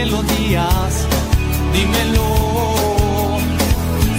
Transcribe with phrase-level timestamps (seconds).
[0.00, 0.92] melodías.
[1.74, 2.28] Dímelo.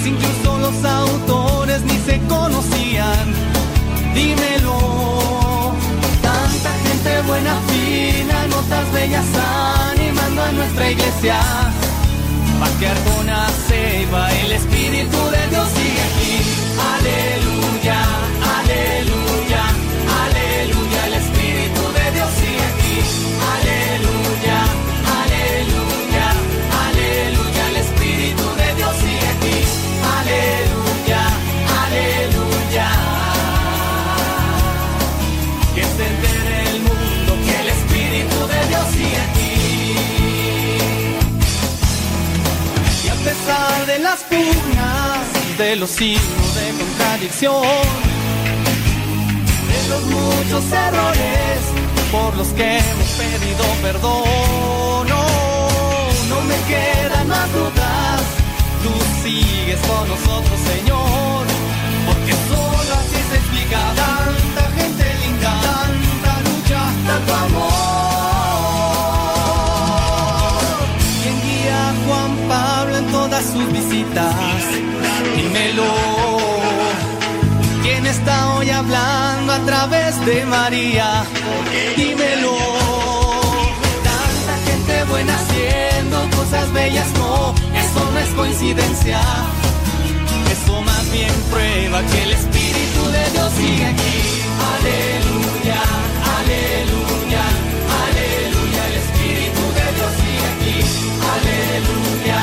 [0.02, 3.25] Si incluso los autores ni se conocían.
[4.13, 4.79] Dímelo.
[6.28, 9.30] Tanta gente buena, fina, notas bellas
[9.91, 11.39] animando a nuestra iglesia.
[12.59, 16.34] Pa' que Arjona se va, el Espíritu de Dios sigue aquí.
[16.93, 17.41] Aleluya,
[44.11, 47.63] las pugnas, de los signos de contradicción,
[49.71, 51.59] de los muchos errores
[52.11, 55.26] por los que hemos pedido perdón, no,
[56.27, 58.21] no me quedan más dudas.
[58.84, 58.91] Tú
[59.23, 61.46] sigues con nosotros, Señor,
[62.07, 68.10] porque solo así se explica tanta gente linda, tanta lucha, tanto amor.
[73.41, 74.35] Sus visitas?
[75.35, 75.91] Dímelo.
[77.81, 81.23] ¿Quién está hoy hablando a través de María?
[81.97, 82.56] Dímelo.
[84.03, 89.19] Tanta gente buena haciendo cosas bellas, no, eso no es coincidencia.
[90.51, 94.17] Eso más bien prueba que el Espíritu de Dios sigue aquí.
[94.73, 95.81] Aleluya,
[96.38, 97.44] aleluya,
[98.06, 100.78] aleluya, el Espíritu de Dios sigue aquí.
[101.34, 102.39] Aleluya,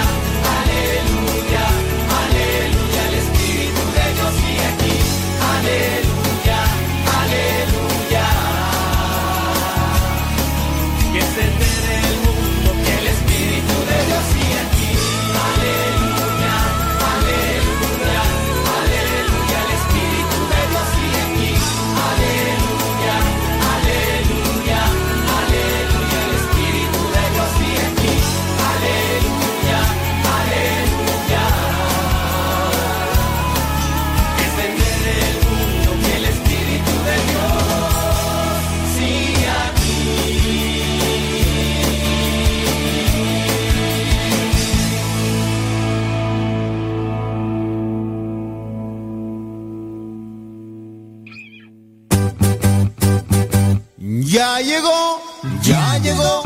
[54.38, 55.20] Ya llegó,
[55.62, 56.42] ya llegó,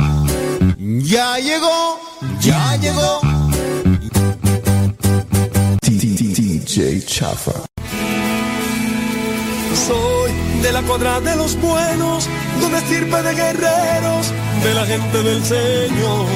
[0.79, 2.01] ya llegó,
[2.41, 3.21] ya llegó.
[5.83, 7.53] DJ Chafa.
[9.87, 10.33] Soy
[10.63, 12.31] de la cuadra de los buenos,
[12.61, 14.33] de una estirpe de guerreros,
[14.65, 16.27] de la gente del Señor.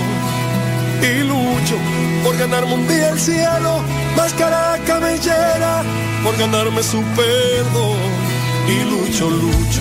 [1.01, 1.77] Y lucho
[2.23, 3.83] por ganarme un día el cielo,
[4.15, 5.83] máscara cabellera,
[6.23, 7.97] por ganarme su perdón.
[8.69, 9.81] Y lucho, lucho,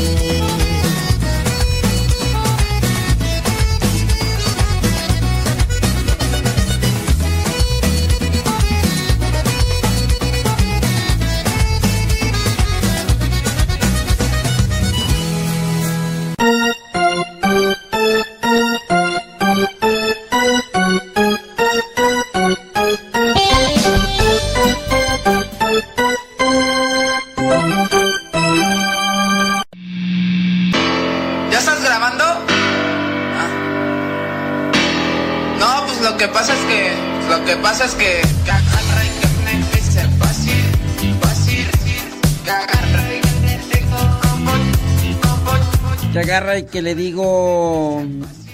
[46.57, 48.03] Y que le digo.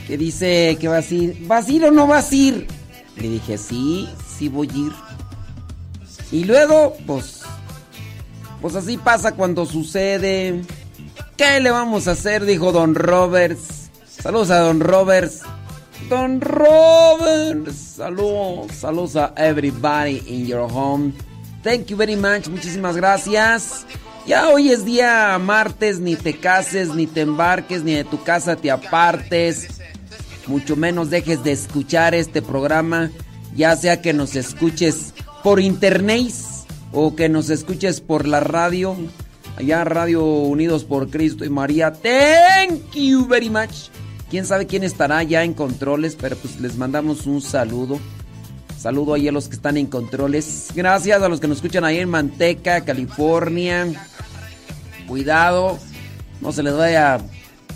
[0.07, 1.47] Que dice que vas a ir.
[1.47, 2.67] ¿Vas a ir o no vas a ir?
[3.17, 4.07] Le dije, sí,
[4.37, 4.91] sí voy a ir.
[6.31, 7.41] Y luego, pues.
[8.61, 10.61] Pues así pasa cuando sucede.
[11.35, 12.45] ¿Qué le vamos a hacer?
[12.45, 13.89] Dijo Don Roberts.
[14.07, 15.41] Saludos a Don Roberts.
[16.09, 17.75] Don Roberts.
[17.75, 18.71] Saludos.
[18.71, 21.13] Saludos a everybody in your home.
[21.63, 22.47] Thank you very much.
[22.47, 23.85] Muchísimas gracias.
[24.27, 26.01] Ya hoy es día martes.
[26.01, 29.79] Ni te cases, ni te embarques, ni de tu casa te apartes.
[30.47, 33.09] Mucho menos dejes de escuchar este programa.
[33.55, 35.13] Ya sea que nos escuches
[35.43, 36.33] por internet
[36.91, 38.97] o que nos escuches por la radio.
[39.55, 41.93] Allá Radio Unidos por Cristo y María.
[41.93, 43.89] Thank you very much.
[44.29, 47.97] quién sabe quién estará ya en controles, pero pues les mandamos un saludo.
[48.77, 50.69] Saludo ahí a los que están en controles.
[50.75, 53.87] Gracias a los que nos escuchan ahí en Manteca, California.
[55.07, 55.79] Cuidado,
[56.41, 57.19] no se les vaya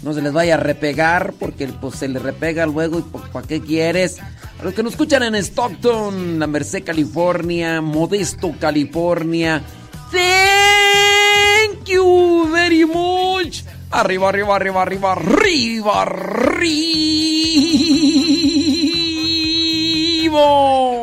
[0.04, 3.48] no se les vaya a repegar porque pues se les repega luego y pues, ¿para
[3.48, 4.20] qué quieres?
[4.60, 9.62] A los que nos escuchan en Stockton, La Merced, California, Modesto, California.
[10.12, 13.64] Thank you very much.
[13.92, 17.81] Arriba, arriba, arriba, arriba, arriba, arriba.
[20.34, 21.01] A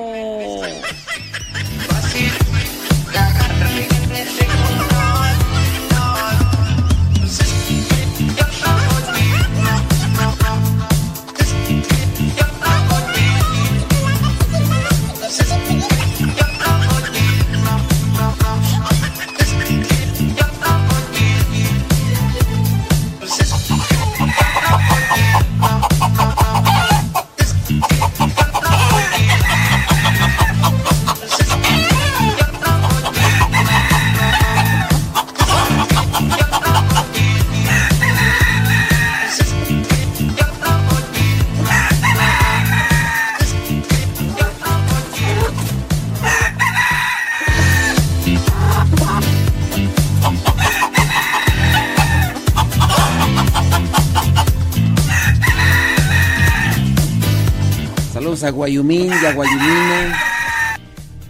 [58.58, 60.18] Guayumín y a Guayumina.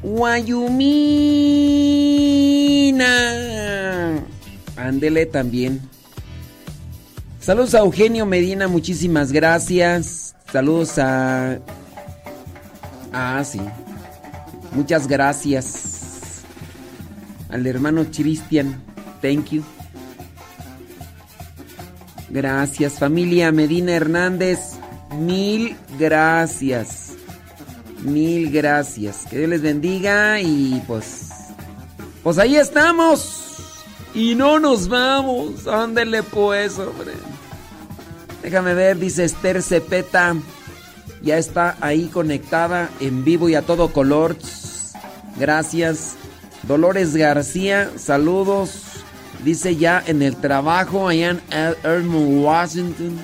[0.02, 0.64] Guayumina.
[4.78, 5.82] Ándele también.
[7.38, 10.34] Saludos a Eugenio Medina, muchísimas gracias.
[10.50, 11.58] Saludos a...
[13.12, 13.60] Ah, sí.
[14.72, 16.44] Muchas gracias.
[17.50, 18.82] Al hermano Cristian,
[19.20, 19.62] thank you.
[22.30, 24.78] Gracias, familia Medina Hernández.
[25.18, 27.07] Mil gracias.
[28.02, 29.26] Mil gracias.
[29.28, 31.28] Que Dios les bendiga y pues...
[32.22, 33.56] Pues ahí estamos.
[34.14, 35.66] Y no nos vamos.
[35.66, 37.12] Ándele pues, hombre.
[38.42, 40.36] Déjame ver, dice Esther Cepeta.
[41.22, 44.36] Ya está ahí conectada en vivo y a todo color.
[45.36, 46.16] Gracias.
[46.64, 48.82] Dolores García, saludos.
[49.44, 51.40] Dice ya en el trabajo allá en
[51.84, 53.18] Elmwood, Washington.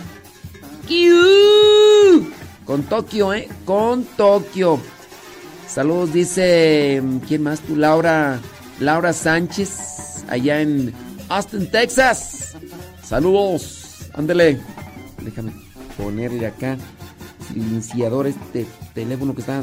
[2.64, 3.48] Con Tokio, ¿eh?
[3.64, 4.80] Con Tokio.
[5.68, 7.02] Saludos, dice.
[7.26, 7.76] ¿Quién más tú?
[7.76, 8.40] Laura.
[8.80, 10.24] Laura Sánchez.
[10.28, 10.92] Allá en
[11.28, 12.56] Austin, Texas.
[13.02, 14.08] Saludos.
[14.14, 14.60] Ándele.
[15.22, 15.52] Déjame
[15.96, 16.76] ponerle acá.
[17.48, 19.62] Silenciador este teléfono que está.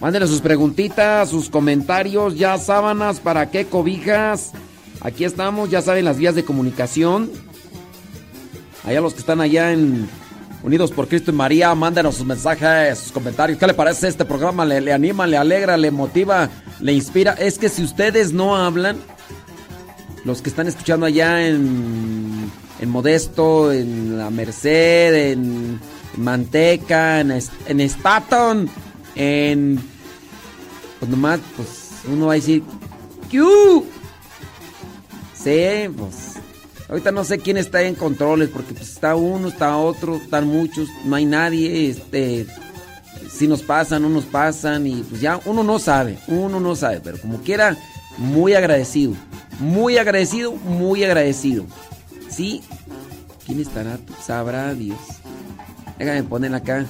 [0.00, 4.52] Mándenle sus preguntitas, sus comentarios, ya sábanas, para qué cobijas.
[5.02, 7.30] Aquí estamos, ya saben las vías de comunicación.
[8.84, 10.08] Allá los que están allá en
[10.62, 13.58] Unidos por Cristo y María, mándenos sus mensajes, sus comentarios.
[13.58, 14.64] ¿Qué le parece este programa?
[14.64, 17.32] ¿Le, anima, le alegra, le motiva, le inspira?
[17.32, 18.96] Es que si ustedes no hablan,
[20.24, 22.48] los que están escuchando allá en,
[22.80, 25.80] en Modesto, en La Merced, en
[26.16, 27.32] Manteca, en,
[27.66, 28.70] en Staton,
[29.16, 29.80] en
[31.00, 32.62] pues nomás, pues uno va a decir,
[33.32, 33.84] ¡Q!
[35.42, 36.34] Sí, pues.
[36.88, 40.88] Ahorita no sé quién está en controles, porque pues está uno, está otro, están muchos,
[41.04, 42.46] no hay nadie, este.
[43.30, 47.00] Si nos pasan, no nos pasan, y pues ya uno no sabe, uno no sabe,
[47.02, 47.76] pero como quiera,
[48.18, 49.14] muy agradecido.
[49.58, 51.64] Muy agradecido, muy agradecido.
[52.28, 52.62] ¿Sí?
[53.46, 53.98] ¿Quién estará?
[54.24, 54.98] Sabrá Dios.
[55.98, 56.84] Déjame poner acá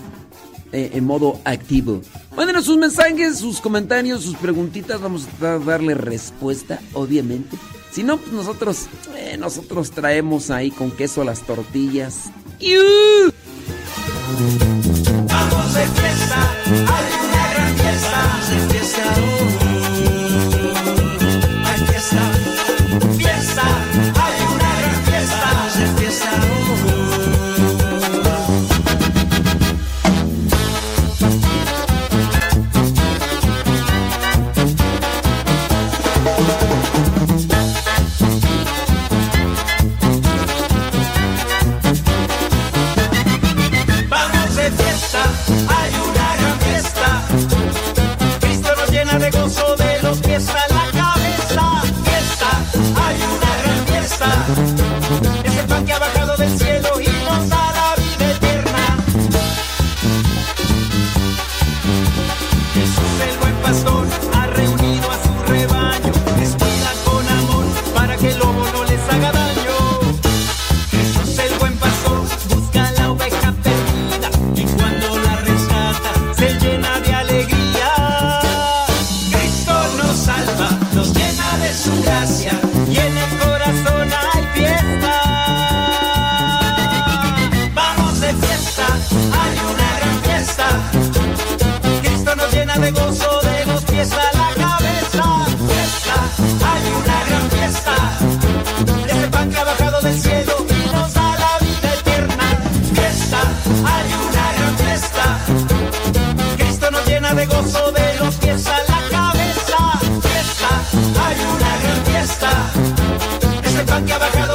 [0.73, 2.01] eh, en modo activo.
[2.37, 5.01] Mándenos sus mensajes, sus comentarios, sus preguntitas.
[5.01, 7.57] Vamos a darle respuesta, obviamente.
[7.93, 12.31] Si no, pues nosotros, eh, nosotros traemos ahí con queso las tortillas.
[15.29, 19.52] Vamos de fiesta, hay una gran fiesta, de fiesta.
[50.33, 50.72] Con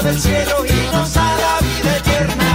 [0.01, 2.46] del cielo y nos da la vida eterna.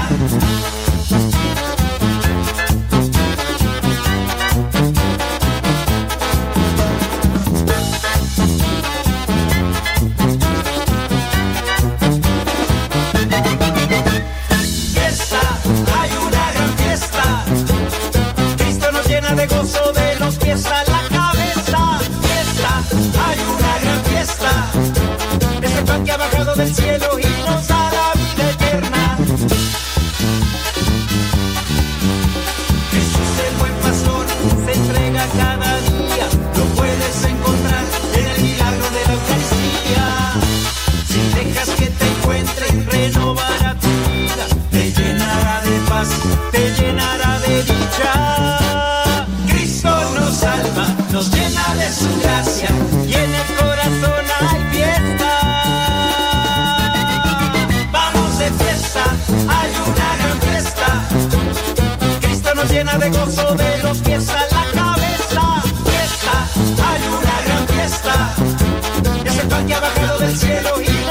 [62.83, 65.63] Llena de gozo de los pies a la cabeza.
[65.85, 66.35] Fiesta,
[66.89, 68.35] hay una gran fiesta.
[69.25, 71.02] Es el pan que ha bajado del cielo y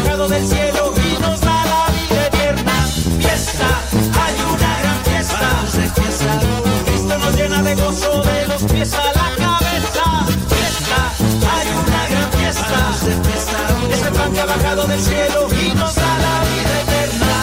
[0.00, 2.86] bajado del cielo y nos da la vida eterna.
[3.18, 3.68] Fiesta,
[4.22, 5.48] hay una gran fiesta.
[6.84, 10.26] Cristo nos llena de gozo de los pies a la cabeza.
[10.48, 10.98] Fiesta,
[11.52, 12.78] hay una gran fiesta.
[13.92, 17.36] Es el pan que ha bajado del cielo y nos da la vida eterna.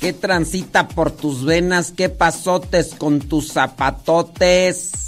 [0.00, 1.92] ¿Qué transita por tus venas?
[1.96, 4.99] ¿Qué pasotes con tus zapatotes?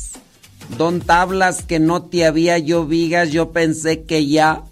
[0.79, 4.63] Don tablas que no te había yo vigas, yo pensé que ya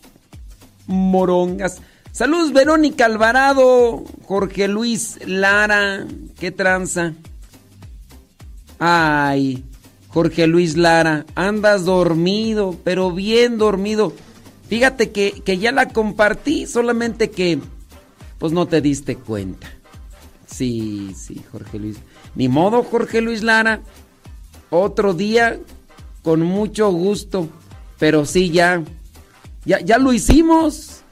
[0.87, 1.81] morongas.
[2.13, 6.07] Saludos Verónica Alvarado, Jorge Luis Lara,
[6.39, 7.15] qué tranza.
[8.79, 9.65] Ay,
[10.09, 14.13] Jorge Luis Lara, andas dormido, pero bien dormido.
[14.69, 17.59] Fíjate que, que ya la compartí, solamente que
[18.39, 19.69] pues no te diste cuenta.
[20.47, 21.97] Sí, sí, Jorge Luis.
[22.35, 23.81] Ni modo, Jorge Luis Lara.
[24.71, 25.61] Otro día,
[26.23, 27.49] con mucho gusto.
[27.99, 28.83] Pero sí, ya,
[29.65, 31.03] ya, ya lo hicimos.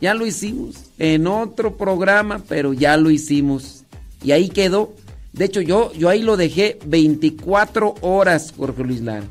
[0.00, 0.76] Ya lo hicimos.
[0.98, 3.84] En otro programa, pero ya lo hicimos.
[4.22, 4.92] Y ahí quedó.
[5.32, 9.24] De hecho, yo, yo ahí lo dejé 24 horas, Jorge Luis Lara.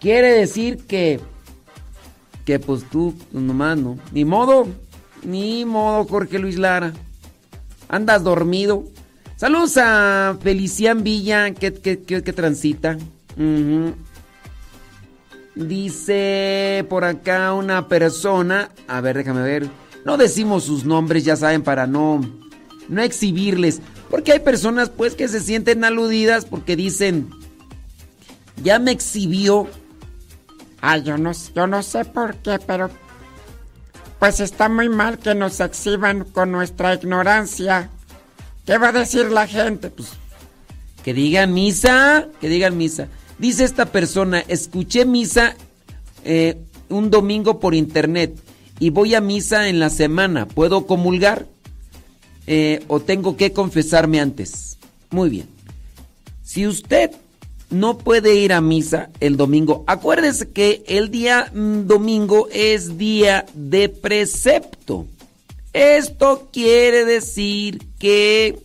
[0.00, 1.18] Quiere decir que,
[2.44, 3.98] que pues tú, pues nomás no.
[4.12, 4.68] Ni modo,
[5.24, 6.92] ni modo, Jorge Luis Lara.
[7.88, 8.84] Andas dormido.
[9.36, 12.96] Saludos a Felician Villa, que, que, que- transita.
[15.58, 18.70] Dice por acá una persona.
[18.86, 19.68] A ver, déjame ver.
[20.04, 22.20] No decimos sus nombres, ya saben, para no,
[22.88, 23.80] no exhibirles.
[24.08, 27.30] Porque hay personas, pues, que se sienten aludidas porque dicen.
[28.62, 29.68] Ya me exhibió.
[30.80, 32.88] Ay, yo no, yo no sé por qué, pero
[34.20, 37.90] pues está muy mal que nos exhiban con nuestra ignorancia.
[38.64, 39.90] ¿Qué va a decir la gente?
[39.90, 40.10] Pues
[41.04, 43.08] Que digan misa, que digan misa.
[43.38, 45.56] Dice esta persona, escuché misa
[46.24, 46.56] eh,
[46.88, 48.36] un domingo por internet
[48.80, 50.46] y voy a misa en la semana.
[50.46, 51.46] ¿Puedo comulgar?
[52.46, 54.78] Eh, ¿O tengo que confesarme antes?
[55.10, 55.46] Muy bien.
[56.42, 57.12] Si usted
[57.70, 63.46] no puede ir a misa el domingo, acuérdese que el día mm, domingo es día
[63.54, 65.06] de precepto.
[65.72, 68.58] Esto quiere decir que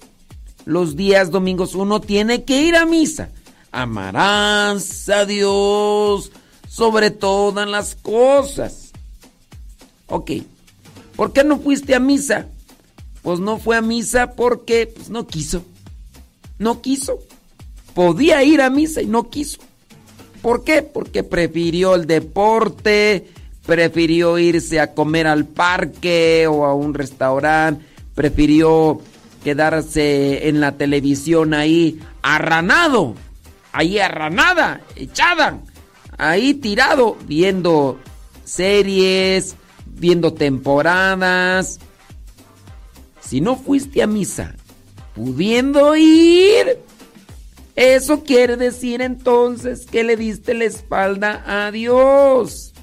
[0.65, 3.30] los días domingos uno tiene que ir a misa.
[3.74, 6.32] Amarás a Dios
[6.70, 8.92] sobre todas las cosas.
[10.06, 10.32] Ok.
[11.15, 12.46] ¿Por qué no fuiste a misa?
[13.24, 15.65] Pues no fue a misa porque pues, no quiso.
[16.60, 17.18] No quiso.
[17.96, 19.58] Podía ir a misa y no quiso.
[20.44, 20.84] ¿Por qué?
[20.84, 23.27] Porque prefirió el deporte,
[23.65, 29.01] prefirió irse a comer al parque o a un restaurante, prefirió
[29.44, 33.15] quedarse en la televisión ahí arranado,
[33.74, 35.60] ahí arranada, echada,
[36.18, 38.00] ahí tirado, viendo
[38.46, 41.80] series, viendo temporadas.
[43.20, 44.56] Si no fuiste a misa,
[45.15, 46.80] pudiendo ir,
[47.75, 52.74] eso quiere decir entonces que le diste la espalda a Dios.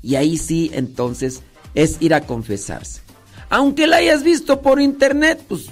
[0.00, 1.42] Y ahí sí, entonces,
[1.74, 3.00] es ir a confesarse.
[3.48, 5.70] Aunque la hayas visto por internet, pues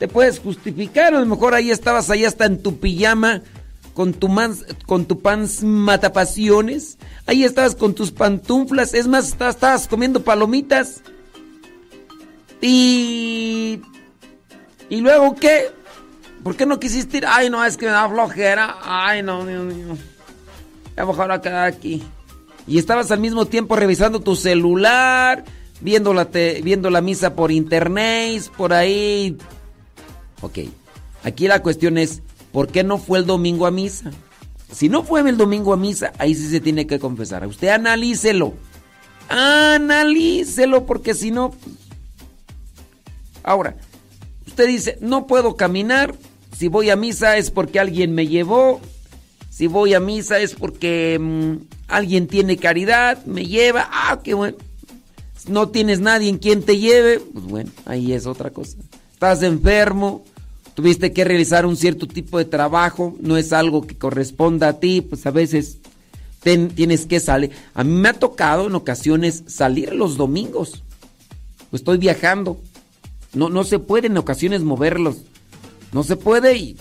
[0.00, 1.14] te puedes justificar.
[1.14, 3.42] A lo mejor ahí estabas ahí hasta en tu pijama
[3.92, 4.28] con tu,
[4.86, 6.96] con tu pants matapasiones.
[7.26, 8.94] Ahí estabas con tus pantuflas.
[8.94, 11.02] Es más, estabas comiendo palomitas.
[12.62, 13.82] Y...
[14.88, 15.66] ¿Y luego qué?
[16.42, 17.26] ¿Por qué no quisiste ir?
[17.28, 18.78] Ay, no, es que me da flojera.
[18.82, 19.98] Ay, no, Dios mío.
[20.96, 22.02] Ya mejor a quedar aquí.
[22.66, 25.44] Y estabas al mismo tiempo revisando tu celular,
[25.82, 29.36] viendo la, viendo la misa por internet, por ahí.
[30.42, 30.58] Ok.
[31.22, 34.10] Aquí la cuestión es, ¿por qué no fue el domingo a misa?
[34.72, 37.46] Si no fue el domingo a misa, ahí sí se tiene que confesar.
[37.46, 38.54] Usted analícelo.
[39.28, 41.52] Analícelo, porque si no...
[43.42, 43.76] Ahora,
[44.46, 46.14] usted dice, no puedo caminar.
[46.56, 48.80] Si voy a misa es porque alguien me llevó.
[49.50, 51.56] Si voy a misa es porque mm,
[51.88, 53.88] alguien tiene caridad, me lleva.
[53.90, 54.56] Ah, qué bueno.
[55.48, 57.18] No tienes nadie en quien te lleve.
[57.20, 58.76] Pues bueno, ahí es otra cosa.
[59.20, 60.24] Estás enfermo,
[60.72, 65.02] tuviste que realizar un cierto tipo de trabajo, no es algo que corresponda a ti,
[65.02, 65.76] pues a veces
[66.42, 67.50] tienes que salir.
[67.74, 70.82] A mí me ha tocado en ocasiones salir los domingos.
[71.70, 72.62] Estoy viajando.
[73.34, 75.18] No, no se puede en ocasiones moverlos.
[75.92, 76.76] No se puede y...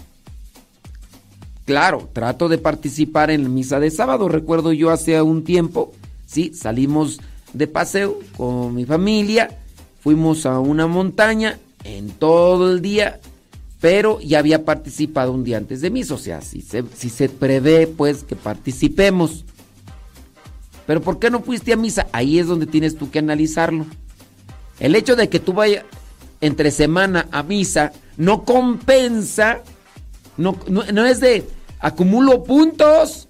[1.65, 4.29] Claro, trato de participar en la misa de sábado.
[4.29, 5.91] Recuerdo yo hace un tiempo,
[6.25, 7.19] sí, salimos
[7.51, 9.57] de paseo con mi familia,
[9.99, 13.19] fuimos a una montaña en todo el día
[13.79, 18.23] pero ya había participado un día antes de misa, o sea, si se, prevé pues
[18.23, 19.45] que participemos.
[20.85, 22.07] Pero ¿por qué no fuiste a misa?
[22.11, 23.85] Ahí es donde tienes tú que analizarlo.
[24.79, 25.85] El hecho de que tú vayas
[26.41, 29.61] entre semana a misa no compensa,
[30.35, 31.47] no, no, es de
[31.79, 33.29] acumulo puntos,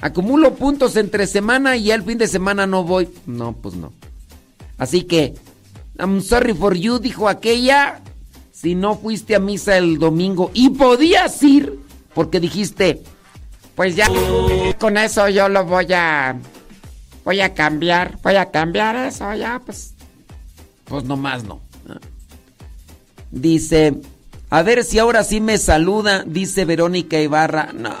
[0.00, 3.08] acumulo puntos entre semana y el fin de semana no voy.
[3.26, 3.92] No, pues no.
[4.76, 5.34] Así que,
[5.98, 8.00] I'm sorry for you, dijo aquella,
[8.52, 11.78] si no fuiste a misa el domingo y podías ir
[12.14, 13.02] porque dijiste,
[13.74, 14.08] pues ya
[14.78, 16.36] con eso yo lo voy a
[17.24, 19.94] voy a cambiar, voy a cambiar eso ya pues
[20.84, 21.60] pues nomás no.
[23.30, 23.94] Dice,
[24.48, 27.72] a ver si ahora sí me saluda, dice Verónica Ibarra.
[27.74, 27.94] No,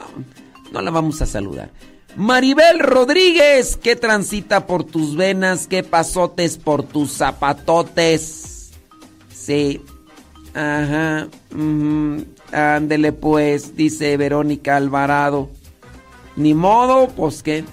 [0.72, 1.70] no la vamos a saludar.
[2.18, 5.68] Maribel Rodríguez, ¿qué transita por tus venas?
[5.68, 8.72] ¿Qué pasotes por tus zapatotes?
[9.32, 9.80] Sí,
[10.52, 11.28] Ajá.
[12.50, 15.48] Ándele pues, dice Verónica Alvarado.
[16.34, 17.64] Ni modo, pues que.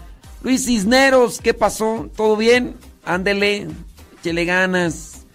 [0.43, 2.07] Luis Cisneros, ¿qué pasó?
[2.15, 2.75] ¿Todo bien?
[3.03, 3.67] Ándele,
[4.19, 5.25] échele ganas.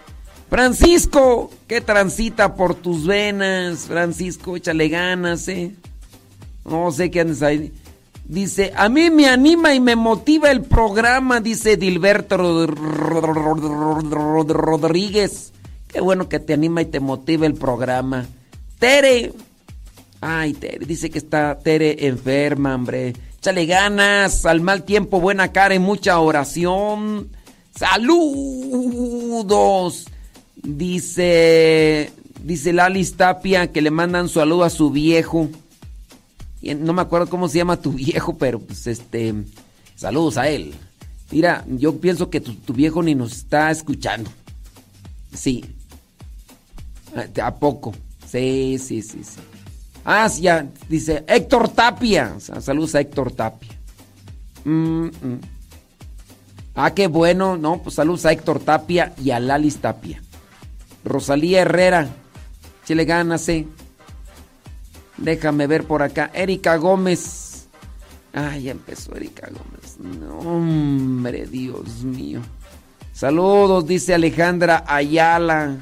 [0.48, 3.86] Francisco, ¿qué transita por tus venas?
[3.88, 5.74] Francisco, échale ganas, ¿eh?
[6.64, 7.72] No sé qué andes ahí.
[8.30, 12.36] Dice, a mí me anima y me motiva el programa, dice Dilberto
[14.46, 15.52] Rodríguez.
[15.88, 18.28] Qué bueno que te anima y te motiva el programa.
[18.78, 19.32] Tere.
[20.20, 23.14] Ay, Tere, dice que está Tere enferma, hombre.
[23.38, 27.30] Échale ganas, al mal tiempo, buena cara y mucha oración.
[27.76, 28.76] Saludos.
[30.54, 32.12] Dice,
[32.44, 35.48] dice Lali Tapia que le mandan saludo a su viejo.
[36.62, 39.34] No me acuerdo cómo se llama tu viejo, pero pues este,
[39.96, 40.74] saludos a él.
[41.30, 44.30] Mira, yo pienso que tu, viejo ni nos está escuchando.
[45.32, 45.64] Sí,
[47.42, 47.92] ¿A poco?
[48.26, 49.40] Sí, sí, sí, sí.
[50.04, 52.36] Ah, sí, ya, dice Héctor Tapia.
[52.38, 53.70] Saludos a Héctor Tapia.
[54.64, 55.40] Mm, mm.
[56.74, 57.82] Ah, qué bueno, ¿no?
[57.82, 60.22] Pues saludos a Héctor Tapia y a Lalis Tapia.
[61.04, 62.08] Rosalía Herrera.
[62.84, 63.66] Chile ganas, eh.
[65.20, 66.30] Déjame ver por acá.
[66.34, 67.68] Erika Gómez.
[68.32, 69.98] Ay, ya empezó Erika Gómez.
[69.98, 72.40] No, hombre, Dios mío.
[73.12, 75.76] Saludos, dice Alejandra Ayala.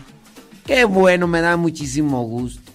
[0.66, 2.72] Qué bueno, me da muchísimo gusto.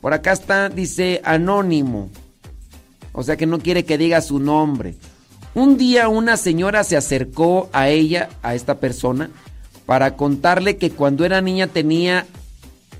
[0.00, 2.08] Por acá está, dice anónimo.
[3.12, 4.94] O sea que no quiere que diga su nombre.
[5.54, 9.30] Un día una señora se acercó a ella, a esta persona,
[9.86, 12.26] para contarle que cuando era niña tenía,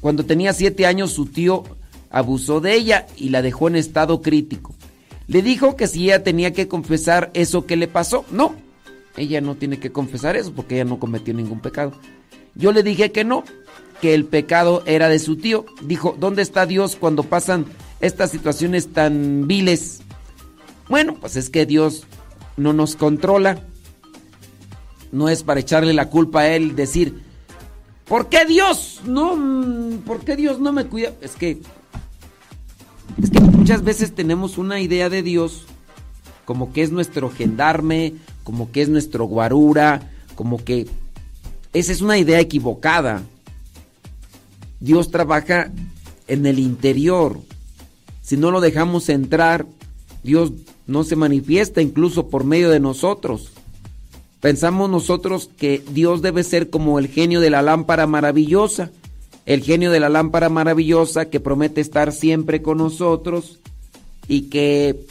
[0.01, 1.63] cuando tenía siete años su tío
[2.11, 4.75] abusó de ella y la dejó en estado crítico.
[5.27, 8.25] Le dijo que si ella tenía que confesar eso que le pasó.
[8.31, 8.55] No,
[9.17, 11.93] ella no tiene que confesar eso porque ella no cometió ningún pecado.
[12.55, 13.45] Yo le dije que no,
[14.01, 15.67] que el pecado era de su tío.
[15.83, 17.67] Dijo, ¿dónde está Dios cuando pasan
[18.01, 20.01] estas situaciones tan viles?
[20.89, 22.05] Bueno, pues es que Dios
[22.57, 23.61] no nos controla.
[25.13, 27.23] No es para echarle la culpa a él, decir,
[28.07, 31.13] ¿por qué Dios no, mm, por qué Dios no me cuida?
[31.23, 31.61] Es que,
[33.23, 35.65] es que muchas veces tenemos una idea de Dios
[36.45, 40.87] como que es nuestro gendarme, como que es nuestro guarura, como que
[41.75, 43.23] esa es una idea equivocada.
[44.81, 45.71] Dios trabaja
[46.27, 47.41] en el interior.
[48.23, 49.67] Si no lo dejamos entrar,
[50.23, 50.53] Dios
[50.87, 53.53] no se manifiesta incluso por medio de nosotros.
[54.41, 58.91] Pensamos nosotros que Dios debe ser como el genio de la lámpara maravillosa,
[59.49, 63.61] el genio de la lámpara maravillosa que promete estar siempre con nosotros
[64.29, 65.07] y que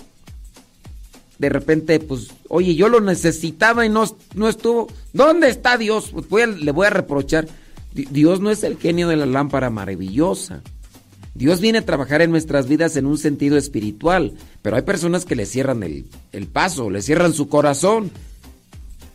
[1.39, 4.03] de repente, pues, oye, yo lo necesitaba y no,
[4.35, 4.89] no estuvo.
[5.11, 6.13] ¿Dónde está Dios?
[6.29, 7.47] Pues le voy a reprochar.
[7.93, 10.61] Dios no es el genio de la lámpara maravillosa.
[11.33, 15.35] Dios viene a trabajar en nuestras vidas en un sentido espiritual, pero hay personas que
[15.35, 18.11] le cierran el, el paso, le cierran su corazón.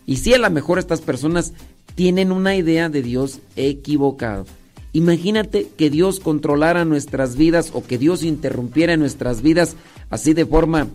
[0.04, 1.52] Y sí, a lo mejor estas personas
[1.94, 4.46] tienen una idea de Dios equivocado.
[4.92, 9.76] Imagínate que Dios controlara nuestras vidas o que Dios interrumpiera nuestras vidas
[10.10, 10.88] así de forma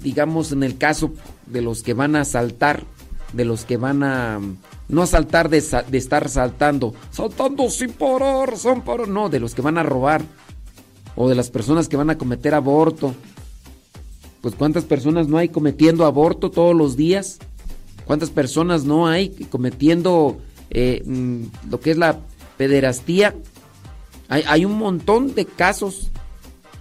[0.00, 1.12] digamos, en el caso
[1.46, 2.84] de los que van a saltar,
[3.32, 4.40] de los que van a
[4.88, 9.78] no saltar de, estar saltando, saltando sin parar, son parar, no, de los que van
[9.78, 10.22] a robar
[11.14, 13.14] o de las personas que van a cometer aborto.
[14.40, 17.38] Pues cuántas personas no hay cometiendo aborto todos los días,
[18.06, 20.38] cuántas personas no hay cometiendo
[20.70, 22.20] eh, mm, lo que es la
[22.58, 23.34] pederastía.
[24.28, 26.10] Hay, un montón de casos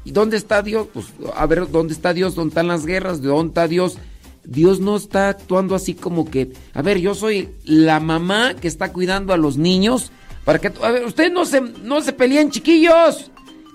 [0.03, 0.87] ¿Y dónde está Dios?
[0.93, 2.33] Pues a ver, ¿dónde está Dios?
[2.33, 3.21] ¿Dónde están las guerras?
[3.21, 3.97] ¿De dónde está Dios?
[4.45, 8.93] Dios no está actuando así como que, a ver, yo soy la mamá que está
[8.93, 10.13] cuidando a los niños
[10.45, 13.31] para que, a ver, ustedes no se, no se peleen, chiquillos.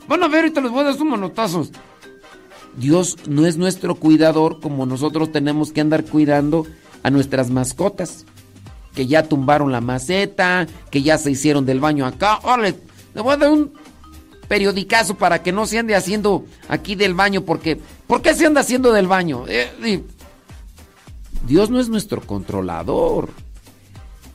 [0.09, 1.71] Van a ver, ahorita les voy a dar sus monotazos.
[2.79, 6.67] Dios no es nuestro cuidador como nosotros tenemos que andar cuidando
[7.03, 8.25] a nuestras mascotas.
[8.95, 12.39] Que ya tumbaron la maceta, que ya se hicieron del baño acá.
[12.43, 12.75] Órale,
[13.15, 13.73] le voy a dar un
[14.49, 18.61] periodicazo para que no se ande haciendo aquí del baño, porque ¿por qué se anda
[18.61, 19.45] haciendo del baño?
[19.49, 20.03] Eh,
[21.47, 23.31] Dios no es nuestro controlador.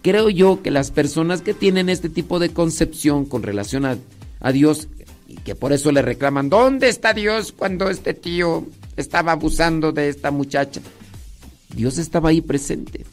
[0.01, 3.97] Creo yo que las personas que tienen este tipo de concepción con relación a,
[4.39, 4.87] a Dios
[5.27, 8.65] y que por eso le reclaman, ¿dónde está Dios cuando este tío
[8.95, 10.81] estaba abusando de esta muchacha?
[11.75, 13.05] Dios estaba ahí presente.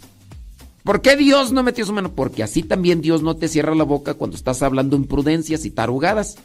[0.84, 2.12] ¿Por qué Dios no metió su mano?
[2.12, 6.36] Porque así también Dios no te cierra la boca cuando estás hablando imprudencias y tarugadas.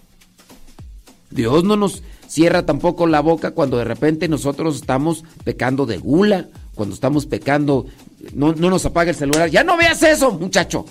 [1.30, 6.48] Dios no nos cierra tampoco la boca cuando de repente nosotros estamos pecando de gula,
[6.74, 7.88] cuando estamos pecando,
[8.34, 9.50] no, nos apaga el celular.
[9.50, 10.86] Ya no veas eso, muchacho.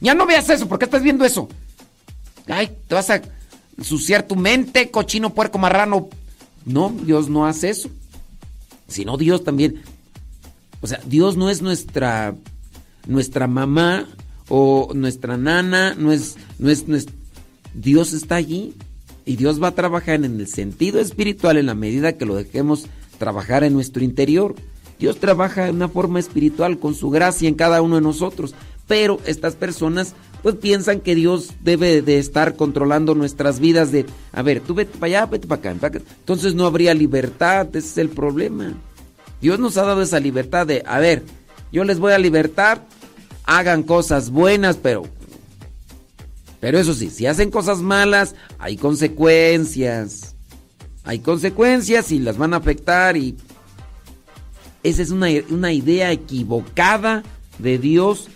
[0.00, 1.48] Ya no veas eso, ¿por qué estás viendo eso?
[2.46, 3.22] Ay, te vas a
[3.78, 6.10] ensuciar tu mente, cochino, puerco, marrano.
[6.66, 7.88] No, Dios no hace eso.
[8.88, 9.82] Sino Dios también.
[10.82, 12.34] O sea, Dios no es nuestra,
[13.06, 14.06] nuestra mamá
[14.48, 17.06] o nuestra nana, no es, no es, no es
[17.74, 18.74] Dios está allí.
[19.24, 22.86] Y Dios va a trabajar en el sentido espiritual en la medida que lo dejemos
[23.18, 24.56] trabajar en nuestro interior.
[24.98, 28.54] Dios trabaja de una forma espiritual con su gracia en cada uno de nosotros.
[28.88, 34.42] Pero estas personas pues piensan que Dios debe de estar controlando nuestras vidas de, a
[34.42, 38.08] ver, tú vete para allá, vete para acá, Entonces no habría libertad, ese es el
[38.08, 38.74] problema.
[39.40, 41.22] Dios nos ha dado esa libertad de, a ver,
[41.72, 42.84] yo les voy a libertar,
[43.44, 45.04] hagan cosas buenas, pero
[46.60, 50.34] pero eso sí, si hacen cosas malas, hay consecuencias.
[51.04, 53.36] Hay consecuencias y las van a afectar y...
[54.82, 57.22] Esa es una, una idea equivocada
[57.58, 58.28] de Dios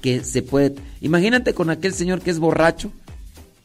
[0.00, 0.76] que se puede...
[1.00, 2.92] Imagínate con aquel señor que es borracho,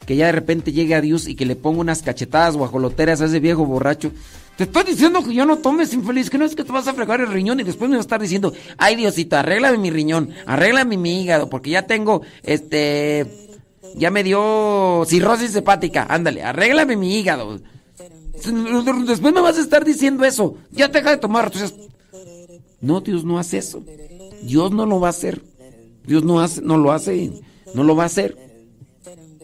[0.04, 3.26] que ya de repente llegue a Dios y que le ponga unas cachetadas guajoloteras a
[3.26, 4.10] ese viejo borracho.
[4.58, 6.92] Te estoy diciendo que yo no tomes infeliz, que no es que te vas a
[6.92, 10.30] fregar el riñón y después me vas a estar diciendo, ay Diosito, arréglame mi riñón,
[10.46, 13.24] arréglame mi hígado, porque ya tengo, este,
[13.94, 16.08] ya me dio cirrosis hepática.
[16.10, 17.60] Ándale, arréglame mi hígado.
[18.32, 20.56] Después me vas a estar diciendo eso.
[20.72, 21.52] Ya deja de tomar.
[21.52, 21.74] Entonces,
[22.80, 23.84] no, Dios no hace eso.
[24.42, 25.40] Dios no lo va a hacer.
[26.04, 27.30] Dios no hace, no lo hace,
[27.74, 28.36] no lo va a hacer.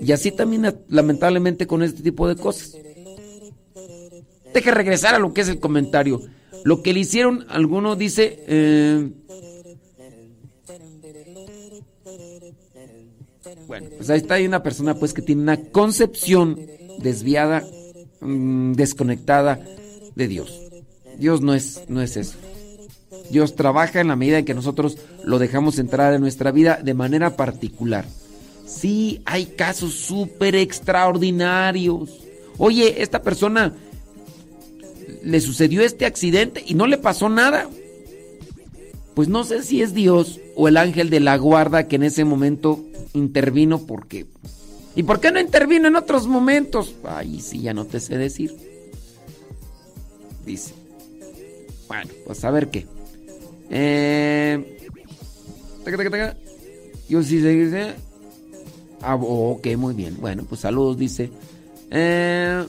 [0.00, 2.76] Y así también lamentablemente con este tipo de cosas.
[4.54, 6.22] Deja regresar a lo que es el comentario.
[6.64, 9.10] Lo que le hicieron, alguno dice, eh,
[13.66, 16.58] Bueno, pues ahí está hay una persona pues que tiene una concepción
[16.98, 17.64] desviada,
[18.20, 19.60] mm, desconectada
[20.14, 20.60] de Dios.
[21.18, 22.36] Dios no es, no es eso.
[23.30, 26.94] Dios trabaja en la medida en que nosotros lo dejamos entrar en nuestra vida de
[26.94, 28.04] manera particular.
[28.66, 32.20] Sí, hay casos súper extraordinarios.
[32.58, 33.72] Oye, esta persona
[35.24, 37.68] le sucedió este accidente y no le pasó nada.
[39.14, 42.24] Pues no sé si es Dios o el ángel de la guarda que en ese
[42.24, 44.26] momento intervino porque...
[44.96, 46.94] ¿Y por qué no intervino en otros momentos?
[47.04, 48.54] Ay, sí, ya no te sé decir.
[50.44, 50.74] Dice.
[51.88, 52.86] Bueno, pues a ver qué.
[53.70, 54.78] Eh...
[57.08, 57.94] Yo sí sé.
[59.02, 60.16] Ah, ok, muy bien.
[60.20, 61.30] Bueno, pues saludos, dice.
[61.90, 62.64] Eh...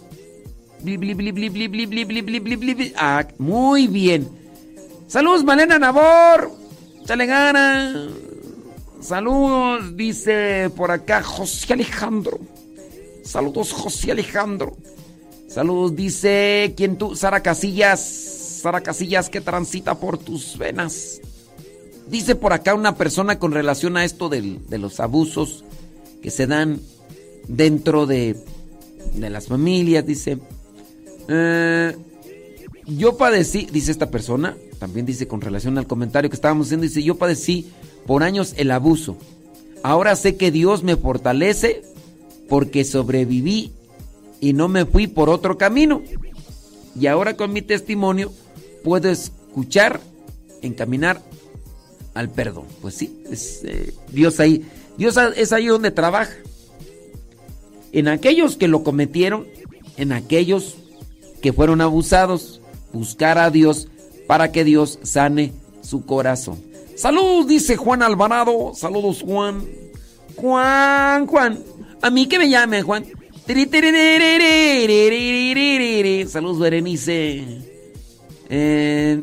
[2.98, 4.30] Ah, muy bien.
[5.08, 6.52] Saludos, Malena Nabor.
[7.06, 8.08] Chale gana.
[9.02, 12.40] Saludos, dice por acá José Alejandro.
[13.24, 14.78] Saludos, José Alejandro.
[15.48, 18.02] Saludos, dice quien tú, Sara Casillas.
[18.62, 21.22] Sara Casillas que transita por tus venas.
[22.08, 25.64] Dice por acá una persona con relación a esto de los abusos
[26.22, 26.82] que se dan
[27.48, 28.36] dentro de,
[29.14, 30.06] de las familias.
[30.06, 30.40] Dice,
[31.28, 31.96] eh,
[32.88, 37.04] yo padecí, dice esta persona, también dice con relación al comentario que estábamos haciendo, dice,
[37.04, 37.68] yo padecí
[38.06, 39.18] por años el abuso.
[39.84, 41.84] Ahora sé que Dios me fortalece
[42.50, 43.72] porque sobreviví
[44.40, 46.04] y no me fui por otro camino.
[47.00, 48.32] Y ahora con mi testimonio
[48.84, 50.00] puedo escuchar,
[50.62, 51.22] encaminar
[52.14, 52.66] al perdón.
[52.82, 53.22] Pues sí,
[53.64, 54.66] eh, Dios ahí.
[54.98, 56.34] Dios es ahí donde trabaja.
[57.92, 59.48] En aquellos que lo cometieron,
[59.98, 60.76] en aquellos
[61.46, 62.60] que fueron abusados,
[62.92, 63.88] buscar a Dios
[64.26, 66.60] para que Dios sane su corazón.
[66.96, 68.72] Saludos, dice Juan Alvarado.
[68.74, 69.64] Saludos, Juan.
[70.38, 71.60] Juan, Juan.
[72.02, 73.06] A mí que me llame, Juan.
[76.28, 77.44] Saludos, Berenice.
[78.50, 79.22] Eh,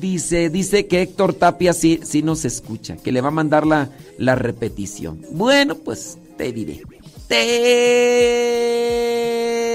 [0.00, 3.90] dice, dice que Héctor Tapia sí, sí nos escucha, que le va a mandar la,
[4.18, 5.20] la repetición.
[5.32, 6.82] Bueno, pues te diré.
[7.26, 7.42] Te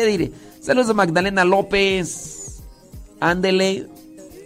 [0.08, 0.32] diré.
[0.62, 2.62] Saludos a Magdalena López.
[3.19, 3.88] Ándele.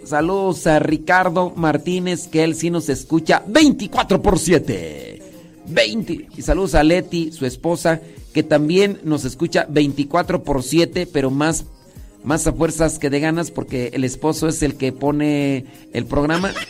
[0.06, 5.22] Saludos a Ricardo Martínez, que él sí nos escucha 24 por 7.
[5.68, 6.28] 20.
[6.38, 8.00] Y saludos a Leti, su esposa,
[8.34, 11.66] que también nos escucha 24 por 7, pero más,
[12.24, 16.54] más a fuerzas que de ganas, porque el esposo es el que pone el programa.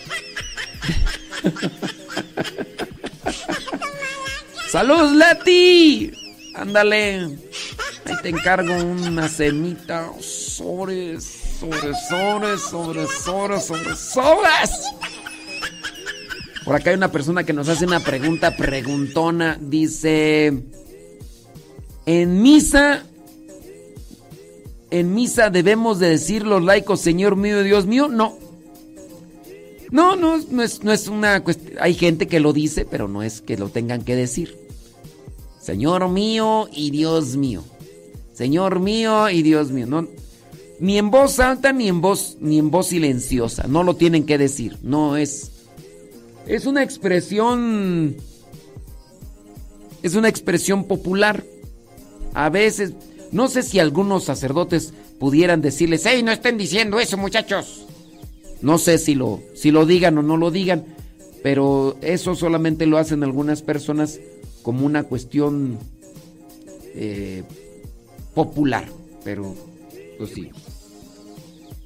[4.71, 6.13] ¡Saludos, Leti!
[6.55, 7.38] Ándale.
[8.06, 9.28] Ahí te encargo una.
[9.28, 11.24] Sobres,
[11.60, 14.72] sobres, sobres, sobres, sobres, sobres, sobres.
[16.63, 19.58] Por acá hay una persona que nos hace una pregunta preguntona.
[19.60, 20.63] Dice,
[22.06, 23.04] en misa,
[24.91, 28.08] en misa debemos de decir los laicos, Señor mío, Dios mío.
[28.08, 28.38] No.
[29.91, 31.78] No, no, no es, no es una cuestión.
[31.80, 34.58] Hay gente que lo dice, pero no es que lo tengan que decir.
[35.60, 37.63] Señor mío y Dios mío.
[38.36, 40.08] Señor mío y Dios mío.
[40.80, 43.65] Ni en voz alta ni en voz ni en voz silenciosa.
[43.67, 44.78] No lo tienen que decir.
[44.84, 45.52] No es.
[46.45, 48.17] Es una expresión.
[50.04, 51.45] Es una expresión popular.
[52.34, 52.93] A veces.
[53.32, 57.86] No sé si algunos sacerdotes pudieran decirles, hey, no estén diciendo eso, muchachos.
[58.62, 60.86] No sé si lo, si lo digan o no lo digan,
[61.43, 64.19] pero eso solamente lo hacen algunas personas
[64.62, 65.78] como una cuestión
[66.95, 67.43] eh,
[68.36, 68.88] popular,
[69.24, 69.56] pero
[70.17, 70.52] pues sí.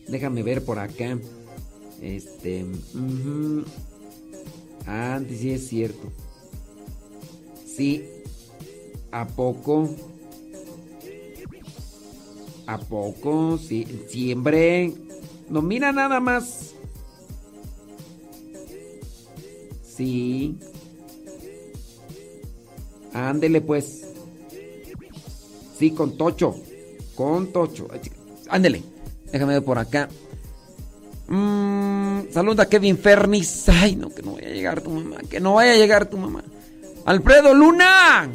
[0.07, 1.17] Déjame ver por acá.
[2.01, 2.65] Este.
[4.85, 6.11] Ah, sí es cierto.
[7.65, 8.03] Sí.
[9.11, 9.89] ¿A poco?
[12.65, 13.57] ¿A poco?
[13.57, 13.85] Sí.
[14.09, 14.93] Siempre.
[15.49, 16.73] No, mira nada más.
[19.83, 20.57] Sí.
[23.13, 24.08] Ándele pues.
[25.79, 26.55] Sí, con Tocho.
[27.15, 27.87] Con Tocho.
[28.49, 28.83] Ándele.
[29.31, 30.09] Déjame ver por acá.
[31.27, 33.69] Mm, saluda a Kevin Fernis.
[33.69, 35.17] Ay, no, que no vaya a llegar tu mamá.
[35.29, 36.43] Que no vaya a llegar tu mamá.
[37.05, 38.29] Alfredo Luna.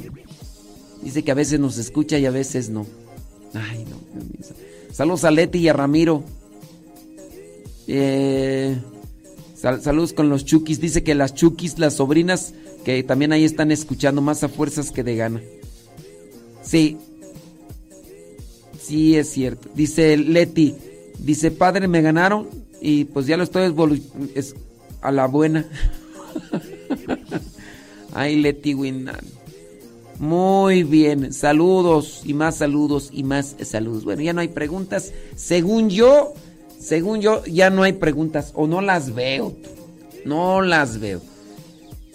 [1.02, 2.86] Dice que a veces nos escucha y a veces no.
[3.52, 3.98] Ay, no.
[4.92, 6.24] Saludos a Leti y a Ramiro.
[7.86, 8.78] Eh,
[9.54, 10.80] saludos con los chukis.
[10.80, 12.54] Dice que las chukis, las sobrinas,
[12.84, 15.42] que también ahí están escuchando más a fuerzas que de gana.
[16.62, 16.96] Sí,
[18.84, 19.68] Sí, es cierto.
[19.74, 20.74] Dice Leti,
[21.18, 22.48] dice, padre, me ganaron
[22.80, 23.72] y pues ya lo estoy
[24.34, 24.54] es
[25.00, 25.66] a la buena.
[28.12, 29.24] Ay, Leti Winan.
[30.18, 34.04] Muy bien, saludos y más saludos y más saludos.
[34.04, 35.12] Bueno, ya no hay preguntas.
[35.34, 36.34] Según yo,
[36.78, 39.56] Según yo, ya no hay preguntas o no las veo.
[40.26, 41.22] No las veo.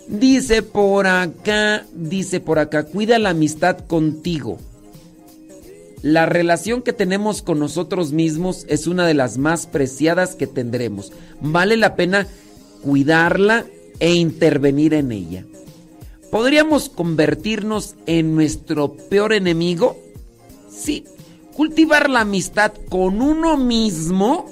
[0.08, 4.60] Dice por acá, dice por acá, cuida la amistad contigo.
[6.02, 11.12] La relación que tenemos con nosotros mismos es una de las más preciadas que tendremos.
[11.42, 12.28] Vale la pena
[12.82, 13.66] cuidarla
[14.00, 15.46] e intervenir en ella.
[16.32, 19.98] ¿Podríamos convertirnos en nuestro peor enemigo?
[20.70, 21.04] Sí.
[21.56, 24.46] Cultivar la amistad con uno mismo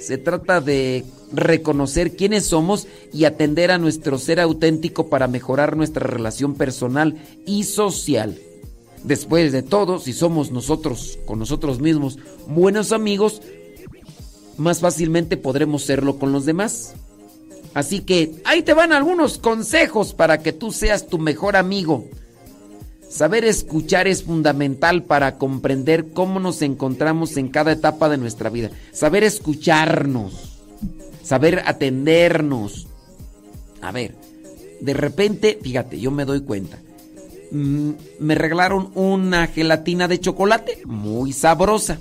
[0.00, 6.06] se trata de reconocer quiénes somos y atender a nuestro ser auténtico para mejorar nuestra
[6.06, 8.40] relación personal y social.
[9.04, 13.42] Después de todo, si somos nosotros con nosotros mismos buenos amigos,
[14.56, 16.94] más fácilmente podremos serlo con los demás.
[17.74, 22.06] Así que ahí te van algunos consejos para que tú seas tu mejor amigo.
[23.08, 28.70] Saber escuchar es fundamental para comprender cómo nos encontramos en cada etapa de nuestra vida.
[28.92, 30.58] Saber escucharnos
[31.28, 32.86] saber atendernos.
[33.82, 34.14] A ver,
[34.80, 36.78] de repente, fíjate, yo me doy cuenta.
[37.50, 41.98] Mm, me regalaron una gelatina de chocolate muy sabrosa.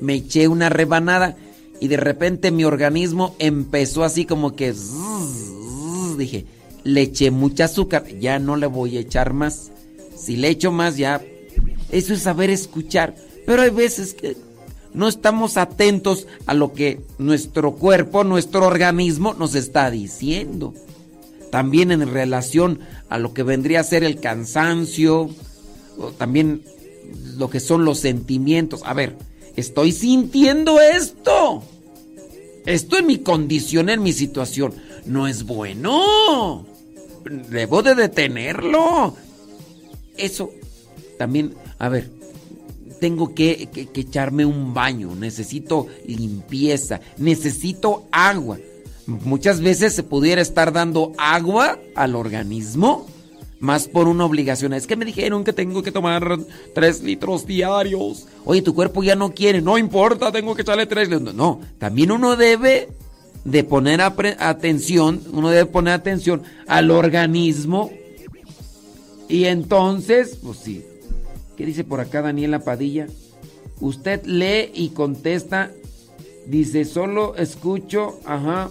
[0.00, 1.36] Me eché una rebanada
[1.80, 4.74] y de repente mi organismo empezó así como que...
[6.18, 6.46] dije,
[6.82, 9.70] le eché mucha azúcar, ya no le voy a echar más.
[10.16, 11.22] Si le echo más, ya...
[11.90, 13.14] Eso es saber escuchar.
[13.46, 14.36] Pero hay veces que
[14.94, 20.74] no estamos atentos a lo que nuestro cuerpo, nuestro organismo nos está diciendo.
[21.54, 25.30] También en relación a lo que vendría a ser el cansancio,
[25.96, 26.64] o también
[27.36, 28.80] lo que son los sentimientos.
[28.84, 29.16] A ver,
[29.54, 31.62] estoy sintiendo esto.
[32.66, 34.74] Esto en mi condición, en mi situación,
[35.06, 36.66] no es bueno.
[37.50, 39.14] Debo de detenerlo.
[40.16, 40.50] Eso
[41.18, 42.10] también, a ver,
[42.98, 48.58] tengo que, echarme un baño, necesito limpieza, necesito agua.
[49.06, 53.06] Muchas veces se pudiera estar dando agua al organismo
[53.60, 54.74] más por una obligación.
[54.74, 56.38] Es que me dijeron que tengo que tomar
[56.74, 58.26] tres litros diarios.
[58.44, 61.34] Oye, tu cuerpo ya no quiere, no importa, tengo que echarle tres litros.
[61.34, 62.88] No, también uno debe
[63.44, 67.90] de poner atención, uno debe poner atención al organismo.
[69.28, 70.84] Y entonces, pues sí,
[71.56, 73.06] ¿Qué dice por acá Daniela Padilla?
[73.80, 75.70] Usted lee y contesta.
[76.46, 78.18] Dice, solo escucho.
[78.24, 78.70] Ajá.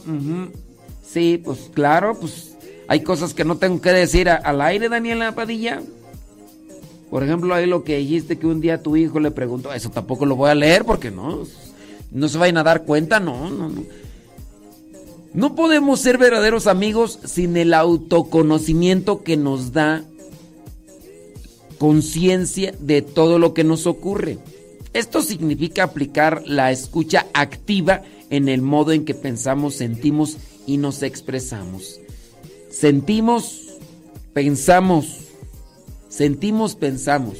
[1.06, 2.56] Sí, pues claro, pues
[2.88, 5.82] hay cosas que no tengo que decir al aire, Daniela Padilla.
[7.10, 10.26] Por ejemplo, ahí lo que dijiste que un día tu hijo le preguntó, eso tampoco
[10.26, 11.44] lo voy a leer porque no,
[12.12, 13.84] no se vayan a dar cuenta, no, no, no.
[15.34, 20.04] No podemos ser verdaderos amigos sin el autoconocimiento que nos da
[21.80, 24.38] conciencia de todo lo que nos ocurre.
[24.94, 31.02] Esto significa aplicar la escucha activa en el modo en que pensamos, sentimos y nos
[31.02, 32.00] expresamos.
[32.70, 33.78] Sentimos,
[34.34, 35.18] pensamos,
[36.10, 37.38] sentimos, pensamos.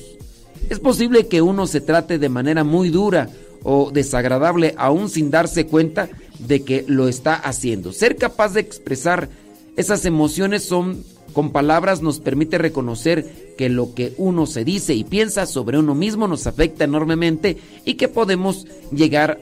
[0.70, 3.30] Es posible que uno se trate de manera muy dura
[3.64, 7.94] o desagradable aún sin darse cuenta de que lo está haciendo.
[7.94, 9.30] Ser capaz de expresar
[9.76, 11.04] esas emociones son
[11.34, 15.96] con palabras nos permite reconocer que lo que uno se dice y piensa sobre uno
[15.96, 19.40] mismo nos afecta enormemente y que podemos llegar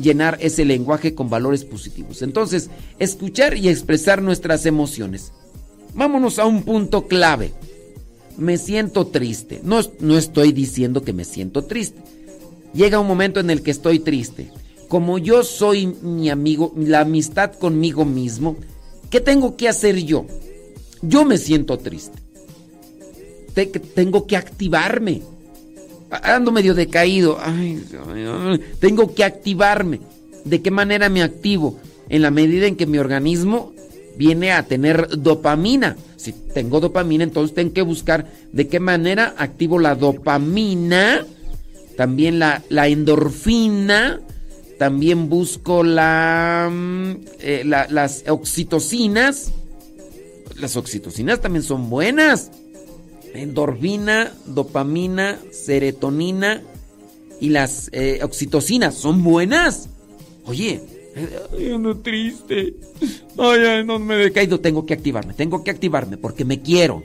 [0.00, 2.22] llenar ese lenguaje con valores positivos.
[2.22, 5.32] Entonces, escuchar y expresar nuestras emociones.
[5.94, 7.52] Vámonos a un punto clave.
[8.38, 9.60] Me siento triste.
[9.62, 12.00] No, no estoy diciendo que me siento triste.
[12.72, 14.50] Llega un momento en el que estoy triste.
[14.88, 18.56] Como yo soy mi amigo, la amistad conmigo mismo,
[19.10, 20.26] ¿qué tengo que hacer yo?
[21.02, 22.18] Yo me siento triste.
[23.94, 25.22] tengo que activarme.
[26.10, 27.38] Ando medio decaído.
[28.80, 30.00] tengo que activarme.
[30.44, 31.78] ¿De qué manera me activo?
[32.08, 33.72] En la medida en que mi organismo
[34.16, 35.96] viene a tener dopamina.
[36.16, 41.26] Si tengo dopamina, entonces tengo que buscar de qué manera activo la dopamina,
[41.96, 44.20] también la, endorfina,
[44.78, 49.52] también busco la, mm, eh, las oxitocinas
[50.56, 52.50] las oxitocinas también son buenas.
[53.34, 56.62] Endorfina, dopamina, serotonina
[57.40, 59.88] y las eh, oxitocinas son buenas.
[60.44, 60.82] Oye,
[61.52, 62.74] ay, ando triste.
[63.38, 64.60] Ay, no me he decaído.
[64.60, 67.02] Tengo que activarme, tengo que activarme porque me quiero.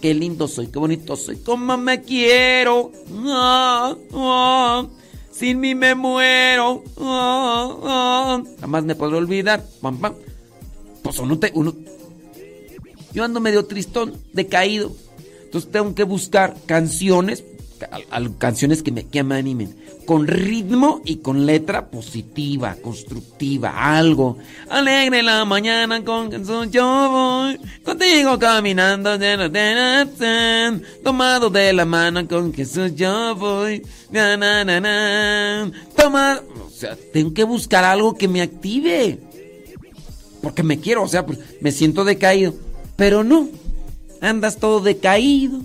[0.00, 1.36] Qué lindo soy, qué bonito soy.
[1.38, 2.92] ¿Cómo me quiero?
[3.28, 4.86] Ah, ah,
[5.30, 6.82] sin mí me muero.
[6.98, 9.64] Ah, Jamás me podré olvidar.
[11.02, 11.74] Pues uno, te, uno
[13.16, 14.92] yo ando medio tristón, decaído.
[15.44, 17.42] Entonces tengo que buscar canciones
[18.38, 19.74] canciones que me, que me animen.
[20.06, 24.38] Con ritmo y con letra positiva, constructiva, algo.
[24.68, 26.30] Alegre la mañana con
[26.70, 27.58] yo voy.
[27.82, 29.18] Contigo caminando,
[31.02, 33.82] tomado de la mano con Jesús yo voy.
[35.96, 39.18] Toma, o sea, tengo que buscar algo que me active.
[40.40, 42.54] Porque me quiero, o sea, pues, me siento decaído.
[42.96, 43.48] Pero no,
[44.20, 45.60] andas todo decaído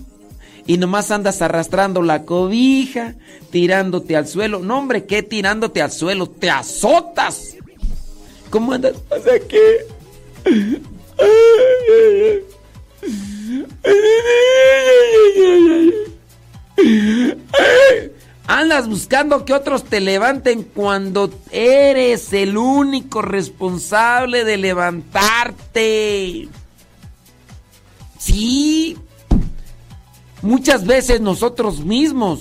[0.66, 3.14] y nomás andas arrastrando la cobija,
[3.50, 4.60] tirándote al suelo.
[4.60, 6.28] No, hombre, ¿qué tirándote al suelo?
[6.28, 7.56] ¡Te azotas!
[8.50, 8.96] ¿Cómo andas?
[9.08, 9.86] ¿Pasa qué?
[18.46, 26.48] Andas buscando que otros te levanten cuando eres el único responsable de levantarte.
[28.22, 28.96] Sí,
[30.42, 32.40] Muchas veces nosotros mismos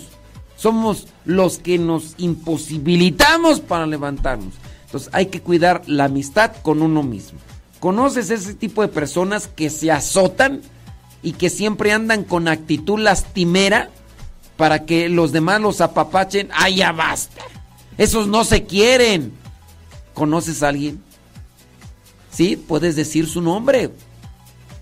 [0.57, 4.55] somos los que nos imposibilitamos para levantarnos.
[4.85, 7.39] Entonces hay que cuidar la amistad con uno mismo.
[7.79, 10.61] ¿Conoces ese tipo de personas que se azotan
[11.21, 13.91] y que siempre andan con actitud lastimera
[14.57, 16.49] para que los demás los apapachen?
[16.53, 17.41] ¡Ay, ya basta!
[17.99, 19.31] Esos no se quieren.
[20.15, 21.01] ¿Conoces a alguien?
[22.31, 23.91] Sí, puedes decir su nombre.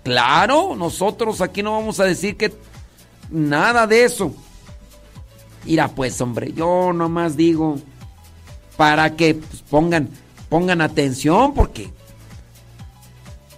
[0.02, 2.52] Claro, nosotros aquí no vamos a decir que
[3.30, 4.34] Nada de eso.
[5.64, 7.78] Mira pues, hombre, yo nomás digo
[8.76, 10.08] para que pues, pongan,
[10.48, 11.90] pongan atención porque...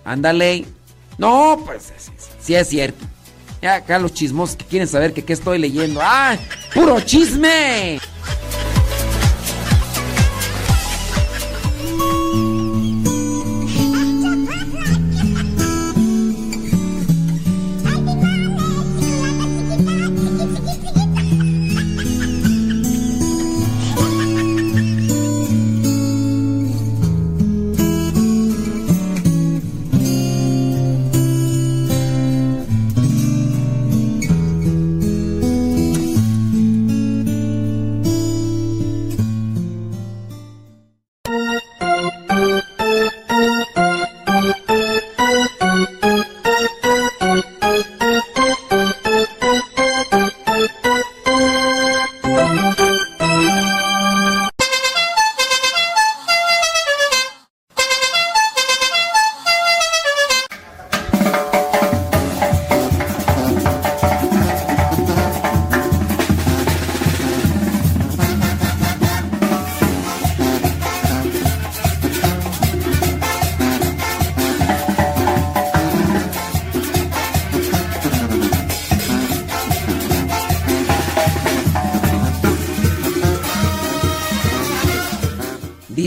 [0.04, 0.66] Ándale.
[1.16, 1.92] No, pues
[2.40, 3.04] sí, es cierto.
[3.62, 6.00] Ya acá los chismos que quieren saber que qué estoy leyendo.
[6.02, 6.36] ¡Ah!
[6.74, 8.00] ¡Puro chisme!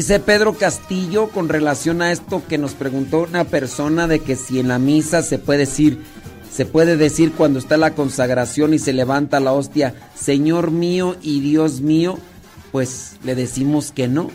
[0.05, 4.59] Dice Pedro Castillo con relación a esto que nos preguntó una persona de que si
[4.59, 5.97] en la misa se puede decir,
[6.53, 11.39] se puede decir cuando está la consagración y se levanta la hostia, Señor mío y
[11.39, 12.19] Dios mío,
[12.71, 14.29] pues le decimos que no.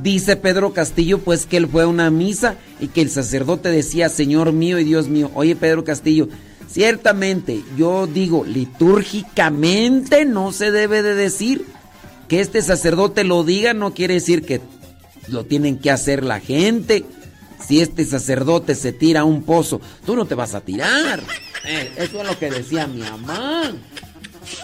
[0.00, 4.08] Dice Pedro Castillo pues que él fue a una misa y que el sacerdote decía
[4.08, 5.32] Señor mío y Dios mío.
[5.34, 6.28] Oye Pedro Castillo,
[6.68, 11.66] ciertamente yo digo litúrgicamente no se debe de decir
[12.28, 14.60] que este sacerdote lo diga no quiere decir que
[15.28, 17.04] lo tienen que hacer la gente.
[17.66, 21.22] Si este sacerdote se tira a un pozo, tú no te vas a tirar.
[21.64, 23.72] Eh, eso es lo que decía mi mamá.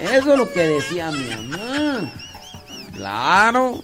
[0.01, 2.13] Eso es lo que decía mi mamá.
[2.95, 3.83] Claro.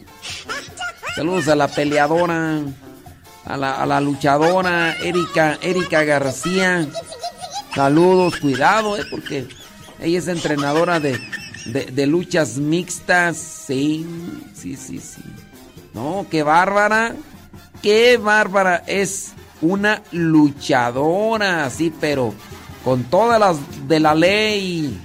[1.16, 2.60] Saludos a la peleadora,
[3.44, 6.86] a la, luchadora Erika, Erika García.
[7.74, 9.48] Saludos, cuidado, eh, porque
[10.00, 11.18] ella es entrenadora de,
[11.66, 13.36] de luchas mixtas.
[13.36, 14.06] Sí,
[14.54, 15.22] sí, sí, sí.
[15.98, 17.16] No, qué bárbara.
[17.82, 18.84] Qué bárbara.
[18.86, 22.32] Es una luchadora, sí, pero
[22.84, 23.56] con todas las
[23.88, 24.96] de la ley.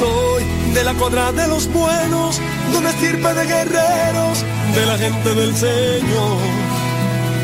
[0.00, 0.44] Soy
[0.74, 2.40] de la cuadra de los buenos,
[2.72, 4.44] donde estirpe de guerreros,
[4.74, 6.38] de la gente del Señor.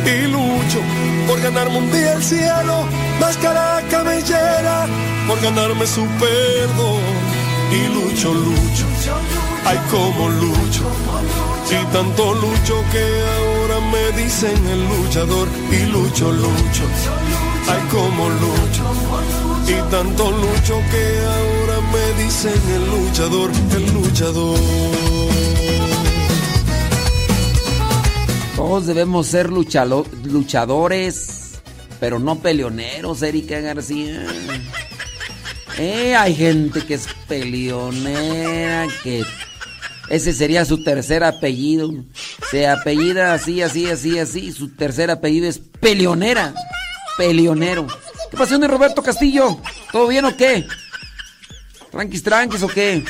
[0.06, 0.80] Y lucho
[1.28, 2.84] por ganarme un día el cielo,
[3.20, 4.86] máscara cabellera,
[5.28, 7.33] por ganarme su perdón
[7.72, 8.86] y lucho, lucho,
[9.64, 10.84] ay como lucho,
[11.70, 13.04] y tanto lucho que
[13.36, 16.84] ahora me dicen el luchador y lucho, lucho,
[17.68, 18.84] ay como lucho,
[19.66, 24.58] y tanto lucho que ahora me dicen el luchador, el luchador.
[28.56, 31.60] Todos debemos ser luchadores,
[32.00, 34.26] pero no peleoneros, Erika García.
[35.78, 39.24] Eh, hay gente que es peleonera, que
[40.08, 41.92] ese sería su tercer apellido.
[42.50, 44.52] Se apellida así, así, así, así.
[44.52, 46.54] Su tercer apellido es peleonera.
[47.16, 47.86] Peleonero.
[48.30, 49.60] ¿Qué pasó, de Roberto Castillo?
[49.90, 50.66] ¿Todo bien o qué?
[51.90, 53.04] ¿Tranquis, tranquis o qué?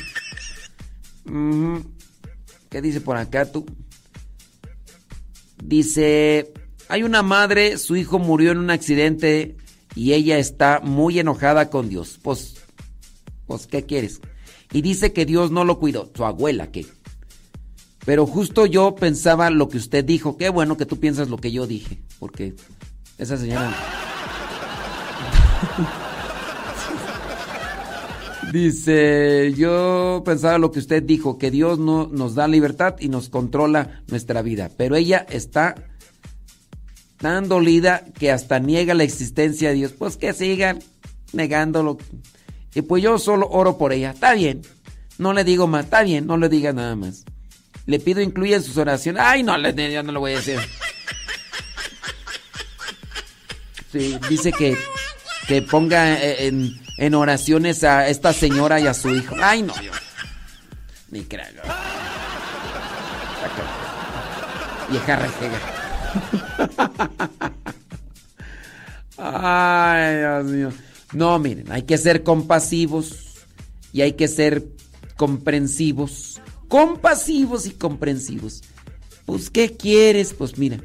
[2.70, 3.64] ¿Qué dice por acá tú?
[5.62, 6.52] Dice,
[6.88, 9.56] hay una madre, su hijo murió en un accidente
[9.94, 12.18] y ella está muy enojada con Dios.
[12.22, 12.56] Pues,
[13.46, 14.20] pues, ¿qué quieres?
[14.72, 16.10] Y dice que Dios no lo cuidó.
[16.14, 16.86] Su abuela, ¿qué?
[18.04, 20.36] Pero justo yo pensaba lo que usted dijo.
[20.36, 22.02] Qué bueno que tú piensas lo que yo dije.
[22.18, 22.54] Porque
[23.18, 23.74] esa señora...
[28.52, 33.28] Dice, yo pensaba lo que usted dijo, que Dios no nos da libertad y nos
[33.28, 34.70] controla nuestra vida.
[34.76, 35.74] Pero ella está
[37.24, 39.92] tan dolida que hasta niega la existencia de Dios.
[39.92, 40.80] Pues que sigan
[41.32, 41.96] negándolo.
[42.74, 44.10] Y pues yo solo oro por ella.
[44.10, 44.60] Está bien.
[45.16, 45.86] No le digo más.
[45.86, 46.26] Está bien.
[46.26, 47.24] No le diga nada más.
[47.86, 49.22] Le pido incluya en sus oraciones.
[49.24, 50.58] Ay, no, yo no lo voy a decir.
[53.90, 54.76] Sí, dice que,
[55.48, 59.34] que ponga eh, en, en, oraciones a esta señora y a su hijo.
[59.40, 59.92] Ay, no, yo.
[61.10, 61.62] Ni creo.
[64.90, 65.73] Vieja rejega.
[69.16, 70.70] Ay, Dios mío.
[71.12, 73.36] No, miren, hay que ser compasivos
[73.92, 74.64] y hay que ser
[75.16, 76.40] comprensivos.
[76.68, 78.62] Compasivos y comprensivos.
[79.26, 80.34] Pues, ¿qué quieres?
[80.34, 80.78] Pues mira,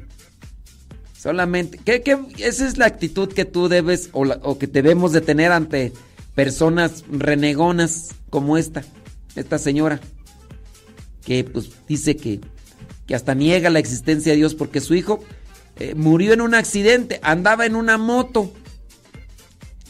[1.18, 2.02] solamente, ¿qué,
[2.38, 5.92] esa es la actitud que tú debes o, o que debemos de tener ante
[6.34, 8.84] personas renegonas como esta,
[9.34, 10.00] esta señora,
[11.24, 12.40] que pues dice que,
[13.10, 15.18] que hasta niega la existencia de Dios porque su hijo
[15.80, 18.52] eh, murió en un accidente, andaba en una moto.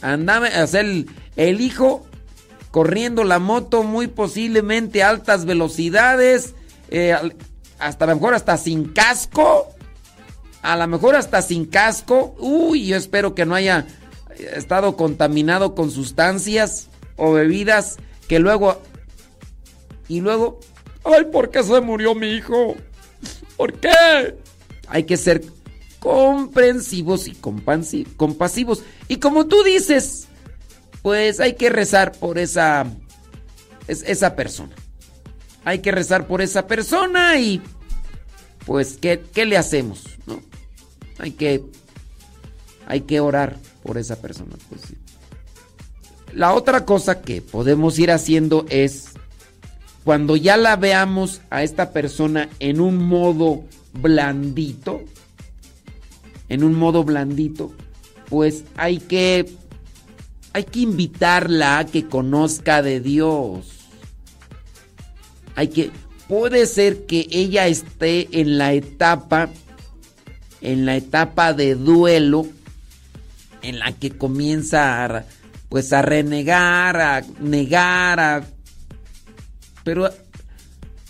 [0.01, 2.03] Andaba, o sea, el, hijo
[2.71, 6.55] corriendo la moto muy posiblemente a altas velocidades,
[6.89, 7.15] eh,
[7.77, 9.67] hasta a lo mejor hasta sin casco,
[10.63, 12.35] a lo mejor hasta sin casco.
[12.39, 13.85] Uy, yo espero que no haya
[14.55, 17.97] estado contaminado con sustancias o bebidas
[18.27, 18.81] que luego...
[20.07, 20.59] Y luego...
[21.03, 22.77] Ay, ¿por qué se murió mi hijo?
[23.61, 24.39] ¿Por qué?
[24.87, 25.43] Hay que ser
[25.99, 28.81] comprensivos y compasivos.
[29.07, 30.27] Y como tú dices,
[31.03, 32.87] pues hay que rezar por esa,
[33.87, 34.73] esa persona.
[35.63, 37.61] Hay que rezar por esa persona y
[38.65, 40.05] pues ¿qué, qué le hacemos?
[40.25, 40.41] ¿No?
[41.19, 41.63] Hay que,
[42.87, 44.55] hay que orar por esa persona.
[44.69, 44.81] Pues,
[46.33, 49.10] La otra cosa que podemos ir haciendo es,
[50.03, 55.01] cuando ya la veamos a esta persona en un modo blandito,
[56.49, 57.71] en un modo blandito,
[58.29, 59.45] pues hay que
[60.53, 63.67] hay que invitarla a que conozca de Dios.
[65.55, 65.91] Hay que
[66.27, 69.49] puede ser que ella esté en la etapa
[70.61, 72.47] en la etapa de duelo
[73.61, 75.25] en la que comienza a,
[75.69, 78.43] pues a renegar, a negar, a
[79.83, 80.09] pero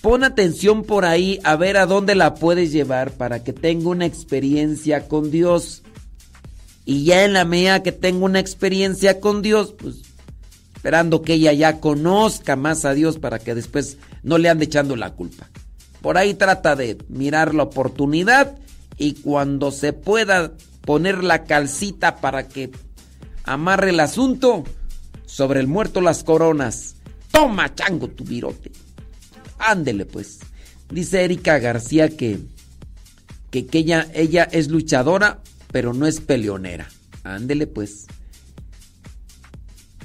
[0.01, 4.07] Pon atención por ahí a ver a dónde la puedes llevar para que tenga una
[4.07, 5.84] experiencia con Dios.
[6.86, 10.01] Y ya en la medida que tenga una experiencia con Dios, pues
[10.76, 14.95] esperando que ella ya conozca más a Dios para que después no le ande echando
[14.95, 15.47] la culpa.
[16.01, 18.57] Por ahí trata de mirar la oportunidad
[18.97, 20.53] y cuando se pueda
[20.84, 22.72] poner la calcita para que
[23.43, 24.63] amarre el asunto,
[25.28, 26.95] sobre el muerto las coronas.
[27.32, 28.71] Toma, chango, tu virote.
[29.57, 30.39] Ándele pues.
[30.89, 32.39] Dice Erika García que,
[33.49, 36.88] que, ella, ella es luchadora, pero no es peleonera.
[37.23, 38.07] Ándele pues.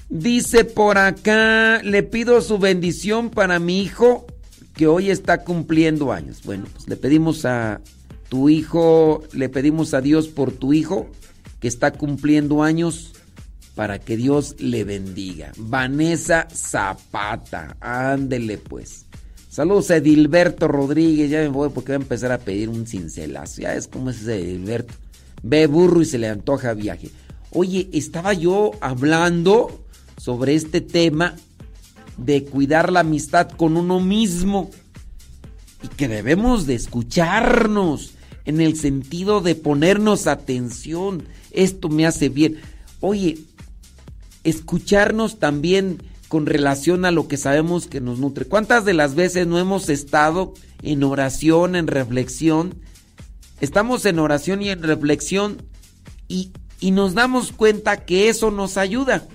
[0.08, 4.26] Dice por acá, le pido su bendición para mi hijo
[4.74, 6.42] que hoy está cumpliendo años.
[6.44, 7.80] Bueno, pues le pedimos a
[8.28, 11.08] tu hijo, le pedimos a Dios por tu hijo
[11.60, 13.15] que está cumpliendo años
[13.76, 15.52] para que Dios le bendiga.
[15.58, 19.04] Vanessa Zapata, ándele pues.
[19.50, 21.30] Saludos a Edilberto Rodríguez.
[21.30, 23.60] Ya me voy porque voy a empezar a pedir un cincelazo.
[23.60, 24.94] Ya es como es ese Edilberto.
[25.42, 27.10] Ve burro y se le antoja viaje.
[27.50, 29.84] Oye, estaba yo hablando
[30.16, 31.36] sobre este tema
[32.16, 34.70] de cuidar la amistad con uno mismo.
[35.82, 38.14] Y que debemos de escucharnos
[38.46, 41.24] en el sentido de ponernos atención.
[41.50, 42.56] Esto me hace bien.
[43.00, 43.36] Oye,
[44.46, 48.44] escucharnos también con relación a lo que sabemos que nos nutre.
[48.44, 52.76] ¿Cuántas de las veces no hemos estado en oración, en reflexión?
[53.60, 55.62] Estamos en oración y en reflexión
[56.28, 59.26] y, y nos damos cuenta que eso nos ayuda.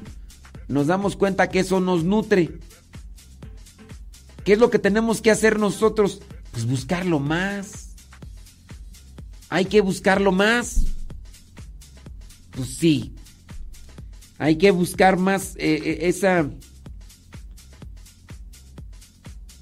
[0.68, 2.60] nos damos cuenta que eso nos nutre.
[4.46, 6.22] ¿Qué es lo que tenemos que hacer nosotros?
[6.52, 7.90] Pues buscarlo más.
[9.50, 10.86] Hay que buscarlo más.
[12.52, 13.14] Pues sí.
[14.42, 16.50] Hay que buscar más eh, eh, esa...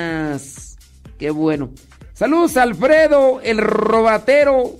[1.18, 1.72] Qué bueno.
[2.12, 4.76] Saludos Alfredo, el robatero.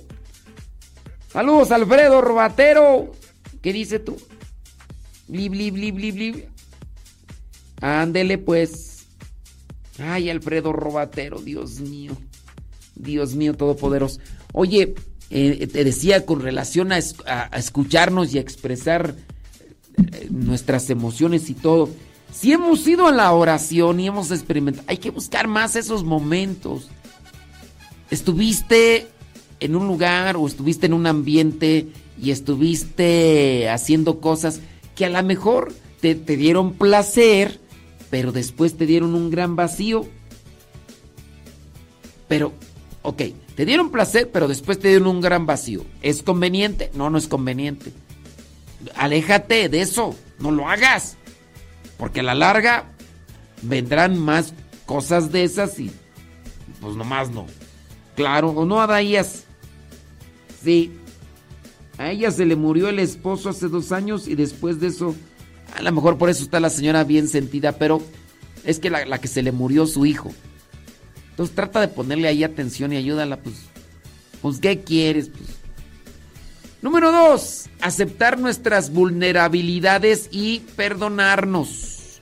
[1.27, 3.11] Saludos Alfredo, robatero.
[3.61, 4.15] ¿Qué dice tú?
[5.27, 6.45] Bli, bli, bli, bli, bli.
[7.81, 9.05] Ándele pues.
[9.99, 12.15] Ay, Alfredo Robatero, Dios mío.
[12.95, 14.21] Dios mío todopoderoso.
[14.53, 14.95] Oye,
[15.29, 19.15] eh, te decía con relación a, escucharnos y a expresar
[19.97, 21.89] eh, nuestras emociones y todo.
[22.31, 26.87] Si hemos ido a la oración y hemos experimentado, hay que buscar más esos momentos.
[28.09, 29.07] Estuviste
[29.59, 31.87] en un lugar o estuviste en un ambiente
[32.21, 34.61] y estuviste haciendo cosas
[34.95, 37.59] que a lo mejor te, te dieron placer,
[38.09, 40.05] pero después te dieron un gran vacío.
[42.27, 42.53] Pero,
[43.01, 43.23] ok,
[43.57, 45.83] te dieron placer, pero después te dieron un gran vacío.
[46.03, 46.91] ¿Es conveniente?
[46.93, 47.91] No, no es conveniente.
[48.95, 51.17] Aléjate de eso, no lo hagas.
[51.97, 52.85] Porque a la larga
[53.63, 54.53] vendrán más
[54.85, 55.91] cosas de esas y
[56.81, 57.47] pues nomás no.
[58.15, 59.45] Claro, o no, Adaías.
[60.63, 60.91] Sí.
[61.97, 65.15] A ella se le murió el esposo hace dos años y después de eso,
[65.75, 68.03] a lo mejor por eso está la señora bien sentida, pero
[68.65, 70.31] es que la, que se le murió su hijo.
[71.37, 73.57] Entonces trata de ponerle ahí atención y ayúdala, pues.
[74.41, 75.29] Pues, ¿qué quieres?
[75.29, 75.49] Pues.
[76.81, 82.21] Número dos, aceptar nuestras vulnerabilidades y perdonarnos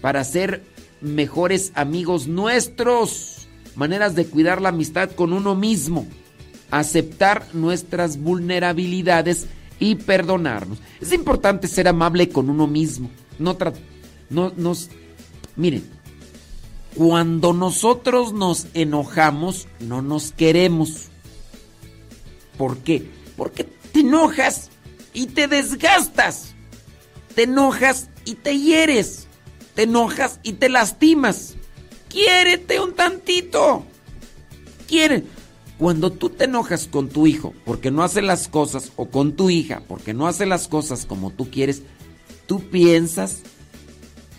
[0.00, 0.64] para ser
[1.00, 3.46] mejores amigos nuestros.
[3.76, 6.08] Maneras de cuidar la amistad con uno mismo.
[6.72, 9.46] Aceptar nuestras vulnerabilidades
[9.78, 10.78] y perdonarnos.
[11.00, 13.08] Es importante ser amable con uno mismo.
[13.38, 13.56] No,
[14.30, 14.90] no nos
[15.54, 15.84] miren,
[16.94, 21.08] cuando nosotros nos enojamos, no nos queremos.
[22.56, 23.08] ¿Por qué?
[23.36, 24.70] Porque te enojas
[25.12, 26.54] y te desgastas.
[27.34, 29.28] Te enojas y te hieres.
[29.74, 31.54] Te enojas y te lastimas.
[32.08, 33.84] Quiérete un tantito.
[34.88, 35.24] Quiere.
[35.78, 39.48] Cuando tú te enojas con tu hijo porque no hace las cosas o con tu
[39.50, 41.82] hija porque no hace las cosas como tú quieres,
[42.46, 43.42] tú piensas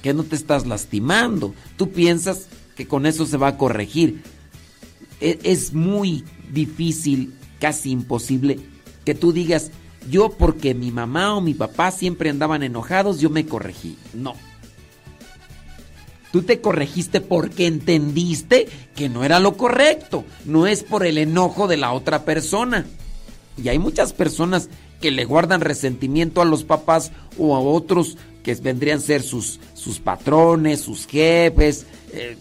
[0.01, 1.53] que no te estás lastimando.
[1.77, 4.21] Tú piensas que con eso se va a corregir.
[5.21, 8.59] E, es muy difícil, casi imposible
[9.09, 9.71] que tú digas,
[10.09, 13.97] yo porque mi mamá o mi papá siempre andaban enojados, yo me corregí.
[14.13, 14.35] No.
[16.31, 20.25] Tú te corregiste porque entendiste que no era lo correcto.
[20.45, 22.85] No es por el enojo de la otra persona.
[23.57, 24.69] Y hay muchas personas
[25.01, 28.17] que le guardan resentimiento a los papás o a otros
[28.55, 31.85] vendrían a ser sus, sus patrones, sus jefes.
[32.13, 32.37] Eh,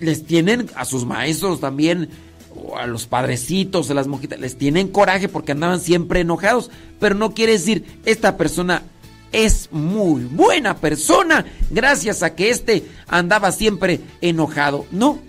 [0.00, 2.08] les tienen a sus maestros también
[2.54, 7.14] o a los padrecitos, a las mojitas, les tienen coraje porque andaban siempre enojados, pero
[7.14, 8.82] no quiere decir esta persona
[9.32, 14.86] es muy buena persona gracias a que este andaba siempre enojado.
[14.90, 15.20] No,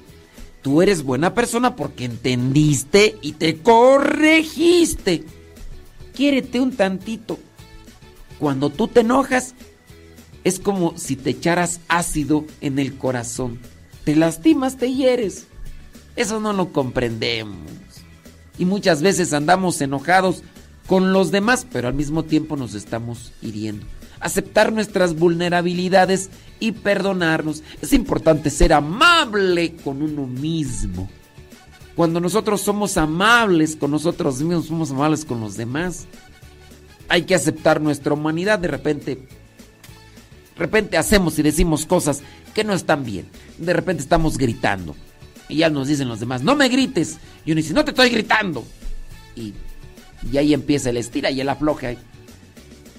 [0.61, 5.23] tú eres buena persona porque entendiste y te corregiste.
[6.13, 7.39] Quiérete un tantito.
[8.39, 9.53] Cuando tú te enojas,
[10.43, 13.59] es como si te echaras ácido en el corazón.
[14.03, 15.47] Te lastimas, te hieres.
[16.15, 17.69] Eso no lo comprendemos.
[18.57, 20.43] Y muchas veces andamos enojados
[20.87, 23.85] con los demás, pero al mismo tiempo nos estamos hiriendo.
[24.19, 26.29] Aceptar nuestras vulnerabilidades
[26.59, 27.63] y perdonarnos.
[27.81, 31.09] Es importante ser amable con uno mismo.
[31.95, 36.05] Cuando nosotros somos amables con nosotros mismos, somos amables con los demás.
[37.09, 38.59] Hay que aceptar nuestra humanidad.
[38.59, 39.27] De repente,
[40.61, 42.21] de repente hacemos y decimos cosas
[42.53, 43.25] que no están bien.
[43.57, 44.95] De repente estamos gritando.
[45.49, 47.17] Y ya nos dicen los demás, no me grites.
[47.45, 48.63] Y uno dice, no te estoy gritando.
[49.35, 49.55] Y,
[50.37, 51.95] ahí empieza el estira y el afloja.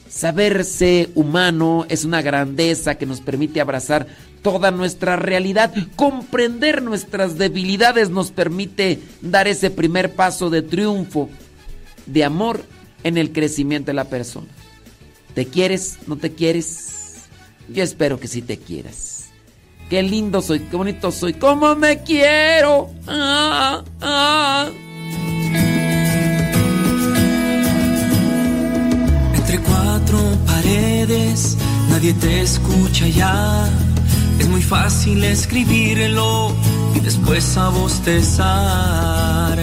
[0.09, 4.09] Saberse humano es una grandeza que nos permite abrazar
[4.43, 5.73] toda nuestra realidad.
[5.95, 11.31] Comprender nuestras debilidades nos permite dar ese primer paso de triunfo,
[12.07, 12.65] de amor
[13.05, 14.49] en el crecimiento de la persona.
[15.37, 15.99] ¿Te quieres?
[16.09, 16.92] ¿No te quieres?
[17.69, 19.31] Yo espero que sí te quieras.
[19.89, 22.91] Qué lindo soy, qué bonito soy, cómo me quiero.
[23.07, 24.71] Ah, ah.
[29.35, 31.57] Entre cuatro paredes,
[31.91, 33.69] nadie te escucha ya.
[34.39, 36.55] Es muy fácil escribirlo
[36.95, 39.59] y después a bostezar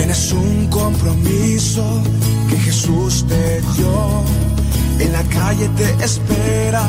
[0.00, 1.84] Tienes un compromiso
[2.48, 4.49] que Jesús te dio.
[5.00, 6.82] En la calle te espera,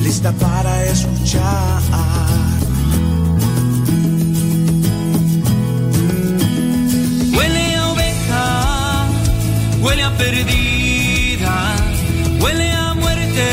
[0.00, 1.82] lista para escuchar.
[7.36, 9.06] Huele a oveja,
[9.82, 11.76] huele a perdida,
[12.40, 13.48] huele a muerte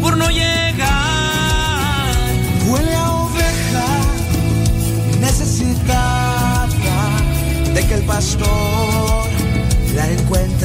[0.00, 2.12] por no llegar.
[2.68, 3.88] Huele a oveja
[5.20, 6.76] necesitada
[7.74, 9.28] de que el pastor
[9.94, 10.61] la encuentre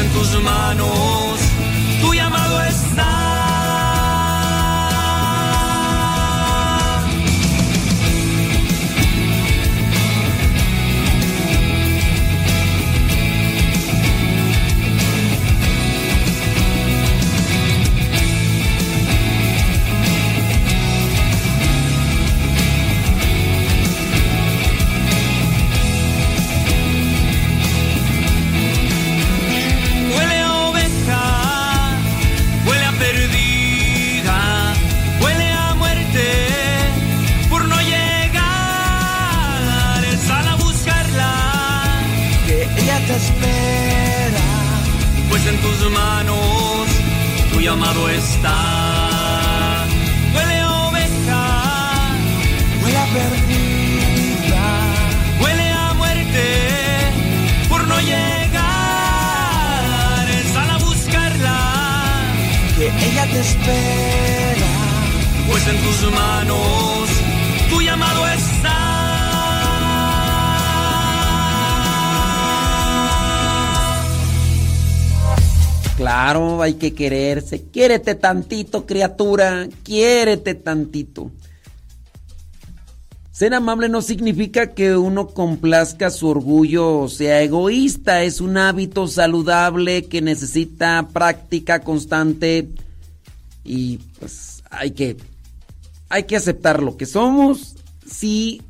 [0.00, 1.40] en tus manos
[2.00, 3.07] tu llamado está.
[76.78, 77.62] Que quererse.
[77.62, 79.68] Quiérete tantito, criatura.
[79.82, 81.30] Quiérete tantito.
[83.32, 88.24] Ser amable no significa que uno complazca su orgullo sea egoísta.
[88.24, 92.68] Es un hábito saludable que necesita práctica constante
[93.64, 95.16] y pues hay que
[96.08, 97.76] hay que aceptar lo que somos,
[98.10, 98.62] sí,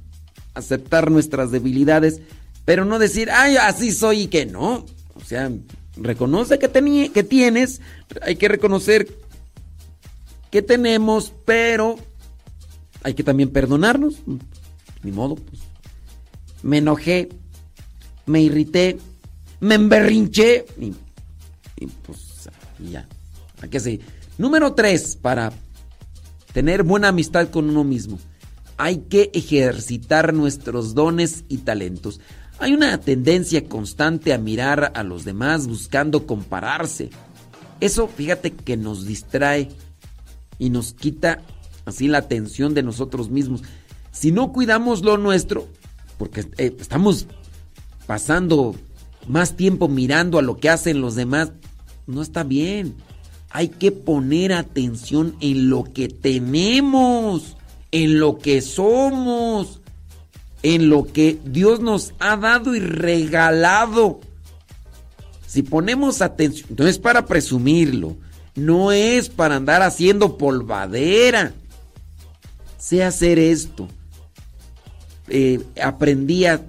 [0.54, 2.20] aceptar nuestras debilidades,
[2.64, 4.84] pero no decir, ay, así soy y que no.
[5.14, 5.50] O sea,
[6.00, 7.80] reconoce que, que tienes,
[8.22, 9.08] hay que reconocer
[10.50, 11.96] que tenemos, pero
[13.02, 14.16] hay que también perdonarnos.
[15.02, 15.60] Ni modo, pues.
[16.62, 17.28] Me enojé,
[18.26, 18.98] me irrité,
[19.60, 20.94] me emberrinché y,
[21.86, 22.48] pues
[22.90, 23.06] ya.
[23.62, 24.00] ¿A qué sí?
[24.38, 25.52] Número tres, para
[26.52, 28.18] tener buena amistad con uno mismo.
[28.76, 32.20] Hay que ejercitar nuestros dones y talentos.
[32.60, 37.10] Hay una tendencia constante a mirar a los demás buscando compararse.
[37.80, 39.68] Eso, fíjate que nos distrae
[40.58, 41.42] y nos quita
[41.84, 43.62] así la atención de nosotros mismos.
[44.10, 45.68] Si no cuidamos lo nuestro,
[46.18, 47.26] porque eh, estamos
[48.06, 48.74] pasando
[49.28, 51.52] más tiempo mirando a lo que hacen los demás,
[52.08, 52.96] no está bien.
[53.50, 57.56] Hay que poner atención en lo que tenemos,
[57.92, 59.80] en lo que somos,
[60.62, 64.20] en lo que Dios nos ha dado y regalado.
[65.46, 68.16] Si ponemos atención, no es para presumirlo,
[68.54, 71.54] no es para andar haciendo polvadera.
[72.78, 73.88] Sé hacer esto.
[75.28, 76.62] Eh, aprendí a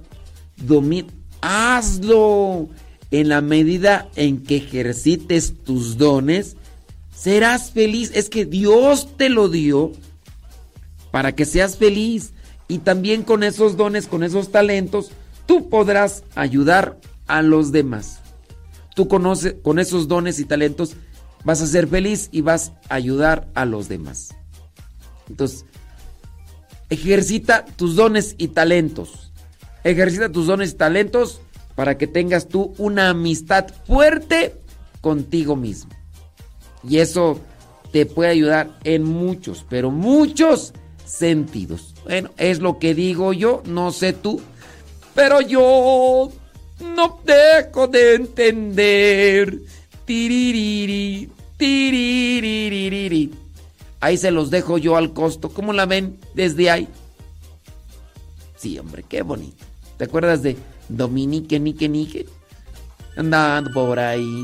[0.56, 1.12] dominar.
[1.40, 2.68] Hazlo.
[3.12, 6.56] En la medida en que ejercites tus dones,
[7.12, 8.12] serás feliz.
[8.14, 9.90] Es que Dios te lo dio
[11.10, 12.32] para que seas feliz.
[12.70, 15.10] Y también con esos dones, con esos talentos,
[15.46, 18.20] tú podrás ayudar a los demás.
[18.94, 20.94] Tú con esos dones y talentos
[21.42, 24.36] vas a ser feliz y vas a ayudar a los demás.
[25.28, 25.64] Entonces,
[26.90, 29.32] ejercita tus dones y talentos.
[29.82, 31.40] Ejercita tus dones y talentos
[31.74, 34.60] para que tengas tú una amistad fuerte
[35.00, 35.90] contigo mismo.
[36.88, 37.40] Y eso
[37.90, 40.72] te puede ayudar en muchos, pero muchos
[41.04, 41.89] sentidos.
[42.10, 44.40] Bueno, es lo que digo yo, no sé tú,
[45.14, 46.32] pero yo
[46.80, 49.60] no dejo de entender.
[50.06, 53.30] Tiririri, tiririri.
[54.00, 55.50] Ahí se los dejo yo al costo.
[55.50, 56.88] ¿Cómo la ven desde ahí?
[58.56, 59.64] Sí, hombre, qué bonito.
[59.96, 60.56] ¿Te acuerdas de
[60.88, 62.26] Dominique, Nique, Nique?
[63.16, 64.42] Andando por ahí.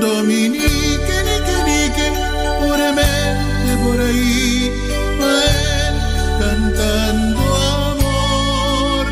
[0.00, 2.08] Dominique, Nique, Nique,
[2.60, 4.72] puramente por ahí,
[5.20, 5.34] va
[5.84, 5.96] él
[6.40, 7.40] cantando
[7.82, 9.06] amor.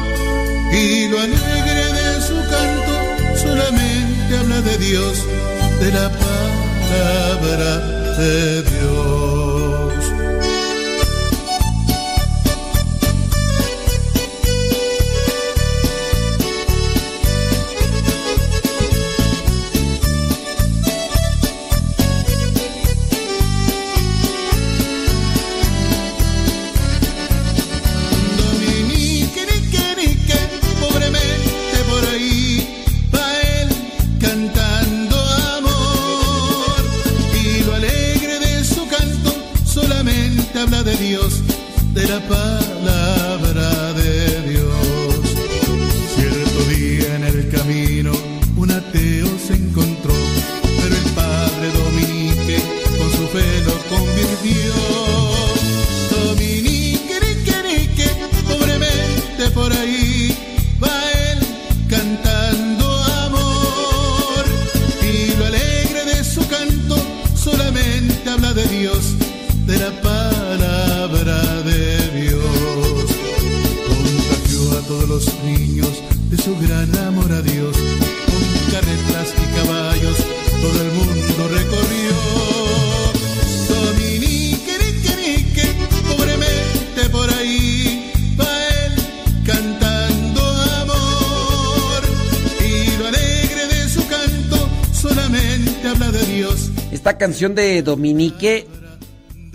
[0.73, 2.93] Y lo alegre de su canto
[3.41, 5.25] solamente habla de Dios,
[5.81, 7.71] de la palabra
[8.19, 9.24] de Dios.
[97.25, 98.67] Canción de Dominique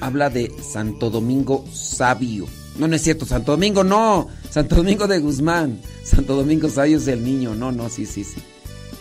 [0.02, 2.48] habla de Santo Domingo Sabio.
[2.80, 4.28] No, no es cierto, Santo Domingo no.
[4.50, 5.80] Santo Domingo de Guzmán.
[6.04, 7.54] Santo Domingo Sabio es el niño.
[7.54, 8.42] No, no, sí, sí, sí.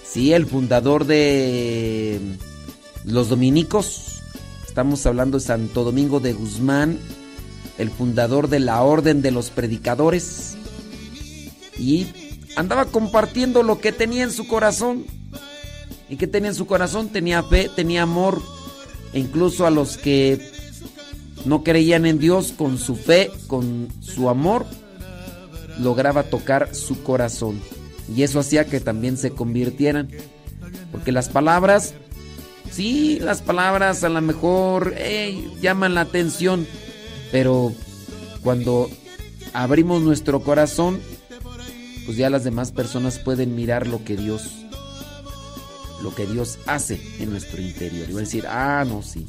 [0.07, 2.21] Sí, el fundador de
[3.07, 4.21] los dominicos.
[4.67, 6.99] Estamos hablando de Santo Domingo de Guzmán,
[7.79, 10.59] el fundador de la Orden de los Predicadores.
[11.79, 12.07] Y
[12.55, 15.07] andaba compartiendo lo que tenía en su corazón.
[16.11, 17.09] ¿Y qué tenía en su corazón?
[17.09, 18.43] Tenía fe, tenía amor.
[19.13, 20.41] E incluso a los que
[21.45, 24.67] no creían en Dios, con su fe, con su amor,
[25.81, 27.61] lograba tocar su corazón.
[28.15, 30.09] Y eso hacía que también se convirtieran.
[30.93, 31.95] Porque las palabras,
[32.71, 36.67] sí, las palabras a lo mejor ey, llaman la atención.
[37.31, 37.73] Pero
[38.43, 38.91] cuando
[39.53, 41.01] abrimos nuestro corazón,
[42.07, 44.68] pues ya las demás personas pueden mirar lo que Dios
[46.03, 48.09] lo que Dios hace en nuestro interior.
[48.09, 49.27] Y va a decir, ah, no, sí.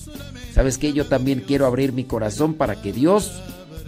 [0.54, 0.94] ¿Sabes qué?
[0.94, 3.32] Yo también quiero abrir mi corazón para que Dios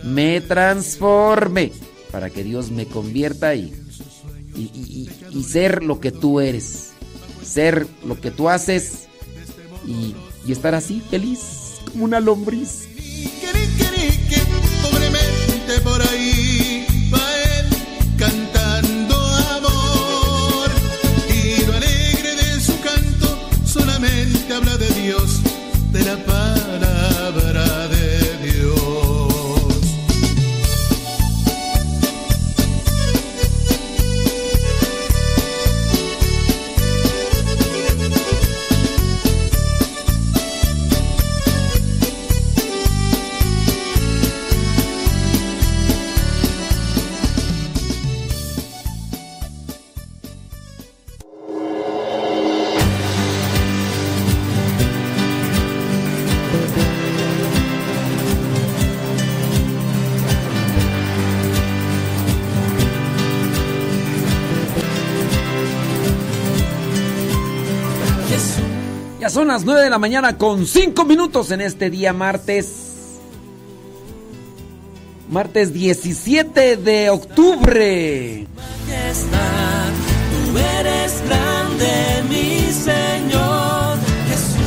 [0.03, 1.71] me transforme,
[2.11, 3.73] para que Dios me convierta y,
[4.55, 6.89] y, y- y- ser lo que tú eres,
[7.43, 9.07] ser lo que tú haces
[9.85, 10.15] y
[10.51, 11.39] estar así, feliz,
[11.91, 12.87] como una lombriz.
[69.41, 73.17] son las 9 de la mañana con 5 minutos en este día martes.
[75.31, 78.45] Martes 17 de octubre.
[78.55, 79.89] Majestad,
[80.29, 83.97] tú eres grande, mi Señor
[84.29, 84.59] Jesús,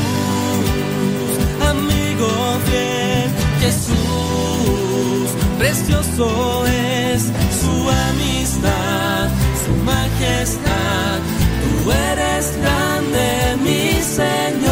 [1.71, 2.29] amigo
[2.67, 7.23] fiel, Jesús, precioso es
[7.61, 9.29] su amistad,
[9.65, 11.21] su majestad,
[11.63, 14.64] tú eres grande, mi Señor.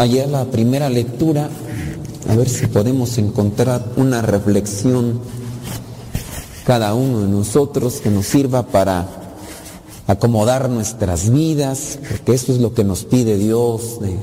[0.00, 1.50] Allá la primera lectura,
[2.26, 5.20] a ver si podemos encontrar una reflexión
[6.64, 9.06] cada uno de nosotros, que nos sirva para
[10.06, 14.16] acomodar nuestras vidas, porque eso es lo que nos pide Dios, de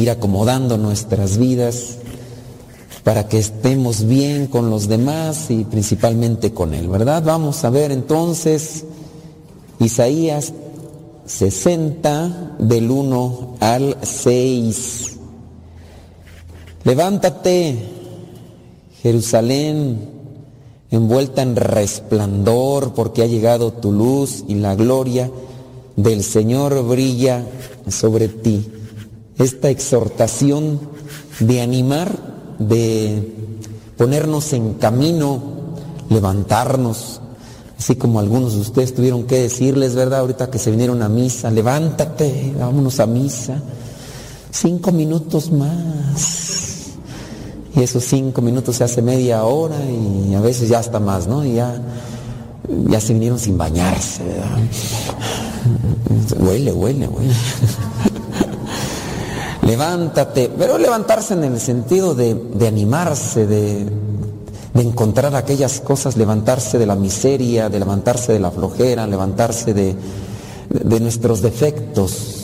[0.00, 1.96] ir acomodando nuestras vidas
[3.02, 7.24] para que estemos bien con los demás y principalmente con Él, ¿verdad?
[7.24, 8.84] Vamos a ver entonces
[9.80, 10.52] Isaías
[11.30, 14.89] 60 del 1 al 6.
[16.90, 17.78] Levántate,
[19.00, 20.08] Jerusalén,
[20.90, 25.30] envuelta en resplandor, porque ha llegado tu luz y la gloria
[25.94, 27.46] del Señor brilla
[27.88, 28.68] sobre ti.
[29.38, 30.80] Esta exhortación
[31.38, 32.10] de animar,
[32.58, 33.34] de
[33.96, 35.40] ponernos en camino,
[36.08, 37.20] levantarnos,
[37.78, 40.18] así como algunos de ustedes tuvieron que decirles, ¿verdad?
[40.18, 43.62] Ahorita que se vinieron a misa, levántate, vámonos a misa.
[44.50, 46.49] Cinco minutos más.
[47.74, 51.44] Y esos cinco minutos se hace media hora y a veces ya hasta más, ¿no?
[51.44, 51.80] Y ya,
[52.68, 54.58] ya se vinieron sin bañarse, ¿verdad?
[56.38, 57.32] Huele, huele, huele.
[59.62, 63.86] Levántate, pero levantarse en el sentido de, de animarse, de,
[64.74, 69.94] de encontrar aquellas cosas, levantarse de la miseria, de levantarse de la flojera, levantarse de,
[70.70, 72.39] de nuestros defectos,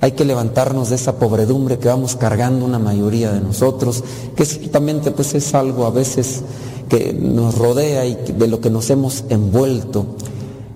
[0.00, 4.02] hay que levantarnos de esa pobredumbre que vamos cargando una mayoría de nosotros,
[4.34, 6.42] que ciertamente pues es algo a veces
[6.88, 10.06] que nos rodea y de lo que nos hemos envuelto.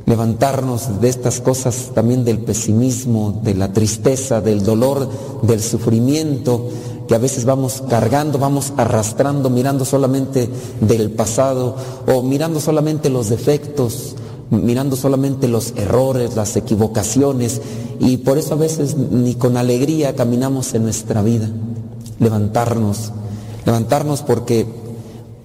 [0.07, 5.09] Levantarnos de estas cosas también del pesimismo, de la tristeza, del dolor,
[5.43, 6.69] del sufrimiento
[7.09, 10.49] que a veces vamos cargando, vamos arrastrando, mirando solamente
[10.81, 11.77] del pasado
[12.07, 14.15] o mirando solamente los defectos,
[14.51, 17.61] mirando solamente los errores, las equivocaciones
[18.01, 21.49] y por eso a veces ni con alegría caminamos en nuestra vida.
[22.19, 23.13] Levantarnos,
[23.65, 24.67] levantarnos porque,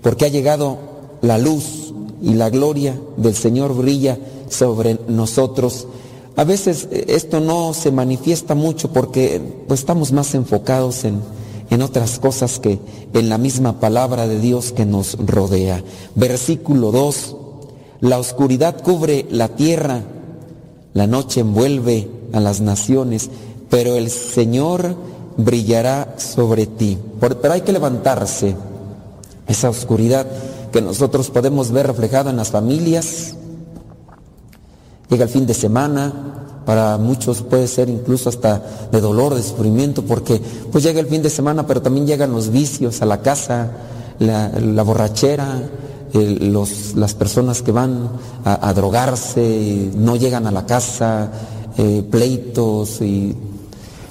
[0.01, 0.77] porque ha llegado
[1.21, 4.17] la luz y la gloria del Señor brilla
[4.49, 5.87] sobre nosotros.
[6.35, 11.21] A veces eh, esto no se manifiesta mucho porque pues, estamos más enfocados en,
[11.69, 12.79] en otras cosas que
[13.13, 15.83] en la misma palabra de Dios que nos rodea.
[16.15, 17.35] Versículo 2,
[18.01, 20.01] la oscuridad cubre la tierra,
[20.93, 23.29] la noche envuelve a las naciones,
[23.69, 24.95] pero el Señor
[25.37, 26.97] brillará sobre ti.
[27.19, 28.55] Pero hay que levantarse
[29.47, 30.27] esa oscuridad
[30.71, 33.35] que nosotros podemos ver reflejada en las familias.
[35.09, 36.13] Llega el fin de semana,
[36.65, 38.61] para muchos puede ser incluso hasta
[38.91, 40.39] de dolor, de sufrimiento, porque
[40.71, 43.71] pues llega el fin de semana, pero también llegan los vicios a la casa,
[44.19, 45.63] la, borrachera,
[46.13, 48.09] los, las personas que van
[48.43, 51.31] a, a drogarse, no llegan a la casa,
[51.77, 53.33] eh, pleitos y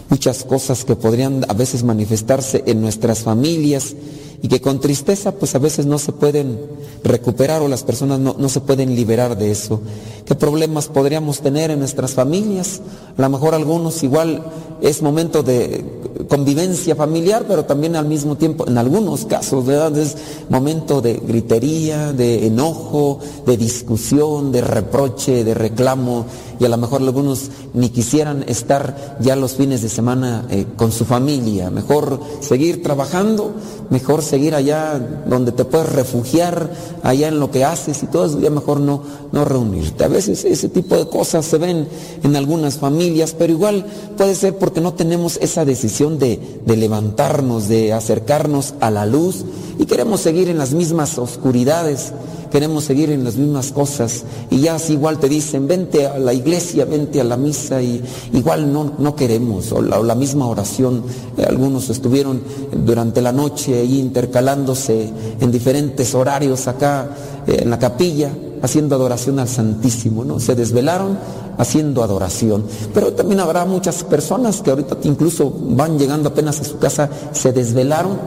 [0.08, 3.94] muchas cosas que podrían a veces manifestarse en nuestras familias
[4.40, 6.58] y que con tristeza pues a veces no se pueden
[7.04, 9.82] recuperar o las personas no, no, se pueden liberar de eso.
[10.28, 12.82] ¿Qué problemas podríamos tener en nuestras familias?
[13.16, 14.44] A lo mejor algunos igual
[14.82, 15.82] es momento de
[16.28, 19.96] convivencia familiar, pero también al mismo tiempo, en algunos casos, ¿verdad?
[19.96, 20.16] Es
[20.50, 26.26] momento de gritería, de enojo, de discusión, de reproche, de reclamo,
[26.60, 30.92] y a lo mejor algunos ni quisieran estar ya los fines de semana eh, con
[30.92, 31.70] su familia.
[31.70, 33.52] Mejor seguir trabajando,
[33.90, 36.70] mejor seguir allá donde te puedes refugiar,
[37.02, 39.02] allá en lo que haces y todo ya mejor no,
[39.32, 40.04] no reunirte.
[40.18, 41.86] Ese tipo de cosas se ven
[42.22, 43.86] en algunas familias, pero igual
[44.16, 49.44] puede ser porque no tenemos esa decisión de, de levantarnos, de acercarnos a la luz.
[49.78, 52.12] Y queremos seguir en las mismas oscuridades
[52.48, 54.24] queremos seguir en las mismas cosas.
[54.50, 58.72] Y ya igual te dicen, vente a la iglesia, vente a la misa y igual
[58.72, 61.04] no, no queremos, o la, misma oración,
[61.36, 62.40] eh, algunos estuvieron
[62.84, 67.10] durante la noche ahí intercalándose en diferentes horarios acá
[67.46, 68.30] eh, en la capilla
[68.62, 70.40] haciendo adoración al Santísimo, ¿no?
[70.40, 71.18] Se desvelaron
[71.58, 72.64] haciendo adoración.
[72.94, 77.52] Pero también habrá muchas personas que ahorita incluso van llegando apenas a su casa, se
[77.52, 78.18] desvelaron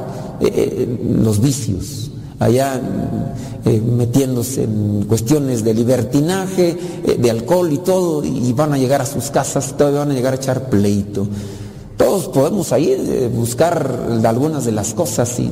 [0.42, 2.82] eh, los vicios, allá
[3.64, 9.02] eh, metiéndose en cuestiones de libertinaje, eh, de alcohol y todo, y van a llegar
[9.02, 11.28] a sus casas, todavía van a llegar a echar pleito.
[11.96, 15.52] Todos podemos ahí eh, buscar algunas de las cosas y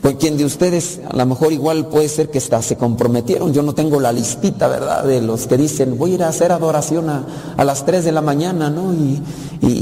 [0.00, 3.52] pues quien de ustedes a lo mejor igual puede ser que hasta se comprometieron.
[3.52, 5.04] Yo no tengo la listita, ¿verdad?
[5.04, 8.20] De los que dicen, voy a ir a hacer adoración a, las 3 de la
[8.20, 8.92] mañana, ¿no?
[8.92, 9.22] Y,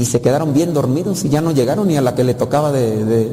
[0.05, 3.03] se quedaron bien dormidos y ya no llegaron ni a la que le tocaba de,
[3.03, 3.31] de,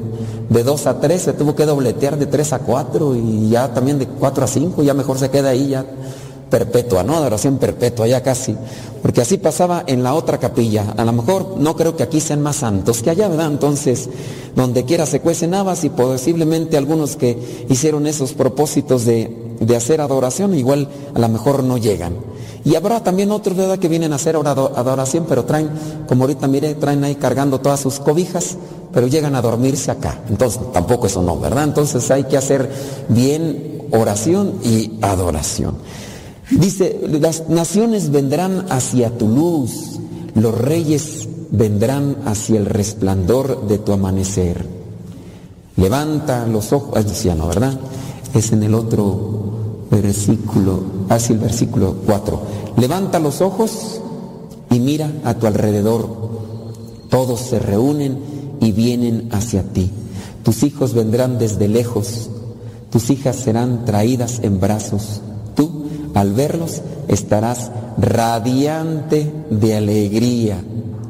[0.48, 3.98] de 2 a 3, se tuvo que dobletear de 3 a 4 y ya también
[3.98, 5.84] de 4 a 5, ya mejor se queda ahí ya
[6.50, 7.16] perpetua, ¿no?
[7.16, 8.56] Adoración perpetua, ya casi.
[9.00, 10.92] Porque así pasaba en la otra capilla.
[10.96, 13.46] A lo mejor no creo que aquí sean más santos que allá, ¿verdad?
[13.46, 14.10] Entonces,
[14.54, 20.00] donde quiera se cuecen habas y posiblemente algunos que hicieron esos propósitos de, de hacer
[20.00, 22.14] adoración, igual a lo mejor no llegan.
[22.62, 25.70] Y habrá también otros, ¿verdad?, que vienen a hacer ado- adoración, pero traen,
[26.06, 28.58] como ahorita mire, traen ahí cargando todas sus cobijas,
[28.92, 30.20] pero llegan a dormirse acá.
[30.28, 31.64] Entonces, tampoco eso no, ¿verdad?
[31.64, 32.70] Entonces hay que hacer
[33.08, 35.76] bien oración y adoración.
[36.50, 40.00] Dice, las naciones vendrán hacia tu luz,
[40.34, 44.66] los reyes vendrán hacia el resplandor de tu amanecer.
[45.76, 47.78] Levanta los ojos, ah, decía no, ¿verdad?
[48.34, 52.40] Es en el otro versículo, hacia el versículo 4.
[52.78, 54.00] Levanta los ojos
[54.70, 56.08] y mira a tu alrededor.
[57.08, 58.18] Todos se reúnen
[58.60, 59.90] y vienen hacia ti.
[60.42, 62.30] Tus hijos vendrán desde lejos,
[62.90, 65.20] tus hijas serán traídas en brazos.
[66.14, 70.62] Al verlos, estarás radiante de alegría.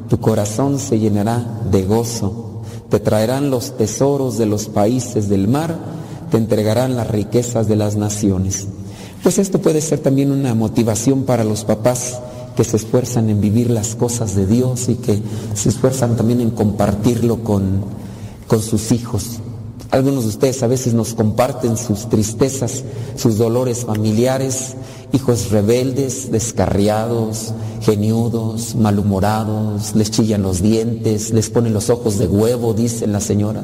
[0.09, 2.61] Tu corazón se llenará de gozo.
[2.89, 5.77] Te traerán los tesoros de los países del mar,
[6.29, 8.67] te entregarán las riquezas de las naciones.
[9.23, 12.19] Pues esto puede ser también una motivación para los papás
[12.55, 15.21] que se esfuerzan en vivir las cosas de Dios y que
[15.53, 17.85] se esfuerzan también en compartirlo con,
[18.47, 19.39] con sus hijos.
[19.91, 22.83] Algunos de ustedes a veces nos comparten sus tristezas,
[23.17, 24.75] sus dolores familiares,
[25.11, 32.73] hijos rebeldes, descarriados, geniudos, malhumorados, les chillan los dientes, les ponen los ojos de huevo,
[32.73, 33.63] dice la señora.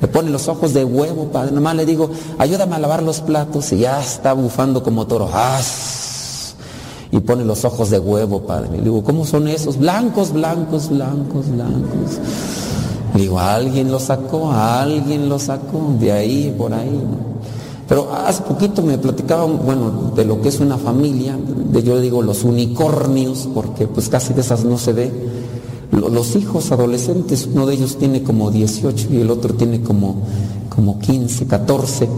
[0.00, 1.52] Me ponen los ojos de huevo, padre.
[1.52, 5.28] Nomás le digo, ayúdame a lavar los platos y ya está bufando como toro.
[5.30, 5.60] ¡Ah!
[7.12, 8.78] Y pone los ojos de huevo, padre.
[8.78, 9.76] Le digo, ¿cómo son esos?
[9.76, 12.18] Blancos, blancos, blancos, blancos.
[13.20, 17.00] Digo, alguien lo sacó, alguien lo sacó, de ahí, por ahí.
[17.86, 22.22] Pero hace poquito me platicaban, bueno, de lo que es una familia, de yo digo
[22.22, 25.10] los unicornios, porque pues casi de esas no se ve.
[25.92, 30.14] Lo- Los hijos adolescentes, uno de ellos tiene como 18 y el otro tiene como,
[30.74, 32.08] como 15, 14.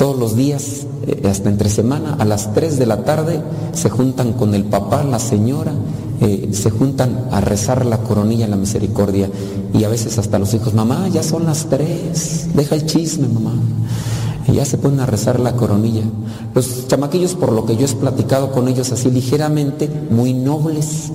[0.00, 3.42] Todos los días, eh, hasta entre semana, a las 3 de la tarde,
[3.74, 5.74] se juntan con el papá, la señora,
[6.22, 9.28] eh, se juntan a rezar la coronilla en la misericordia.
[9.74, 13.52] Y a veces hasta los hijos, mamá, ya son las 3, deja el chisme, mamá.
[14.48, 16.04] Y ya se ponen a rezar la coronilla.
[16.54, 21.12] Los chamaquillos, por lo que yo he platicado con ellos así ligeramente, muy nobles.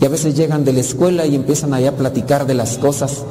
[0.00, 3.24] Y a veces llegan de la escuela y empiezan allá a platicar de las cosas.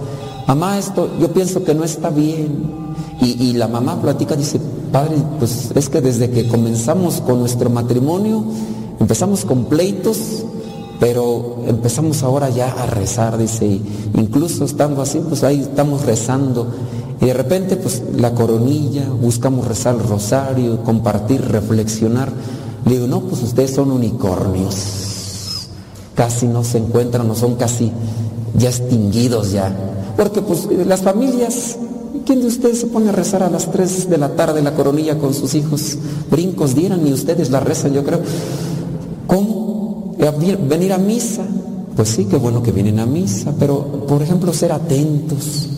[0.46, 2.90] Mamá, esto yo pienso que no está bien.
[3.22, 4.60] Y, y la mamá platica, dice,
[4.92, 8.44] padre, pues es que desde que comenzamos con nuestro matrimonio,
[9.00, 10.44] empezamos con pleitos,
[11.00, 13.80] pero empezamos ahora ya a rezar, dice,
[14.16, 16.68] incluso estando así, pues ahí estamos rezando.
[17.22, 22.32] Y de repente, pues la coronilla, buscamos rezar el rosario, compartir, reflexionar.
[22.86, 25.68] Le digo, no, pues ustedes son unicornios.
[26.16, 27.92] Casi no se encuentran, no son casi
[28.56, 29.74] ya extinguidos ya.
[30.18, 31.78] Porque pues las familias,
[32.30, 35.18] ¿quién de ustedes se pone a rezar a las 3 de la tarde la coronilla
[35.18, 35.98] con sus hijos?
[36.30, 38.22] Brincos dieran y ustedes la rezan, yo creo.
[39.26, 40.14] ¿Cómo?
[40.70, 41.42] Venir a misa.
[41.96, 45.70] Pues sí, qué bueno que vienen a misa, pero por ejemplo ser atentos,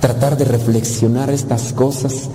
[0.00, 2.28] tratar de reflexionar estas cosas.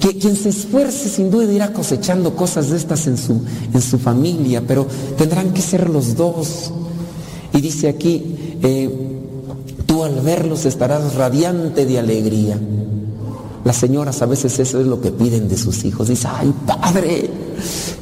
[0.00, 3.42] Que quien se esfuerce sin duda irá cosechando cosas de estas en su,
[3.74, 4.86] en su familia, pero
[5.18, 6.72] tendrán que ser los dos.
[7.52, 9.20] Y dice aquí, eh,
[9.90, 12.56] tú al verlos estarás radiante de alegría.
[13.64, 16.06] Las señoras a veces eso es lo que piden de sus hijos.
[16.06, 17.28] Dice, ay padre,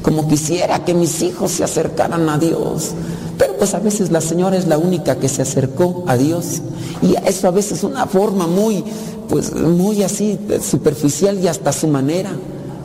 [0.03, 2.91] como quisiera que mis hijos se acercaran a Dios.
[3.39, 6.61] Pero pues a veces la señora es la única que se acercó a Dios.
[7.01, 8.83] Y eso a veces es una forma muy,
[9.27, 12.29] pues muy así, superficial y hasta su manera.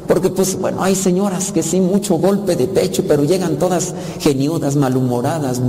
[0.06, 4.76] Porque pues bueno, hay señoras que sí, mucho golpe de pecho, pero llegan todas geniudas,
[4.76, 5.60] malhumoradas,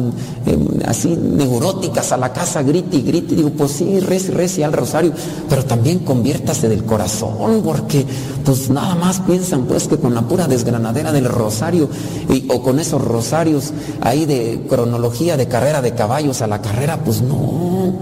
[0.45, 3.34] eh, así neuróticas a la casa, grite y grite.
[3.36, 5.14] Digo, pues sí, rece, rece al rosario,
[5.48, 8.06] pero también conviértase del corazón, porque
[8.44, 11.88] pues nada más piensan pues que con la pura desgranadera del rosario
[12.30, 13.72] y- o con esos rosarios
[14.02, 17.94] ahí de cronología de carrera de caballos a la carrera, pues no.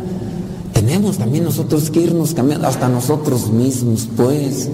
[0.73, 4.69] Tenemos también nosotros que irnos cambiando hasta nosotros mismos, pues.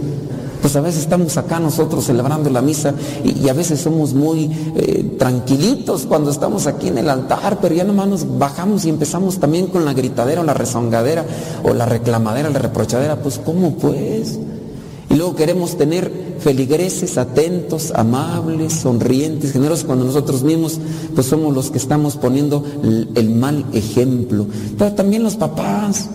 [0.61, 5.15] Pues a veces estamos acá nosotros celebrando la misa y, a veces somos muy eh,
[5.17, 9.67] tranquilitos cuando estamos aquí en el altar, pero ya nomás nos bajamos y empezamos también
[9.67, 11.25] con la gritadera o la rezongadera
[11.63, 14.37] o la reclamadera, la reprochadera, pues ¿cómo pues?
[15.09, 20.79] Y luego queremos tener feligreses atentos, amables, sonrientes, generosos, cuando nosotros mismos
[21.15, 24.45] pues somos los que estamos poniendo el, el mal ejemplo.
[24.77, 26.09] Pero también los papás.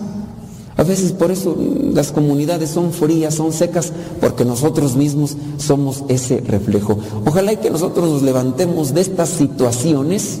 [0.77, 1.55] A veces por eso
[1.93, 6.97] las comunidades son frías, son secas, porque nosotros mismos somos ese reflejo.
[7.25, 10.39] Ojalá y que nosotros nos levantemos de estas situaciones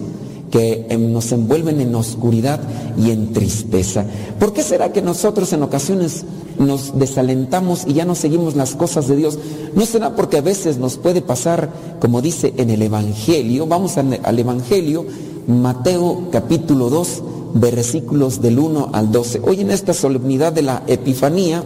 [0.51, 2.59] que em, nos envuelven en oscuridad
[2.97, 4.05] y en tristeza.
[4.39, 6.23] ¿Por qué será que nosotros en ocasiones
[6.57, 9.37] nos desalentamos y ya no seguimos las cosas de Dios?
[9.73, 14.39] ¿No será porque a veces nos puede pasar, como dice en el Evangelio, vamos al,
[14.39, 15.05] Evangelio,
[15.47, 17.23] Mateo capítulo 2,
[17.55, 19.41] versículos del 1 al 12.
[19.43, 21.63] Hoy en esta solemnidad de la Epifanía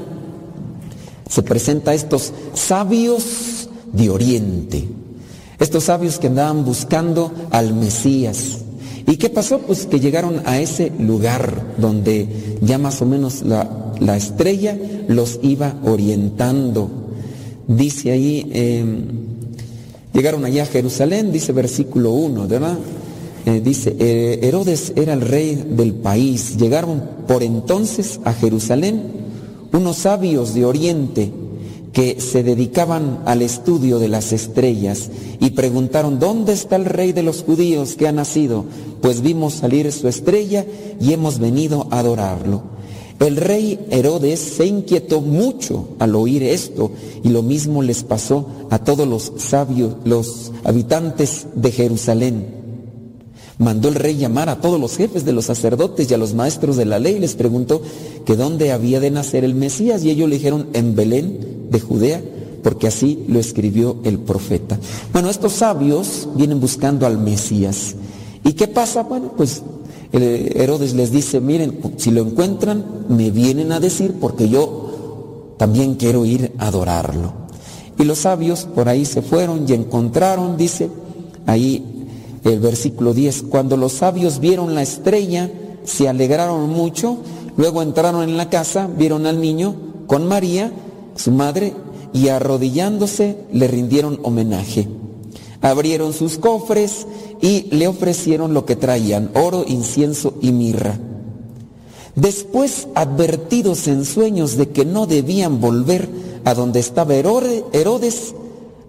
[1.27, 4.87] se presenta a estos sabios de Oriente,
[5.59, 8.59] estos sabios que andaban buscando al Mesías.
[9.07, 9.59] ¿Y qué pasó?
[9.59, 15.39] Pues que llegaron a ese lugar donde ya más o menos la, la estrella los
[15.41, 16.89] iba orientando.
[17.67, 18.85] Dice ahí, eh,
[20.13, 22.77] llegaron allá a Jerusalén, dice versículo 1, ¿verdad?
[23.49, 26.55] Eh, dice, eh, Herodes era el rey del país.
[26.57, 29.01] Llegaron por entonces a Jerusalén
[29.73, 31.31] unos sabios de Oriente
[31.91, 35.09] que se dedicaban al estudio de las estrellas
[35.39, 38.65] y preguntaron, ¿dónde está el rey de los judíos que ha nacido?
[39.01, 40.63] Pues vimos salir su estrella
[41.01, 42.61] y hemos venido a adorarlo.
[43.19, 46.91] El rey Herodes se inquietó mucho al oír esto
[47.23, 52.58] y lo mismo les pasó a todos los sabios, los habitantes de Jerusalén.
[53.59, 56.77] Mandó el rey llamar a todos los jefes de los sacerdotes y a los maestros
[56.77, 57.81] de la ley y les preguntó
[58.25, 62.23] que dónde había de nacer el Mesías y ellos le dijeron en Belén de Judea
[62.63, 64.79] porque así lo escribió el profeta.
[65.11, 67.95] Bueno, estos sabios vienen buscando al Mesías.
[68.45, 69.03] ¿Y qué pasa?
[69.03, 69.61] Bueno, pues
[70.13, 76.25] Herodes les dice, miren, si lo encuentran, me vienen a decir porque yo también quiero
[76.25, 77.33] ir a adorarlo.
[77.97, 80.89] Y los sabios por ahí se fueron y encontraron, dice,
[81.45, 81.98] ahí
[82.43, 85.51] el versículo 10, cuando los sabios vieron la estrella,
[85.83, 87.17] se alegraron mucho,
[87.57, 89.75] luego entraron en la casa, vieron al niño
[90.07, 90.71] con María,
[91.15, 91.73] su madre,
[92.13, 94.87] y arrodillándose le rindieron homenaje.
[95.61, 97.05] Abrieron sus cofres
[97.41, 100.97] y le ofrecieron lo que traían, oro, incienso y mirra.
[102.15, 106.09] Después, advertidos en sueños de que no debían volver
[106.45, 108.33] a donde estaba Herodes,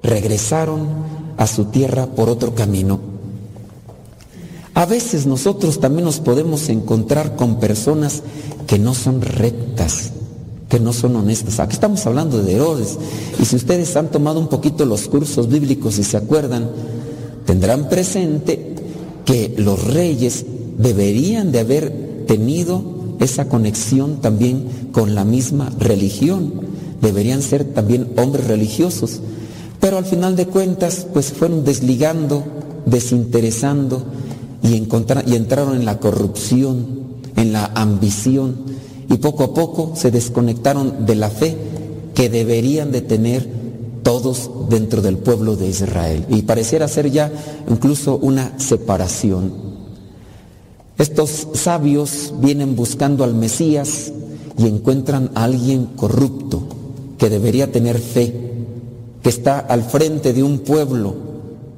[0.03, 0.89] regresaron
[1.37, 3.10] a su tierra por otro camino.
[4.75, 8.23] A veces nosotros también nos podemos encontrar con personas
[8.67, 10.13] que no son rectas,
[10.69, 11.59] que no son honestas.
[11.59, 12.97] Aquí estamos hablando de Herodes.
[13.41, 16.71] Y si ustedes han tomado un poquito los cursos bíblicos y se acuerdan,
[17.47, 18.75] tendrán presente
[19.25, 20.45] que los reyes
[20.79, 22.83] deberían de haber tenido
[23.19, 26.53] esa conexión también con la misma religión.
[27.03, 29.21] Deberían ser también hombres religiosos.
[29.81, 32.45] Pero al final de cuentas, pues fueron desligando,
[32.87, 34.05] desinteresando
[34.63, 36.87] y, entraron en la corrupción,
[37.37, 38.57] en la ambición
[39.09, 41.57] y poco a poco se desconectaron de la fe
[42.15, 43.49] que deberían de tener
[44.03, 46.27] todos dentro del pueblo de Israel.
[46.29, 47.31] Y pareciera ser ya
[47.69, 49.53] incluso una separación.
[50.99, 54.13] Estos sabios vienen buscando al Mesías
[54.59, 56.63] y encuentran a alguien corrupto
[57.19, 58.35] que debería tener fe,
[59.23, 61.15] que está al frente de un pueblo,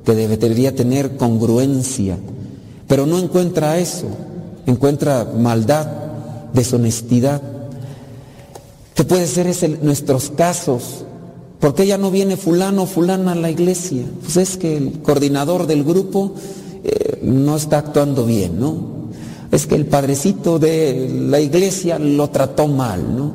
[0.04, 2.18] que debería tener congruencia,
[2.92, 4.04] pero no encuentra eso,
[4.66, 5.86] encuentra maldad,
[6.52, 7.40] deshonestidad.
[8.94, 9.46] ¿Qué puede ser
[9.82, 11.06] nuestros casos?
[11.58, 14.04] ¿Por qué ya no viene fulano o fulana a la iglesia?
[14.20, 16.34] Pues es que el coordinador del grupo
[16.84, 18.74] eh, no está actuando bien, ¿no?
[19.50, 23.32] Es que el padrecito de la iglesia lo trató mal, ¿no?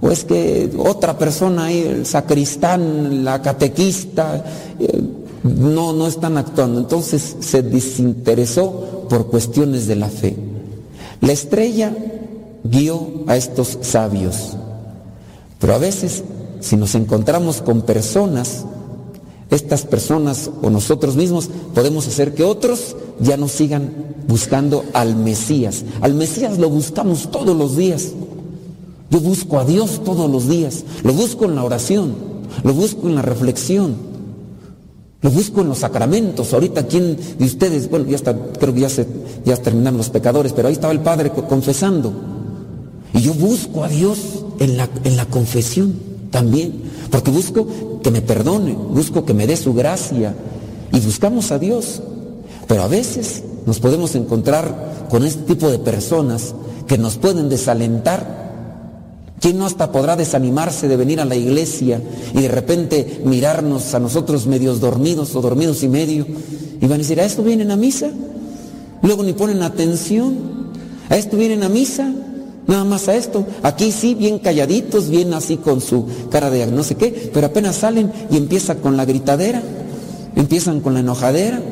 [0.00, 4.44] O es que otra persona el sacristán, la catequista,
[4.80, 5.00] eh,
[5.42, 6.80] no, no están actuando.
[6.80, 10.36] Entonces se desinteresó por cuestiones de la fe.
[11.20, 11.94] La estrella
[12.64, 14.56] guió a estos sabios.
[15.58, 16.22] Pero a veces,
[16.60, 18.64] si nos encontramos con personas,
[19.50, 23.90] estas personas o nosotros mismos podemos hacer que otros ya no sigan
[24.28, 25.84] buscando al Mesías.
[26.00, 28.12] Al Mesías lo buscamos todos los días.
[29.10, 30.84] Yo busco a Dios todos los días.
[31.02, 32.14] Lo busco en la oración.
[32.62, 34.07] Lo busco en la reflexión.
[35.20, 36.52] Lo busco en los sacramentos.
[36.52, 37.90] Ahorita, ¿quién de ustedes?
[37.90, 39.06] Bueno, ya está, creo que ya, se,
[39.44, 42.12] ya terminaron los pecadores, pero ahí estaba el Padre confesando.
[43.12, 45.94] Y yo busco a Dios en la, en la confesión
[46.30, 47.66] también, porque busco
[48.02, 50.34] que me perdone, busco que me dé su gracia.
[50.92, 52.00] Y buscamos a Dios.
[52.68, 56.54] Pero a veces nos podemos encontrar con este tipo de personas
[56.86, 58.47] que nos pueden desalentar
[59.40, 62.00] ¿Quién no hasta podrá desanimarse de venir a la iglesia
[62.34, 66.26] y de repente mirarnos a nosotros medios dormidos o dormidos y medio?
[66.80, 68.10] Y van a decir, ¿a esto vienen a misa?
[69.02, 70.58] Luego ni ponen atención.
[71.08, 72.12] ¿A esto vienen a misa?
[72.66, 73.46] Nada más a esto.
[73.62, 77.76] Aquí sí, bien calladitos, bien así con su cara de no sé qué, pero apenas
[77.76, 79.62] salen y empieza con la gritadera,
[80.36, 81.62] empiezan con la enojadera.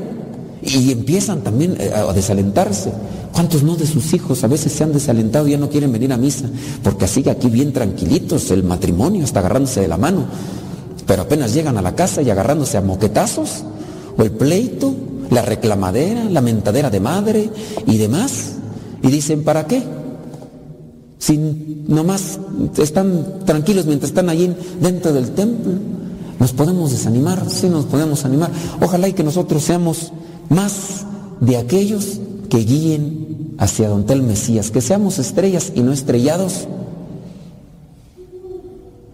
[0.66, 2.93] Y empiezan también eh, a desalentarse.
[3.32, 6.12] ¿Cuántos no de sus hijos a veces se han desalentado y ya no quieren venir
[6.12, 6.47] a misa?
[6.82, 10.24] Porque así aquí bien tranquilitos, el matrimonio está agarrándose de la mano.
[11.06, 13.64] Pero apenas llegan a la casa y agarrándose a moquetazos,
[14.16, 14.94] o el pleito,
[15.30, 17.51] la reclamadera, la mentadera de madre
[17.86, 18.55] y demás.
[19.02, 19.82] Y dicen, ¿para qué?
[21.18, 21.36] Si
[21.86, 22.38] nomás
[22.78, 25.72] están tranquilos mientras están allí dentro del templo.
[26.38, 28.51] Nos podemos desanimar, sí nos podemos animar.
[28.80, 30.12] Ojalá y que nosotros seamos
[30.48, 31.05] más
[31.40, 36.68] de aquellos que guíen hacia donde el Mesías, que seamos estrellas y no estrellados,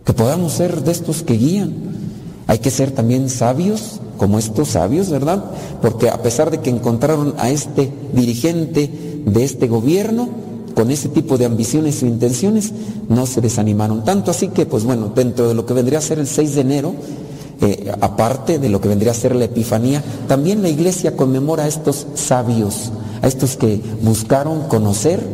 [0.04, 1.72] que podamos ser de estos que guían.
[2.46, 5.44] Hay que ser también sabios, como estos sabios, ¿verdad?
[5.80, 10.28] Porque a pesar de que encontraron a este dirigente de este gobierno,
[10.74, 12.72] con ese tipo de ambiciones e intenciones,
[13.08, 14.04] no se desanimaron.
[14.04, 16.60] Tanto así que, pues bueno, dentro de lo que vendría a ser el 6 de
[16.60, 16.94] enero,
[17.62, 21.68] eh, aparte de lo que vendría a ser la Epifanía, también la iglesia conmemora a
[21.68, 22.90] estos sabios,
[23.22, 25.24] a estos que buscaron conocer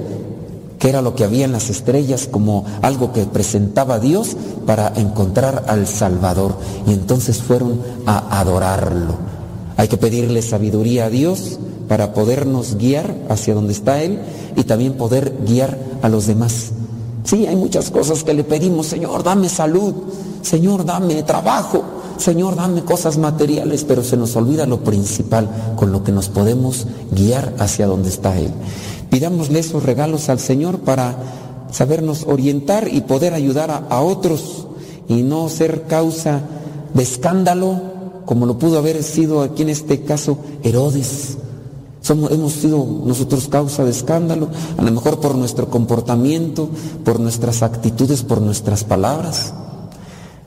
[0.78, 4.36] qué era lo que había en las estrellas como algo que presentaba Dios
[4.66, 6.56] para encontrar al Salvador.
[6.86, 9.16] Y entonces fueron a adorarlo.
[9.78, 14.20] Hay que pedirle sabiduría a Dios para podernos guiar hacia donde está Él
[14.54, 16.72] y también poder guiar a los demás.
[17.24, 19.94] Sí, hay muchas cosas que le pedimos, Señor, dame salud,
[20.42, 21.84] Señor, dame trabajo,
[22.18, 26.86] Señor, dame cosas materiales, pero se nos olvida lo principal con lo que nos podemos
[27.12, 28.50] guiar hacia donde está Él.
[29.08, 31.16] Pidámosle esos regalos al Señor para
[31.70, 34.66] sabernos orientar y poder ayudar a, otros
[35.06, 36.40] y no ser causa
[36.92, 37.80] de escándalo
[38.24, 41.38] como lo pudo haber sido aquí en este caso Herodes.
[42.02, 46.68] Somos, hemos sido nosotros causa de escándalo, a lo mejor por nuestro comportamiento,
[47.04, 49.52] por nuestras actitudes, por nuestras palabras.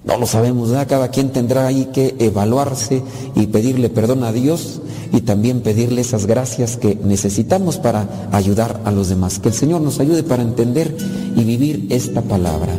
[0.04, 0.88] No lo sabemos, ¿verdad?
[0.88, 3.04] Cada quien tendrá ahí que evaluarse
[3.36, 4.82] y pedirle perdón a Dios
[5.14, 9.40] y también pedirle esas gracias que necesitamos para ayudar a los demás.
[9.40, 10.96] Que el Señor nos ayude para entender
[11.36, 12.74] y vivir esta palabra.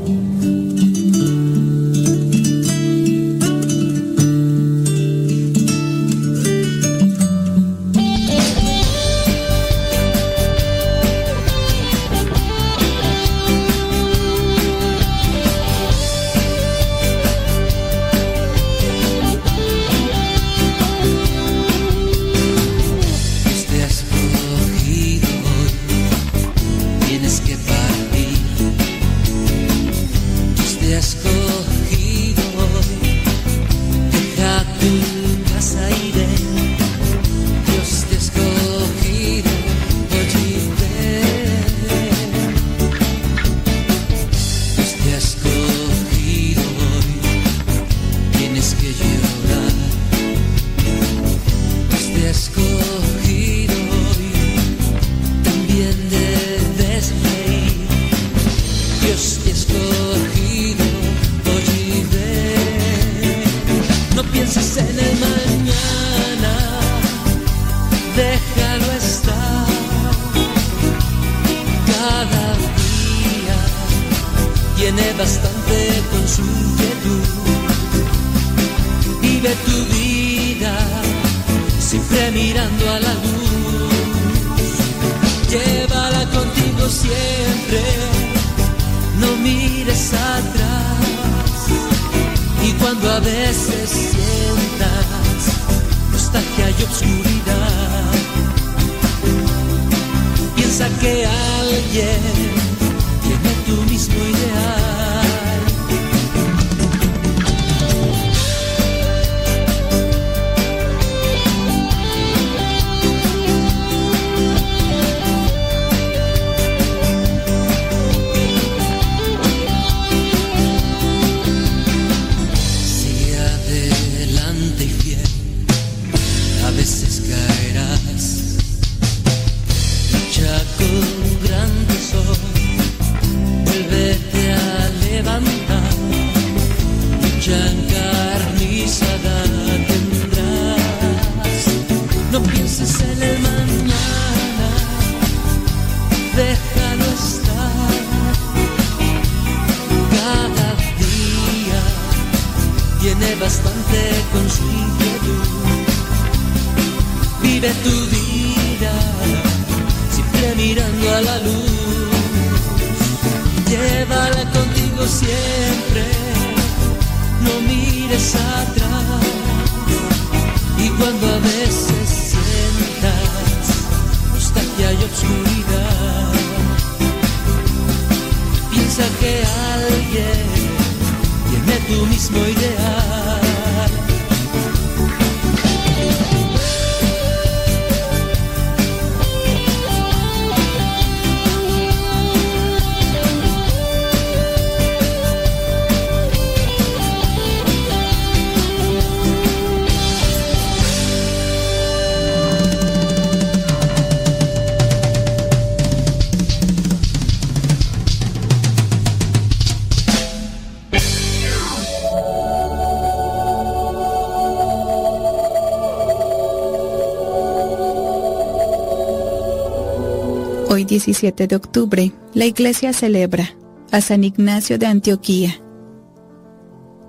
[220.92, 223.48] 17 de octubre, la iglesia celebra
[223.90, 225.58] a San Ignacio de Antioquía.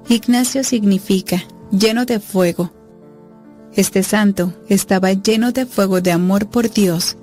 [0.07, 2.71] Ignacio significa lleno de fuego.
[3.73, 7.17] Este santo estaba lleno de fuego de amor por Dios.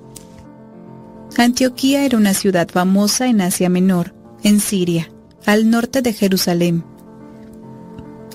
[1.35, 4.13] Antioquía era una ciudad famosa en Asia Menor,
[4.43, 5.11] en Siria,
[5.47, 6.83] al norte de Jerusalén.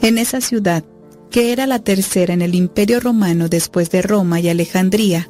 [0.03, 0.83] En esa ciudad,
[1.31, 5.29] que era la tercera en el imperio romano después de Roma y Alejandría,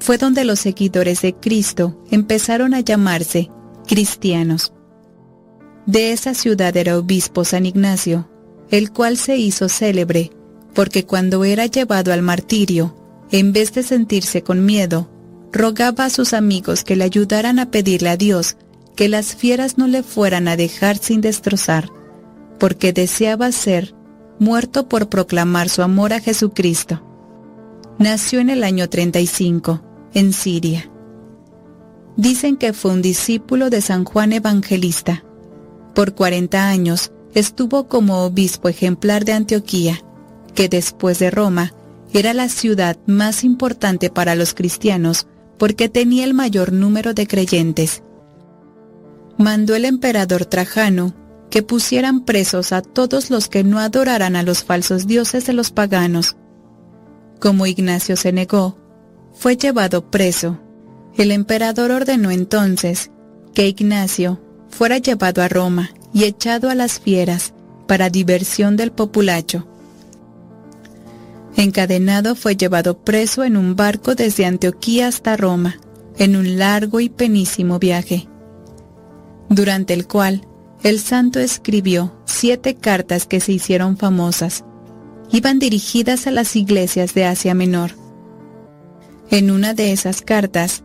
[0.00, 3.50] fue donde los seguidores de Cristo empezaron a llamarse
[3.86, 4.72] cristianos.
[5.86, 8.28] De esa ciudad era obispo San Ignacio,
[8.70, 10.30] el cual se hizo célebre
[10.78, 12.94] porque cuando era llevado al martirio,
[13.32, 15.10] en vez de sentirse con miedo,
[15.52, 18.56] rogaba a sus amigos que le ayudaran a pedirle a Dios
[18.94, 21.90] que las fieras no le fueran a dejar sin destrozar,
[22.60, 23.94] porque deseaba ser
[24.38, 27.02] muerto por proclamar su amor a Jesucristo.
[27.98, 29.87] Nació en el año 35
[30.18, 30.90] en Siria.
[32.16, 35.22] Dicen que fue un discípulo de San Juan Evangelista.
[35.94, 40.02] Por 40 años estuvo como obispo ejemplar de Antioquía,
[40.56, 41.72] que después de Roma
[42.12, 48.02] era la ciudad más importante para los cristianos porque tenía el mayor número de creyentes.
[49.36, 51.14] Mandó el emperador Trajano
[51.48, 55.70] que pusieran presos a todos los que no adoraran a los falsos dioses de los
[55.70, 56.36] paganos.
[57.38, 58.87] Como Ignacio se negó,
[59.38, 60.58] fue llevado preso.
[61.16, 63.10] El emperador ordenó entonces
[63.54, 67.54] que Ignacio fuera llevado a Roma y echado a las fieras
[67.86, 69.66] para diversión del populacho.
[71.56, 75.76] Encadenado fue llevado preso en un barco desde Antioquía hasta Roma,
[76.18, 78.28] en un largo y penísimo viaje,
[79.48, 80.46] durante el cual
[80.82, 84.64] el santo escribió siete cartas que se hicieron famosas.
[85.30, 88.07] Iban dirigidas a las iglesias de Asia Menor
[89.30, 90.82] en una de esas cartas,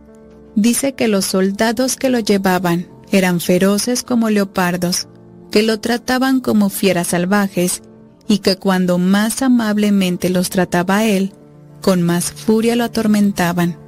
[0.54, 5.08] dice que los soldados que lo llevaban eran feroces como leopardos,
[5.50, 7.82] que lo trataban como fieras salvajes
[8.28, 11.32] y que cuando más amablemente los trataba él,
[11.80, 13.78] con más furia lo atormentaban.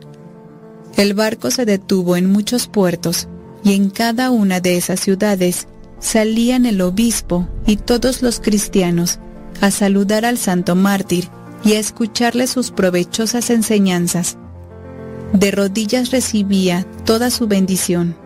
[0.96, 3.28] El barco se detuvo en muchos puertos
[3.62, 5.68] y en cada una de esas ciudades
[5.98, 9.18] salían el obispo y todos los cristianos
[9.60, 11.28] a saludar al santo mártir
[11.64, 14.38] y a escucharle sus provechosas enseñanzas
[15.32, 18.16] de rodillas recibía toda su bendición.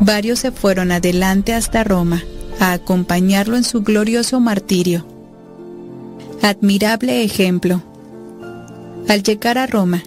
[0.00, 2.22] Varios se fueron adelante hasta Roma
[2.60, 5.06] a acompañarlo en su glorioso martirio.
[6.42, 7.82] Admirable ejemplo.
[9.08, 10.02] Al llegar a Roma,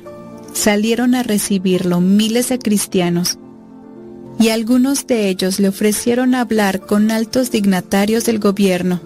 [0.54, 3.38] salieron a recibirlo miles de cristianos,
[4.40, 9.02] y algunos de ellos le ofrecieron hablar con altos dignatarios del gobierno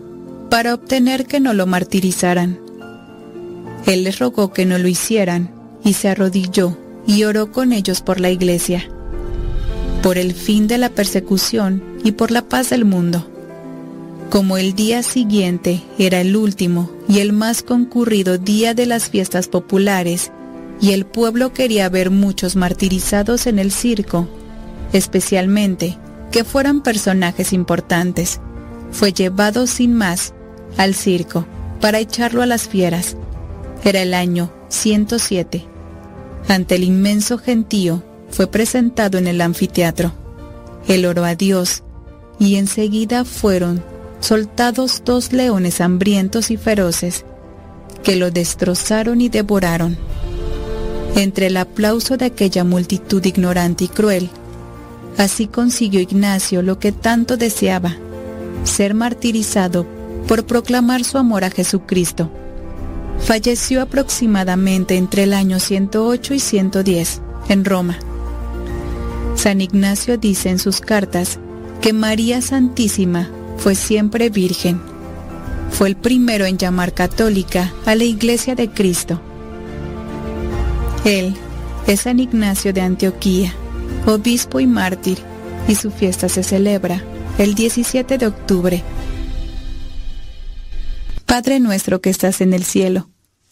[0.50, 2.60] para obtener que no lo martirizaran.
[3.86, 6.78] Él les rogó que no lo hicieran y se arrodilló
[7.08, 8.88] y oró con ellos por la iglesia,
[10.02, 13.28] por el fin de la persecución y por la paz del mundo.
[14.30, 19.48] Como el día siguiente era el último y el más concurrido día de las fiestas
[19.48, 20.32] populares,
[20.80, 24.28] y el pueblo quería ver muchos martirizados en el circo,
[24.94, 25.98] especialmente
[26.32, 28.40] que fueran personajes importantes,
[28.92, 30.34] fue llevado sin más
[30.78, 31.46] al circo
[31.82, 33.18] para echarlo a las fieras.
[33.84, 35.71] Era el año 107
[36.48, 40.14] ante el inmenso gentío, fue presentado en el anfiteatro.
[40.88, 41.84] Él oró a Dios
[42.40, 43.84] y enseguida fueron
[44.20, 47.26] soltados dos leones hambrientos y feroces
[48.04, 49.98] que lo destrozaron y devoraron.
[51.16, 54.30] Entre el aplauso de aquella multitud ignorante y cruel,
[55.18, 57.96] así consiguió Ignacio lo que tanto deseaba,
[58.64, 59.86] ser martirizado
[60.28, 62.32] por proclamar su amor a Jesucristo
[63.24, 67.98] falleció aproximadamente entre el año 108 y 110 en Roma.
[69.36, 71.40] San Ignacio dice en sus cartas
[71.82, 74.82] que María Santísima fue siempre virgen.
[75.72, 79.22] Fue el primero en llamar católica a la Iglesia de Cristo.
[81.06, 81.34] Él
[81.88, 83.54] es San Ignacio de Antioquía,
[84.06, 85.18] obispo y mártir,
[85.68, 87.04] y su fiesta se celebra
[87.38, 88.84] el 17 de octubre
[91.32, 93.08] Padre nuestro que estás en el cielo,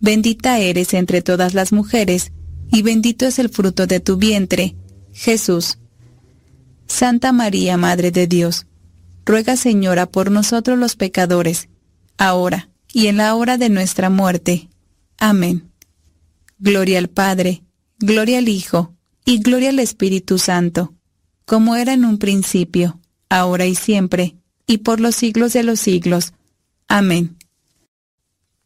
[0.00, 2.32] bendita eres entre todas las mujeres,
[2.70, 4.76] y bendito es el fruto de tu vientre,
[5.12, 5.78] Jesús.
[6.86, 8.66] Santa María, Madre de Dios,
[9.24, 11.68] ruega Señora por nosotros los pecadores,
[12.16, 14.68] ahora y en la hora de nuestra muerte.
[15.18, 15.70] Amén.
[16.58, 17.62] Gloria al Padre,
[17.98, 18.94] gloria al Hijo,
[19.24, 20.94] y gloria al Espíritu Santo,
[21.44, 26.32] como era en un principio, ahora y siempre, y por los siglos de los siglos.
[26.88, 27.37] Amén.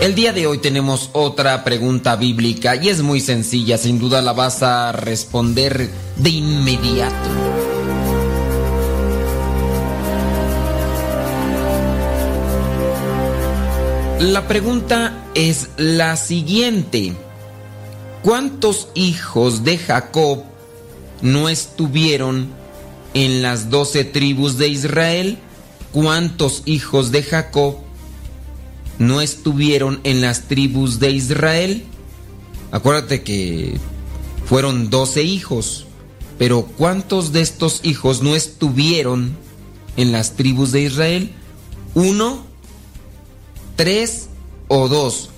[0.00, 4.32] El día de hoy tenemos otra pregunta bíblica y es muy sencilla, sin duda la
[4.32, 7.28] vas a responder de inmediato.
[14.20, 17.14] La pregunta es la siguiente.
[18.22, 20.44] ¿Cuántos hijos de Jacob
[21.22, 22.50] no estuvieron
[23.14, 25.38] en las doce tribus de Israel?
[25.90, 27.87] ¿Cuántos hijos de Jacob
[28.98, 31.84] no estuvieron en las tribus de Israel?
[32.70, 33.78] Acuérdate que
[34.46, 35.86] fueron doce hijos,
[36.38, 39.36] pero ¿cuántos de estos hijos no estuvieron
[39.96, 41.32] en las tribus de Israel?
[41.94, 42.48] Uno
[43.78, 44.28] tres
[44.66, 45.30] o dos.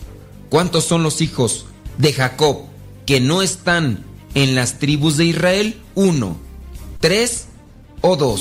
[0.48, 1.66] ¿Cuántos son los hijos
[1.98, 2.62] de Jacob
[3.04, 4.02] que no están
[4.34, 5.78] en las tribus de Israel?
[5.94, 6.38] Uno,
[7.00, 7.48] tres
[8.00, 8.40] o dos.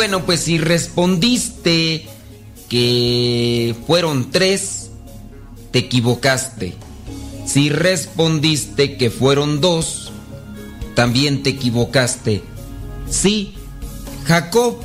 [0.00, 2.06] Bueno, pues si respondiste
[2.70, 4.88] que fueron tres,
[5.72, 6.72] te equivocaste.
[7.44, 10.10] Si respondiste que fueron dos,
[10.94, 12.42] también te equivocaste.
[13.10, 13.52] Sí,
[14.24, 14.78] Jacob,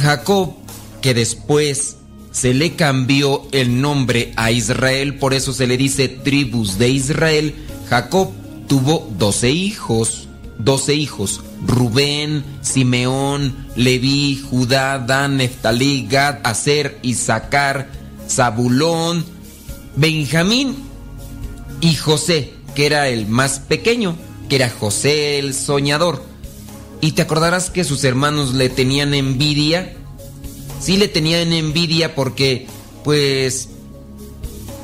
[0.00, 0.54] Jacob,
[1.00, 1.96] que después
[2.30, 7.56] se le cambió el nombre a Israel, por eso se le dice tribus de Israel,
[7.88, 8.30] Jacob
[8.68, 10.21] tuvo doce hijos,
[10.58, 17.88] doce hijos, Rubén, Simeón, Leví, Judá, Dan, Neftalí, Gad, Aser, Isaacar,
[18.28, 19.24] Zabulón,
[19.96, 20.76] Benjamín
[21.80, 24.16] y José, que era el más pequeño
[24.52, 26.22] que era José el soñador.
[27.00, 29.96] Y te acordarás que sus hermanos le tenían envidia.
[30.78, 32.66] Sí le tenían envidia porque,
[33.02, 33.70] pues,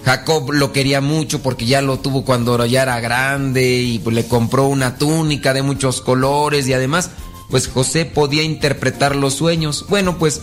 [0.08, 4.26] Jacob lo quería mucho porque ya lo tuvo cuando ya era grande y pues, le
[4.26, 7.10] compró una túnica de muchos colores y además,
[7.50, 9.84] pues José podía interpretar los sueños.
[9.90, 10.40] Bueno, pues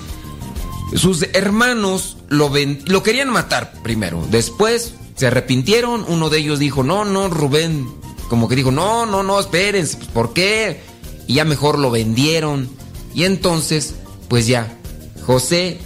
[0.93, 2.51] sus hermanos lo,
[2.85, 4.23] lo querían matar primero.
[4.29, 6.05] Después se arrepintieron.
[6.09, 7.89] Uno de ellos dijo, no, no, Rubén,
[8.29, 10.81] como que dijo, no, no, no, espérense, pues, ¿por qué?
[11.25, 12.69] Y ya mejor lo vendieron.
[13.15, 13.95] Y entonces,
[14.27, 14.77] pues ya,
[15.25, 15.79] José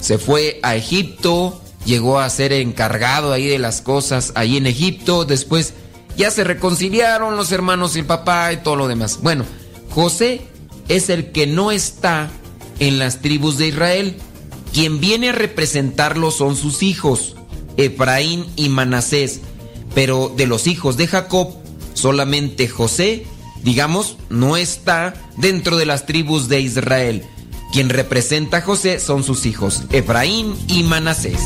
[0.00, 5.24] se fue a Egipto, llegó a ser encargado ahí de las cosas ahí en Egipto,
[5.24, 5.74] después
[6.16, 9.20] ya se reconciliaron los hermanos y el papá y todo lo demás.
[9.22, 9.44] Bueno,
[9.90, 10.42] José
[10.88, 12.30] es el que no está
[12.80, 14.16] en las tribus de Israel.
[14.72, 17.36] Quien viene a representarlo son sus hijos,
[17.76, 19.40] Efraín y Manasés.
[19.94, 21.54] Pero de los hijos de Jacob
[21.94, 23.26] solamente José,
[23.62, 27.24] digamos, no está dentro de las tribus de Israel.
[27.72, 31.40] Quien representa a José son sus hijos, Efraín y Manasés.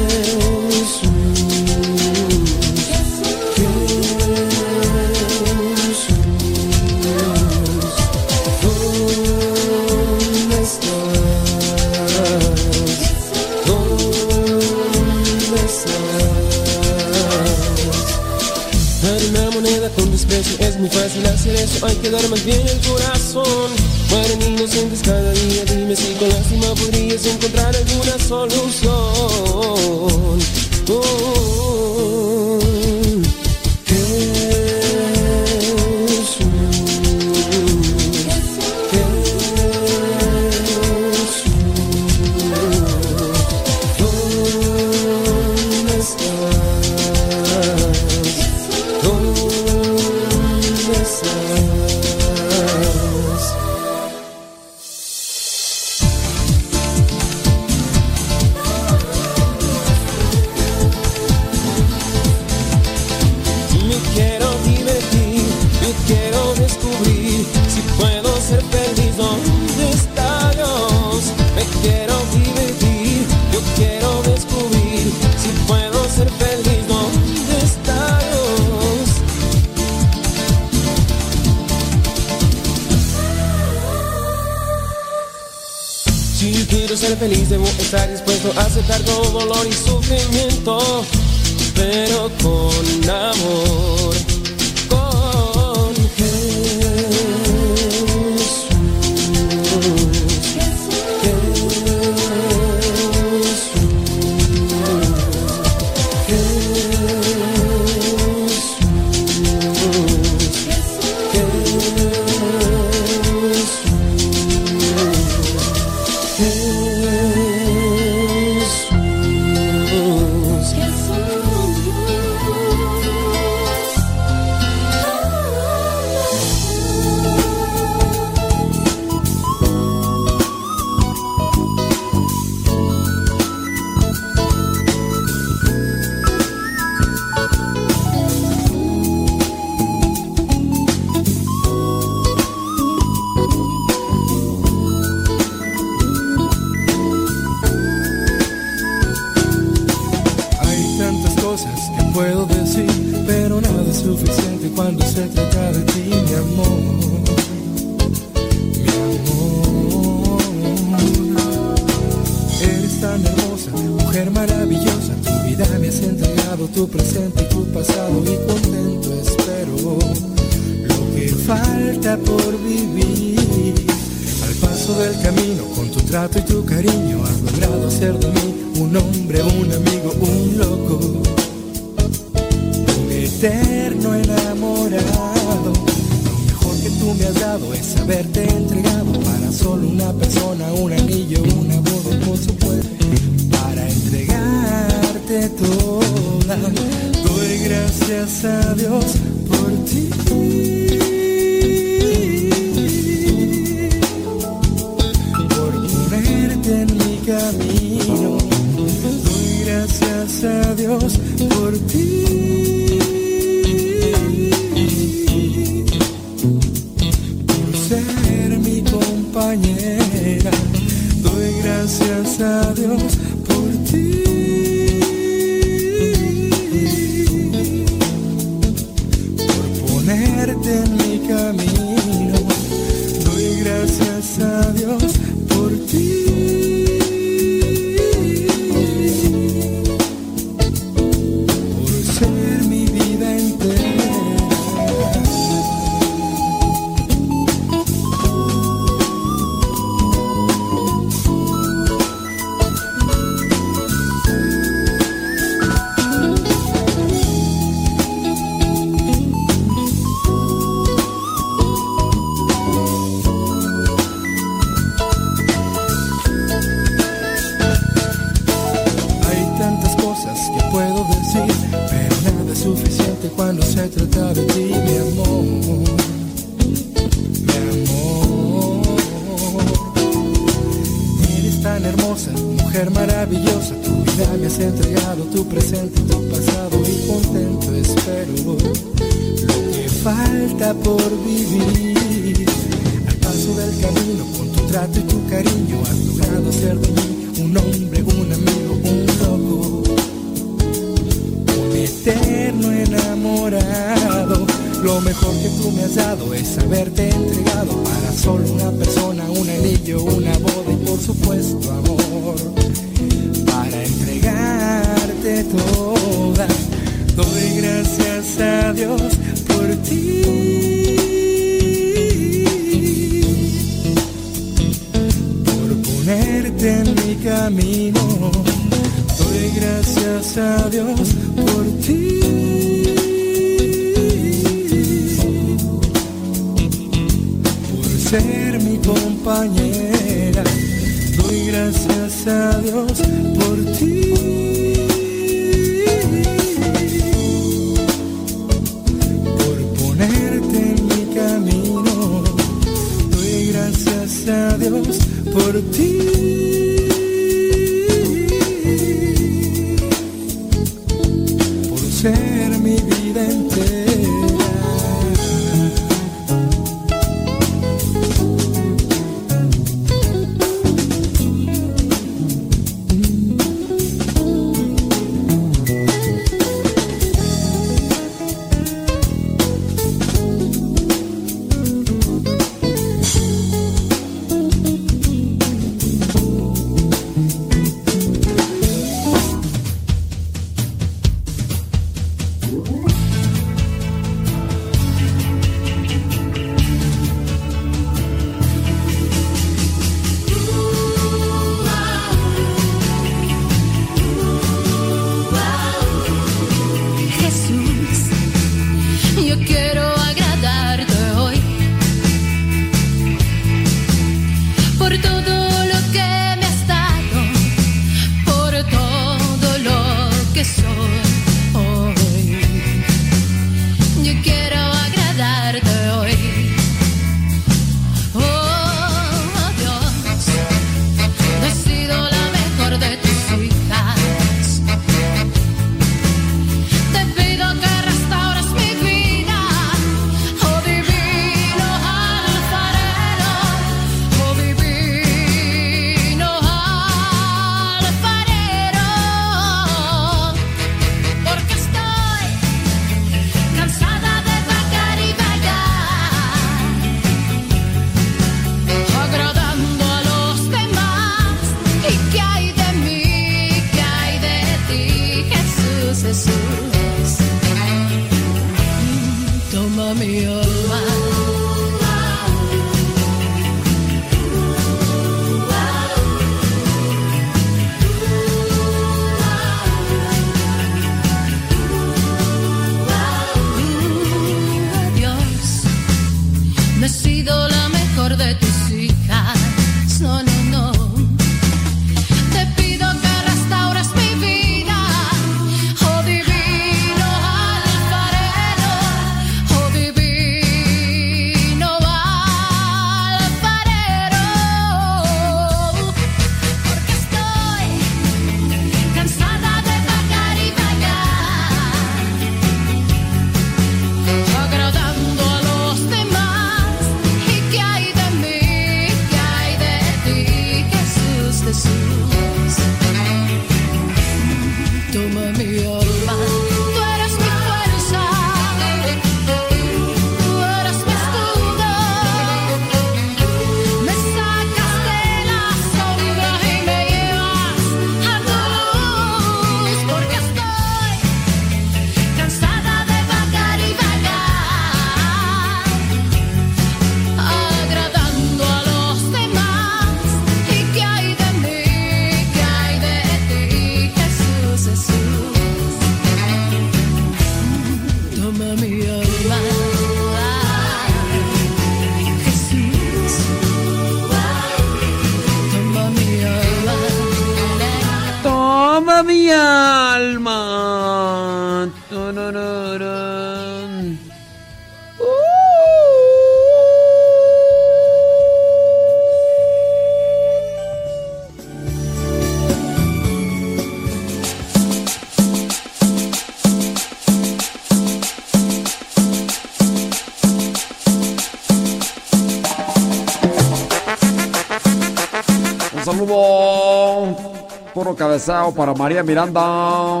[598.26, 600.00] Para María Miranda.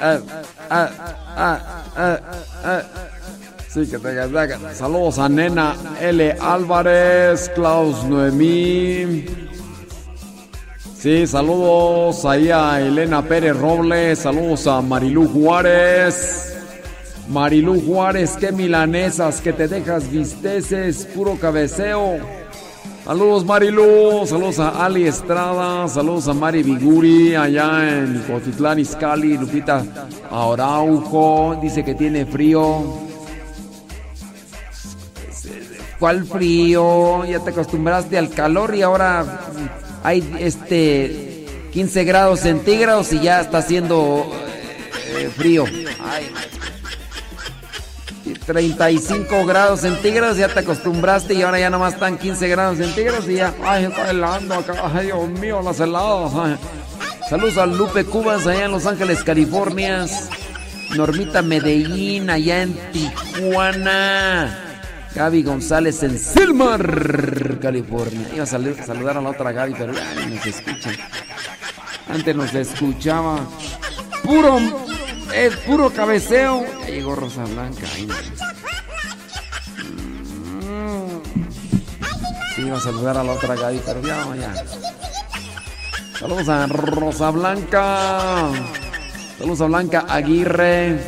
[0.00, 0.20] Eh,
[0.70, 0.88] eh,
[2.66, 2.82] eh.
[3.68, 6.36] Sí, que te- Saludos a Nena L.
[6.40, 9.24] Álvarez, Klaus Noemí.
[10.98, 16.56] Sí, saludos ahí a Elena Pérez Robles, saludos a Marilú Juárez.
[17.28, 22.18] Marilú Juárez, qué milanesas, que te dejas visteces, puro cabeceo.
[23.06, 29.84] Saludos Marilú, saludos a Ali Estrada, saludos a Mari Viguri allá en Cotitlán Izcalli, Lupita
[30.28, 32.82] Araujo, dice que tiene frío.
[36.00, 37.24] ¿Cuál frío?
[37.26, 39.24] Ya te acostumbraste al calor y ahora
[40.02, 44.32] hay este 15 grados centígrados y ya está haciendo
[45.16, 45.64] eh, frío.
[48.46, 53.34] 35 grados centígrados, ya te acostumbraste y ahora ya nomás están 15 grados centígrados y
[53.34, 56.32] ya, ay, está helando acá, ay, Dios mío, las heladas.
[56.34, 56.56] ay.
[57.28, 60.06] Saludos a Lupe Cubas allá en Los Ángeles, California.
[60.94, 64.62] Normita Medellín allá en Tijuana.
[65.12, 68.28] Gaby González en Silmar, California.
[68.32, 70.94] Iba a salu- saludar a la otra Gaby, pero ni nos escuchan.
[72.08, 73.40] Antes nos escuchaba.
[74.22, 74.60] Puro,
[75.34, 76.64] es puro cabeceo.
[76.82, 77.86] Ya llegó Rosa Blanca.
[80.62, 81.22] Mm.
[82.54, 84.54] Sí, iba a saludar a la otra Gaby, pero ya, ya.
[86.18, 88.50] Saludos a Rosa Blanca.
[89.38, 90.98] Saludos a Blanca Aguirre.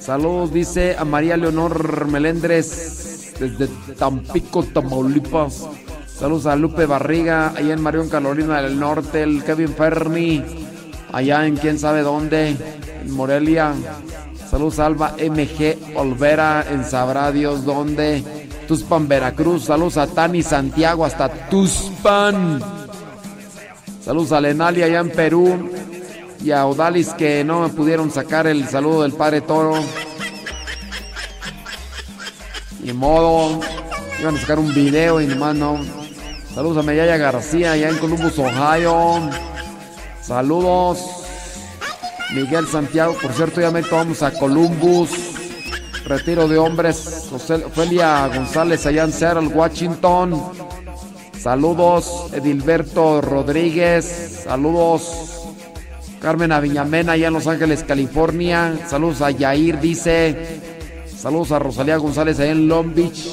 [0.00, 3.68] Saludos, dice a María Leonor Melendres desde
[3.98, 5.66] Tampico, Tamaulipas.
[6.06, 9.22] Saludos a Lupe Barriga, allá en Marión, Carolina del Norte.
[9.22, 10.42] El Kevin Fermi,
[11.12, 12.56] allá en quién sabe dónde,
[13.06, 13.74] Morelia.
[14.50, 18.24] Saludos Alba MG Olvera en Sabrá Dios dónde.
[18.66, 19.64] Tuspan, Veracruz.
[19.64, 22.62] Saludos a Tani Santiago hasta Tuspan.
[24.04, 25.70] Saludos a Lenalia allá en Perú.
[26.42, 29.74] Y a Odalis que no me pudieron sacar el saludo del Padre Toro.
[32.82, 33.60] Ni modo.
[34.20, 35.78] Iban a sacar un video y nomás no.
[36.54, 39.30] Saludos a Medalla García allá en Columbus, Ohio.
[40.22, 41.17] Saludos.
[42.34, 45.10] Miguel Santiago, por cierto, ya vamos a Columbus.
[46.04, 47.28] Retiro de hombres.
[47.32, 50.40] Ofelia González allá en Seattle, Washington.
[51.38, 54.42] Saludos, Edilberto Rodríguez.
[54.44, 55.44] Saludos,
[56.20, 58.74] Carmen Aviñamena allá en Los Ángeles, California.
[58.88, 60.60] Saludos a Yair, dice.
[61.06, 63.28] Saludos a Rosalía González allá en Long Beach.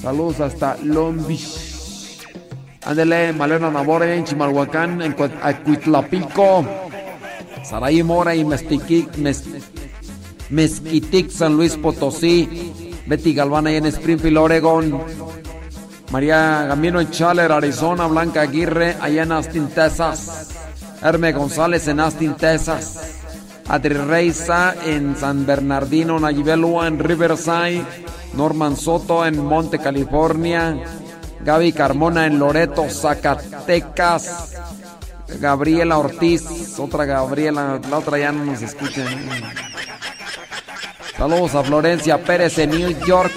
[0.00, 1.66] Saludos hasta Long Beach.
[2.84, 5.30] Ándele, Malena Navore en Chimalhuacán, en Cue-
[7.68, 9.10] Saraí Mora y Mezquitic,
[11.30, 12.94] San Luis Potosí.
[13.06, 15.02] Betty Galván en Springfield, Oregon.
[16.10, 18.06] María Gambino en Chaler, Arizona.
[18.06, 20.50] Blanca Aguirre allá en Austin, Texas.
[21.02, 23.18] Herme González en Austin, Texas.
[23.68, 27.84] Adri Reiza en San Bernardino, Nayibelua en Riverside.
[28.32, 30.74] Norman Soto en Monte, California.
[31.44, 34.54] Gaby Carmona en Loreto, Zacatecas.
[35.40, 36.44] Gabriela Ortiz,
[36.78, 39.04] otra Gabriela, la otra ya no nos escucha.
[41.16, 43.32] Saludos a Florencia Pérez en New York.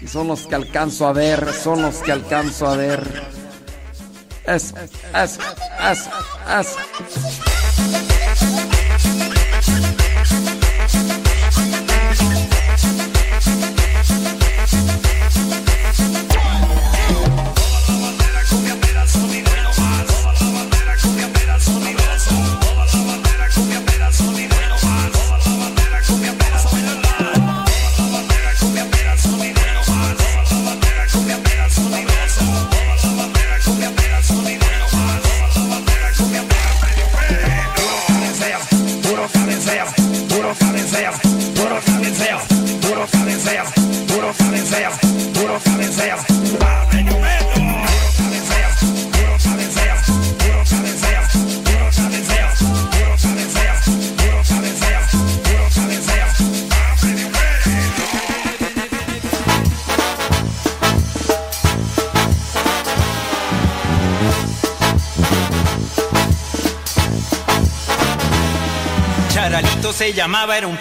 [0.00, 3.22] Y son los que alcanzo a ver, son los que alcanzo a ver.
[4.46, 4.74] Es,
[5.12, 5.38] es,
[5.90, 6.08] es,
[6.60, 6.76] es.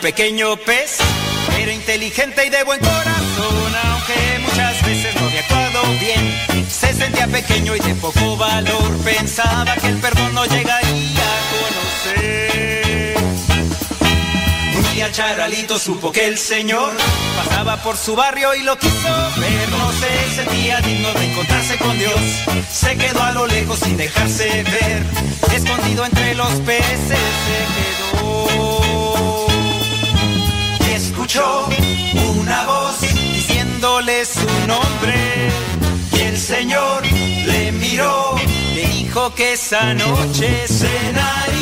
[0.05, 0.97] Pequeño pez.
[1.57, 6.67] Era inteligente y de buen corazón, aunque muchas veces no había actuado bien.
[6.69, 13.15] Se sentía pequeño y de poco valor, pensaba que el perdón no llegaría a conocer.
[14.77, 16.93] Un día Charalito supo que el Señor
[17.37, 19.69] pasaba por su barrio y lo quiso ver.
[19.69, 22.21] No se sentía digno de encontrarse con Dios.
[22.71, 25.03] Se quedó a lo lejos sin dejarse ver.
[25.51, 27.84] Escondido entre los peces se
[34.05, 35.49] diciéndole su nombre.
[36.13, 38.35] Y el Señor le miró,
[38.73, 41.54] le dijo que esa noche cenaría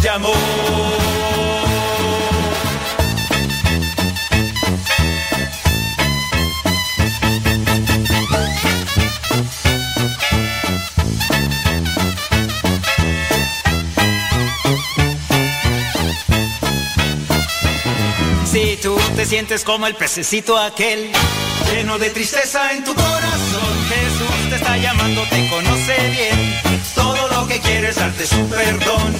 [0.00, 0.32] los llamó.
[18.44, 21.12] Si tú te sientes como el pececito aquel,
[21.72, 26.60] lleno de tristeza en tu corazón, Jesús te está llamando, te conoce bien.
[26.94, 29.14] Todo lo que quiere es darte su perdón,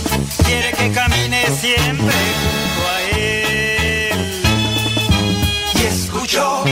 [0.50, 4.18] quiere que camines siempre junto a Él.
[5.78, 6.64] Y escuchó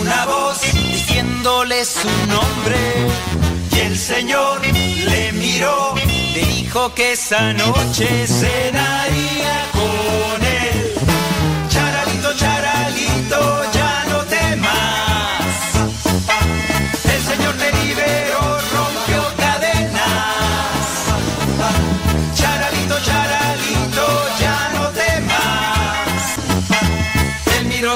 [0.00, 0.60] una voz
[0.94, 2.80] diciéndole su nombre,
[3.74, 4.60] y el Señor
[5.10, 5.94] le miró,
[6.34, 9.23] le dijo que esa noche cenaría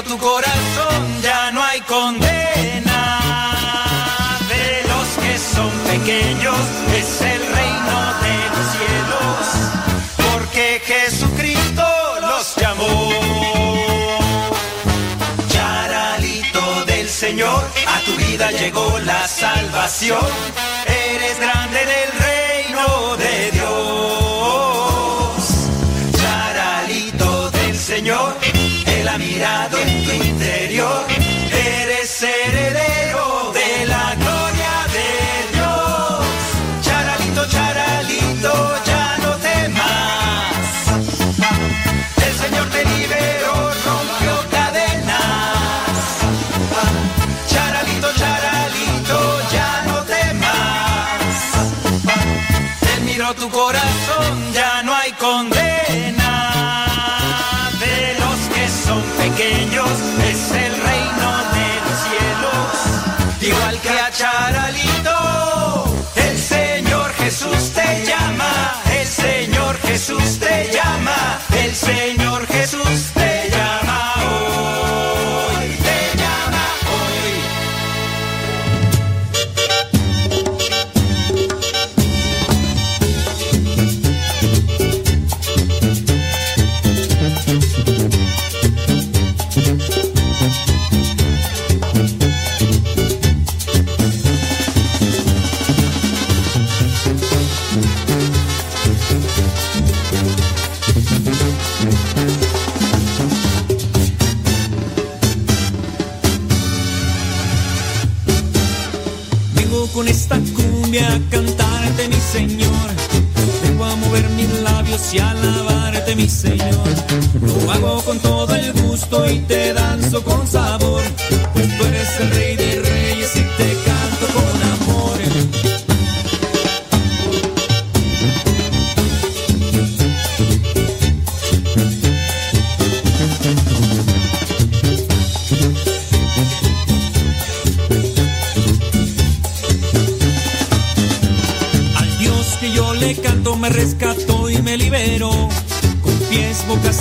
[0.09, 3.19] tu corazón, ya no hay condena.
[4.49, 6.57] De los que son pequeños
[6.99, 9.41] es el reino de los cielos.
[10.17, 11.85] Porque Jesucristo
[12.21, 12.95] los llamó.
[15.53, 17.61] Charalito del Señor,
[17.95, 20.25] a tu vida llegó la salvación.
[20.87, 24.79] Eres grande en el reino de Dios.
[26.19, 28.35] Charalito del Señor,
[28.87, 29.88] Él ha mirado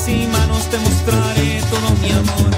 [0.06, 2.50] y manos te mostraré todo mi amor.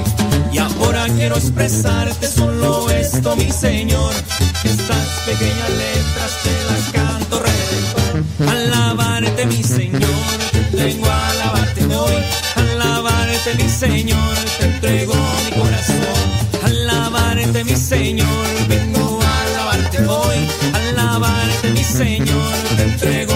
[0.53, 4.13] Y ahora quiero expresarte solo esto, mi Señor.
[4.65, 8.49] Estas pequeñas letras te las canto redentor.
[8.49, 10.01] Alabarte, mi Señor.
[10.73, 11.95] Vengo a alabarte, mi
[12.57, 15.15] Alabarte mi Señor, te entrego
[15.45, 16.27] mi corazón.
[16.65, 20.49] Alabarte mi Señor, vengo a alabarte hoy.
[20.75, 23.30] Alabarte mi Señor, te entrego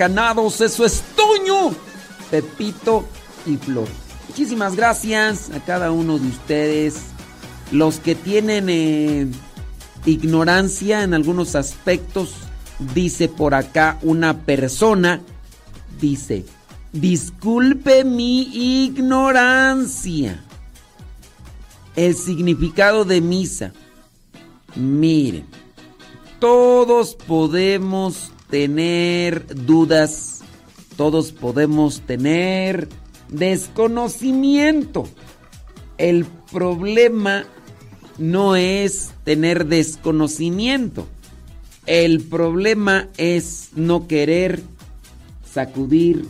[0.00, 1.74] Eso es Toño,
[2.30, 3.04] Pepito
[3.44, 3.88] y Flor.
[4.28, 7.06] Muchísimas gracias a cada uno de ustedes.
[7.72, 9.26] Los que tienen eh,
[10.06, 12.34] ignorancia en algunos aspectos,
[12.94, 15.20] dice por acá una persona,
[16.00, 16.44] dice,
[16.92, 20.44] disculpe mi ignorancia.
[21.96, 23.72] El significado de misa.
[24.76, 25.44] Miren,
[26.38, 30.40] todos podemos tener dudas,
[30.96, 32.88] todos podemos tener
[33.28, 35.08] desconocimiento.
[35.96, 37.44] El problema
[38.18, 41.06] no es tener desconocimiento.
[41.86, 44.62] El problema es no querer
[45.50, 46.26] sacudir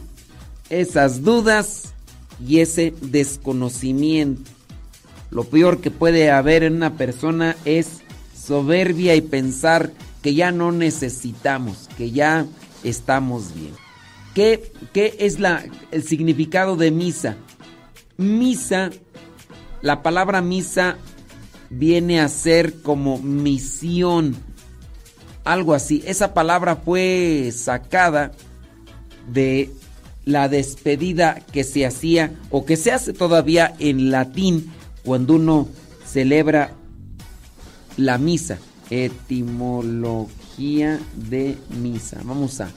[0.71, 1.95] esas dudas
[2.47, 4.51] y ese desconocimiento.
[5.31, 8.01] Lo peor que puede haber en una persona es
[8.35, 9.93] soberbia y pensar
[10.23, 12.47] que ya no necesitamos, que ya
[12.83, 13.73] estamos bien.
[14.35, 17.37] ¿Qué, qué es la, el significado de misa?
[18.17, 18.91] Misa,
[19.83, 20.97] la palabra misa
[21.71, 24.37] viene a ser como misión,
[25.45, 26.03] algo así.
[26.07, 28.33] Esa palabra fue sacada
[29.33, 29.71] de
[30.25, 34.73] la despedida que se hacía o que se hace todavía en latín
[35.05, 35.69] cuando uno
[36.07, 36.73] celebra
[37.97, 38.59] la misa.
[38.91, 40.29] Etimología
[41.15, 42.21] de misa.
[42.25, 42.71] Vamos a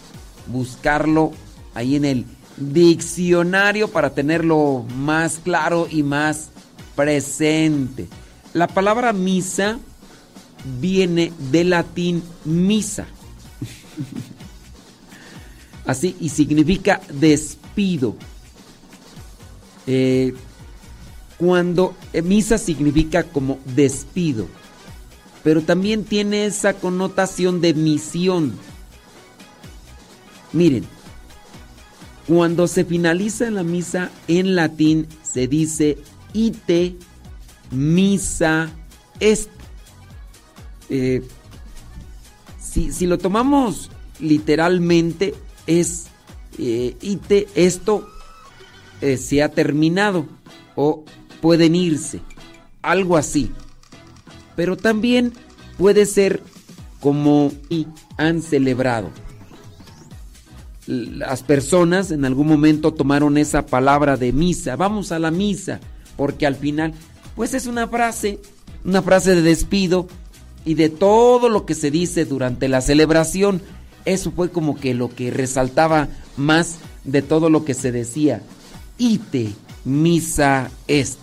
[0.47, 1.31] buscarlo
[1.73, 2.25] ahí en el
[2.57, 6.49] diccionario para tenerlo más claro y más
[6.95, 8.07] presente.
[8.53, 9.79] La palabra misa
[10.79, 13.07] viene del latín misa.
[15.85, 18.15] Así, y significa despido.
[19.87, 20.33] Eh,
[21.37, 24.47] cuando eh, misa significa como despido,
[25.43, 28.53] pero también tiene esa connotación de misión.
[30.53, 30.85] Miren,
[32.27, 35.97] cuando se finaliza la misa en latín se dice
[36.33, 36.95] ite
[37.71, 38.69] misa
[39.19, 39.49] est.
[40.89, 41.23] Eh,
[42.59, 43.89] si, si lo tomamos
[44.19, 45.33] literalmente
[45.67, 46.07] es
[46.59, 48.07] eh, ite esto
[49.01, 50.27] eh, se ha terminado
[50.75, 51.03] o
[51.41, 52.21] pueden irse,
[52.81, 53.51] algo así.
[54.55, 55.33] Pero también
[55.77, 56.41] puede ser
[56.99, 57.87] como y
[58.17, 59.09] han celebrado.
[60.87, 65.79] Las personas en algún momento tomaron esa palabra de misa, vamos a la misa,
[66.17, 66.93] porque al final,
[67.35, 68.39] pues es una frase,
[68.83, 70.07] una frase de despido
[70.65, 73.61] y de todo lo que se dice durante la celebración.
[74.05, 76.07] Eso fue como que lo que resaltaba
[76.37, 78.41] más de todo lo que se decía.
[78.97, 79.51] Ite
[79.85, 81.19] misa est.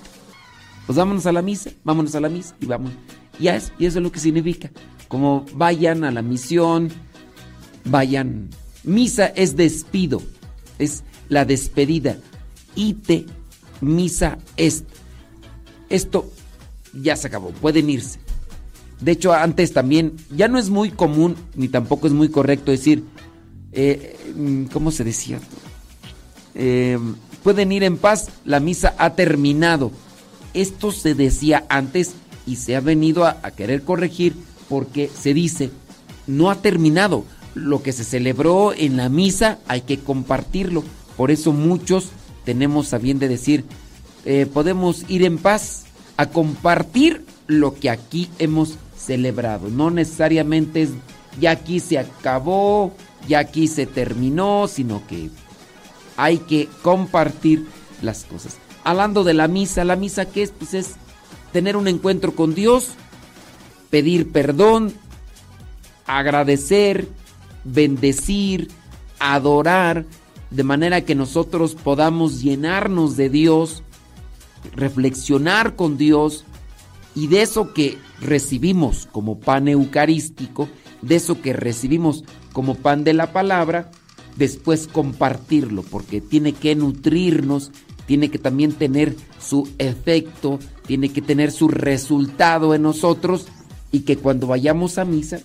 [0.87, 2.93] Pues vámonos a la misa, vámonos a la misa y vamos.
[3.47, 4.71] Es, y eso es lo que significa.
[5.07, 6.91] Como vayan a la misión,
[7.85, 8.51] vayan.
[8.85, 10.23] Misa es despido,
[10.79, 12.19] es la despedida.
[12.75, 13.27] Ite,
[13.81, 14.85] misa est.
[15.89, 16.31] Esto
[16.93, 18.19] ya se acabó, pueden irse.
[19.01, 23.05] De hecho, antes también, ya no es muy común, ni tampoco es muy correcto decir,
[23.73, 25.39] eh, mm, ¿cómo se decía?
[26.55, 26.99] Eh,
[27.43, 29.93] pueden ir en paz, la misa ha terminado.
[30.55, 32.15] Esto se decía antes
[32.49, 34.35] y se ha venido a, querer corregir
[34.69, 35.71] porque se dice,
[36.27, 37.25] no ha terminado.
[37.55, 40.83] Lo que se celebró en la misa hay que compartirlo.
[41.17, 42.09] Por eso muchos
[42.45, 43.65] tenemos a bien de decir,
[44.25, 45.85] eh, podemos ir en paz
[46.17, 49.69] a compartir lo que aquí hemos celebrado.
[49.69, 50.91] No necesariamente es
[51.39, 52.93] ya aquí se acabó,
[53.29, 55.31] ya aquí se terminó, sino que
[56.17, 57.67] hay que compartir
[58.03, 58.57] las cosas.
[58.85, 60.97] Hablando de la misa, la misa que es, pues es
[61.53, 62.91] tener un encuentro con Dios,
[63.91, 64.93] pedir perdón,
[66.07, 67.09] agradecer,
[67.65, 68.69] bendecir,
[69.19, 70.07] adorar,
[70.51, 73.83] de manera que nosotros podamos llenarnos de Dios,
[74.75, 76.45] reflexionar con Dios
[77.15, 80.69] y de eso que recibimos como pan eucarístico,
[81.03, 83.91] de eso que recibimos como pan de la palabra,
[84.37, 87.71] después compartirlo, porque tiene que nutrirnos,
[88.07, 90.59] tiene que también tener su efecto,
[90.89, 93.47] tiene que tener su resultado en nosotros
[93.93, 95.41] y que cuando vayamos a misa,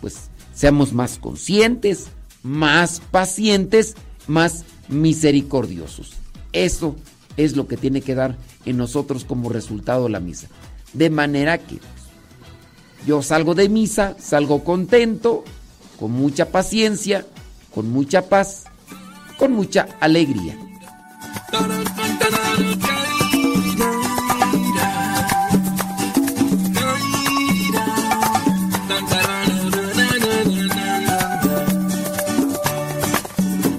[0.00, 2.06] pues seamos más conscientes,
[2.42, 3.94] más pacientes,
[4.26, 6.14] más misericordiosos.
[6.54, 6.96] Eso
[7.36, 10.48] es lo que tiene que dar en nosotros como resultado la misa.
[10.94, 11.78] De manera que
[13.06, 15.44] yo salgo de misa, salgo contento,
[16.00, 17.26] con mucha paciencia,
[17.74, 18.64] con mucha paz,
[19.38, 20.58] con mucha alegría.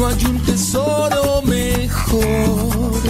[0.00, 3.02] No hay un tesoro mejor.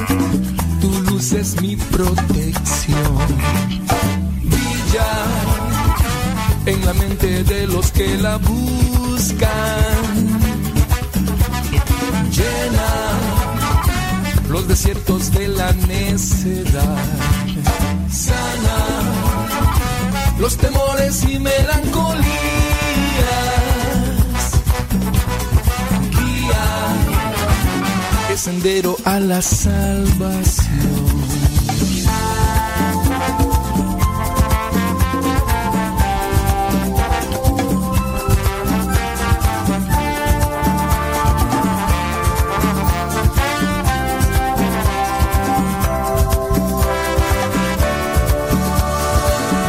[0.81, 3.17] Tu luz es mi protección.
[4.43, 5.13] Brilla
[6.67, 9.51] en la mente de los que la buscan.
[12.33, 12.91] Llena
[14.49, 17.05] los desiertos de la necedad.
[18.11, 18.79] Sana
[20.41, 22.60] los temores y melancolías.
[28.41, 30.71] Sendero a la salvación.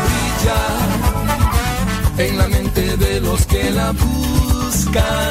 [0.06, 0.62] Brilla
[2.20, 5.31] en la mente de los que la buscan.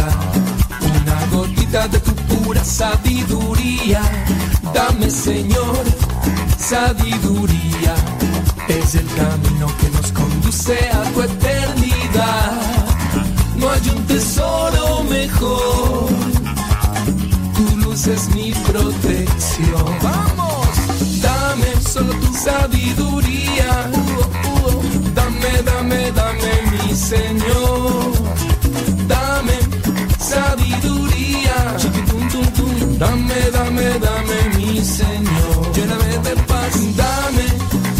[1.71, 4.01] de tu pura sabiduría.
[4.73, 5.85] Dame, Señor,
[6.57, 7.95] sabiduría.
[8.67, 12.61] Es el camino que nos conduce a tu eternidad.
[13.55, 16.09] No hay un tesoro mejor.
[17.55, 19.85] Tu luz es mi protección.
[20.03, 20.67] ¡Vamos!
[21.21, 23.89] Dame solo tu sabiduría.
[25.15, 26.51] Dame, dame, dame,
[26.83, 28.00] mi Señor.
[34.81, 37.45] Lléname de paz, dame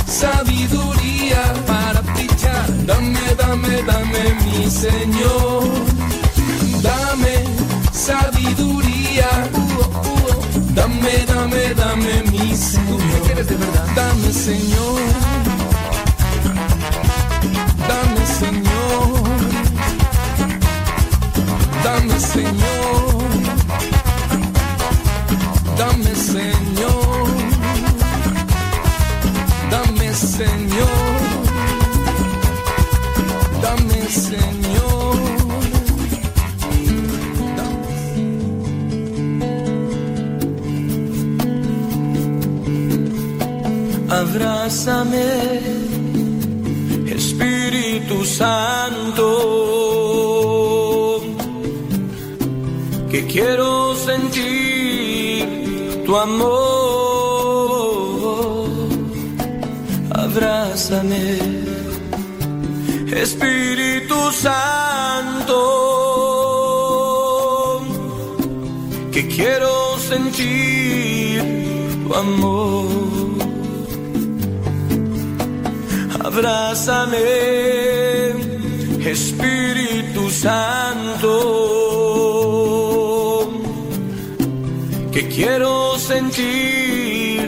[0.07, 2.65] sabiduría para fichar.
[2.87, 5.63] Dame, dame, dame, mi Señor.
[6.81, 7.43] Dame
[7.91, 9.29] sabiduría.
[10.73, 13.21] Dame, dame, dame, mi Señor.
[13.25, 13.87] quieres de verdad?
[13.95, 15.01] Dame, Señor.
[17.87, 19.23] Dame, Señor.
[21.83, 22.80] Dame, Señor.
[44.31, 45.27] Abrázame,
[47.05, 49.27] Espíritu Santo,
[53.09, 55.45] que quiero sentir
[56.05, 56.61] tu amor.
[60.11, 61.37] Abrázame,
[63.11, 65.59] Espíritu Santo,
[69.11, 71.43] que quiero sentir
[72.07, 73.30] tu amor.
[76.31, 77.17] Abrázame,
[79.05, 81.33] Espíritu Santo,
[85.11, 87.41] que quiero sentir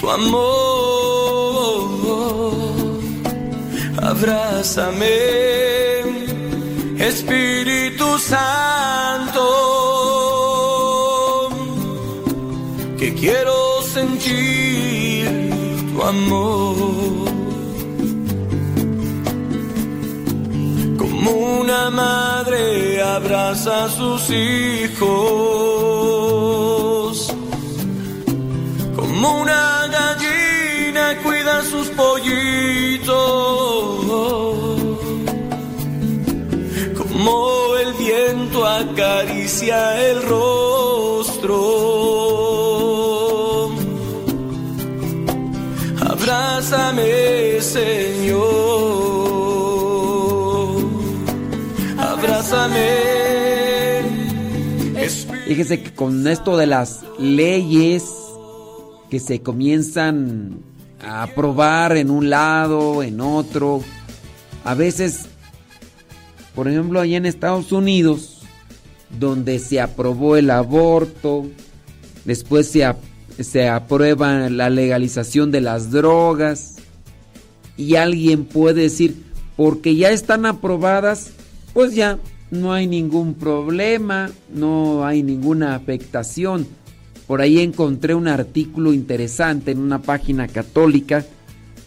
[0.00, 1.84] tu amor.
[4.02, 5.06] Abrázame,
[6.98, 9.44] Espíritu Santo,
[12.98, 14.67] que quiero sentir
[21.90, 25.08] madre abraza a sus hijos,
[28.96, 33.16] como una gallina cuida a sus pollitos,
[36.98, 41.58] como el viento acaricia el rostro.
[46.00, 48.67] Abrázame, Señor.
[52.50, 52.88] Abrázame.
[55.46, 58.04] Fíjese que con esto de las leyes
[59.10, 60.60] que se comienzan
[61.02, 63.82] a aprobar en un lado, en otro,
[64.64, 65.26] a veces,
[66.54, 68.42] por ejemplo, allá en Estados Unidos,
[69.18, 71.46] donde se aprobó el aborto,
[72.24, 72.86] después se,
[73.40, 76.76] se aprueba la legalización de las drogas,
[77.76, 79.22] y alguien puede decir,
[79.56, 81.30] porque ya están aprobadas,
[81.72, 82.18] pues ya
[82.50, 86.66] no hay ningún problema, no hay ninguna afectación.
[87.26, 91.26] Por ahí encontré un artículo interesante en una página católica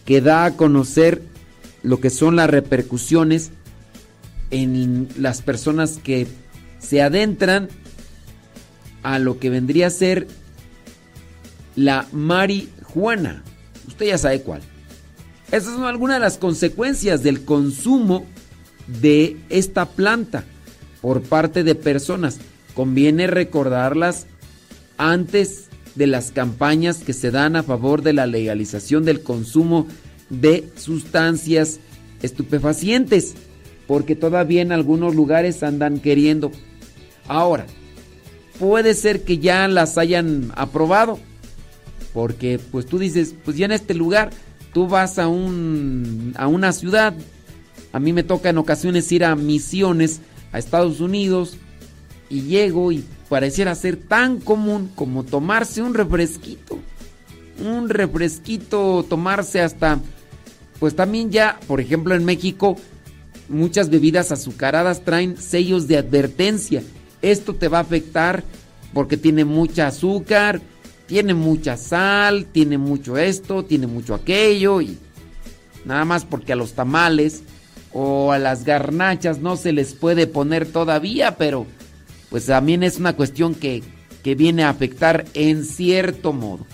[0.04, 1.22] que da a conocer
[1.82, 3.50] lo que son las repercusiones
[4.50, 6.28] en las personas que
[6.78, 7.68] se adentran
[9.02, 10.28] a lo que vendría a ser
[11.74, 13.42] la marihuana.
[13.88, 14.62] Usted ya sabe cuál.
[15.50, 18.26] Esas son algunas de las consecuencias del consumo
[18.86, 20.44] de esta planta
[21.02, 22.38] por parte de personas.
[22.74, 24.26] Conviene recordarlas
[24.96, 29.86] antes de las campañas que se dan a favor de la legalización del consumo
[30.30, 31.80] de sustancias
[32.22, 33.34] estupefacientes,
[33.86, 36.50] porque todavía en algunos lugares andan queriendo.
[37.28, 37.66] Ahora,
[38.58, 41.18] puede ser que ya las hayan aprobado,
[42.14, 44.30] porque pues tú dices, pues ya en este lugar
[44.72, 47.14] tú vas a un a una ciudad.
[47.92, 50.20] A mí me toca en ocasiones ir a misiones
[50.52, 51.56] a Estados Unidos
[52.28, 56.78] y llego y pareciera ser tan común como tomarse un refresquito.
[57.64, 60.00] Un refresquito, tomarse hasta
[60.78, 62.76] pues también ya, por ejemplo, en México
[63.48, 66.82] muchas bebidas azucaradas traen sellos de advertencia.
[67.20, 68.42] Esto te va a afectar
[68.92, 70.60] porque tiene mucha azúcar,
[71.06, 74.98] tiene mucha sal, tiene mucho esto, tiene mucho aquello y
[75.84, 77.42] nada más porque a los tamales
[77.92, 81.66] o a las garnachas no se les puede poner todavía, pero
[82.30, 83.82] pues también es una cuestión que,
[84.22, 86.66] que viene a afectar en cierto modo.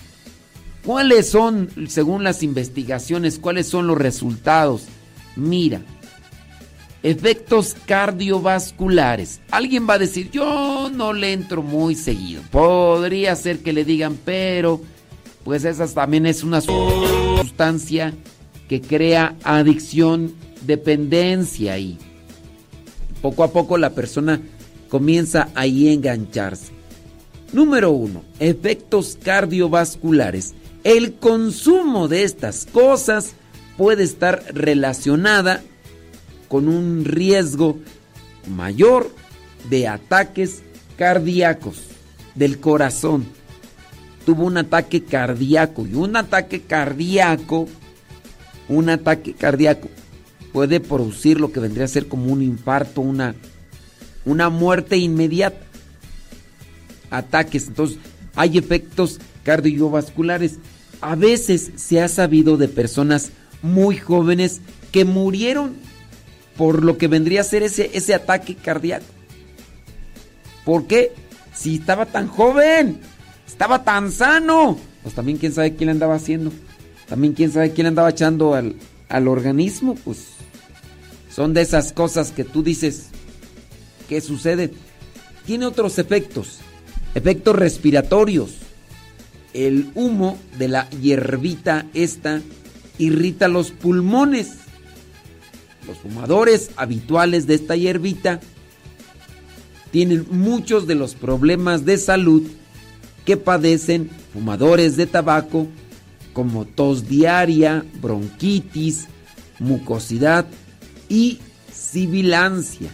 [0.85, 4.85] ¿Cuáles son, según las investigaciones, cuáles son los resultados?
[5.35, 5.81] Mira,
[7.03, 9.41] efectos cardiovasculares.
[9.51, 12.41] Alguien va a decir, yo no le entro muy seguido.
[12.51, 14.81] Podría ser que le digan, pero
[15.43, 18.13] pues esa también es una sustancia
[18.67, 21.97] que crea adicción, dependencia y
[23.21, 24.41] poco a poco la persona
[24.89, 26.71] comienza ahí a engancharse.
[27.51, 28.23] Número 1.
[28.39, 30.53] Efectos cardiovasculares.
[30.83, 33.33] El consumo de estas cosas
[33.77, 35.61] puede estar relacionada
[36.47, 37.77] con un riesgo
[38.47, 39.11] mayor
[39.69, 40.61] de ataques
[40.97, 41.81] cardíacos
[42.35, 43.25] del corazón.
[44.25, 47.67] Tuvo un ataque cardíaco y un ataque cardíaco,
[48.67, 49.89] un ataque cardíaco
[50.51, 53.35] puede producir lo que vendría a ser como un infarto, una,
[54.25, 55.65] una muerte inmediata.
[57.09, 57.97] Ataques, entonces
[58.35, 60.57] hay efectos cardiovasculares.
[61.01, 63.31] A veces se ha sabido de personas
[63.61, 64.61] muy jóvenes
[64.91, 65.75] que murieron
[66.57, 69.05] por lo que vendría a ser ese, ese ataque cardíaco.
[70.65, 71.13] ¿Por qué?
[71.53, 72.99] Si estaba tan joven,
[73.47, 74.77] estaba tan sano.
[75.01, 76.51] Pues también quién sabe quién le andaba haciendo.
[77.07, 78.75] También quién sabe quién le andaba echando al,
[79.07, 79.95] al organismo.
[79.95, 80.27] Pues
[81.29, 83.07] son de esas cosas que tú dices,
[84.07, 84.73] ¿qué sucede?
[85.45, 86.59] Tiene otros efectos.
[87.15, 88.55] Efectos respiratorios.
[89.53, 92.41] El humo de la hierbita esta
[92.97, 94.57] irrita los pulmones.
[95.87, 98.41] Los fumadores habituales de esta hierbita
[99.91, 102.43] tienen muchos de los problemas de salud
[103.25, 105.67] que padecen fumadores de tabaco
[106.33, 109.07] como tos diaria, bronquitis,
[109.59, 110.45] mucosidad
[111.09, 111.39] y
[111.73, 112.91] sibilancia.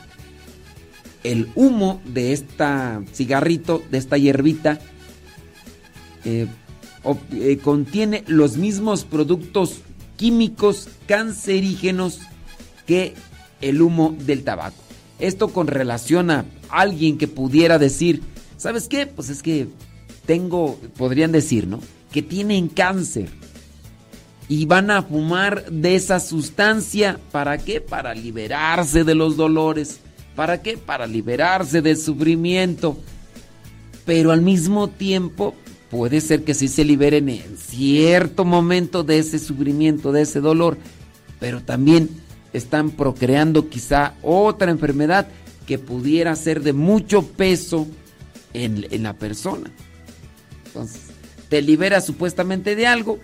[1.24, 4.80] El humo de esta cigarrito, de esta hierbita,
[6.24, 6.48] eh,
[7.32, 9.82] eh, contiene los mismos productos
[10.18, 12.20] químicos cancerígenos
[12.88, 13.14] que
[13.62, 14.82] el humo del tabaco.
[15.20, 18.22] Esto con relación a alguien que pudiera decir,
[18.58, 19.08] ¿sabes qué?
[19.08, 19.68] Pues es que
[20.26, 21.80] tengo, podrían decir, ¿no?
[22.12, 23.30] Que tienen cáncer
[24.48, 27.20] y van a fumar de esa sustancia.
[27.32, 27.82] ¿Para qué?
[27.82, 30.00] Para liberarse de los dolores.
[30.36, 30.78] ¿Para qué?
[30.78, 32.98] Para liberarse del sufrimiento.
[34.06, 35.56] Pero al mismo tiempo
[35.90, 40.78] puede ser que sí se liberen en cierto momento de ese sufrimiento, de ese dolor.
[41.40, 42.10] Pero también
[42.54, 45.28] están procreando quizá otra enfermedad
[45.66, 47.88] que pudiera ser de mucho peso
[48.54, 49.72] en, la persona.
[50.68, 51.02] Entonces,
[51.50, 53.20] te liberas supuestamente de algo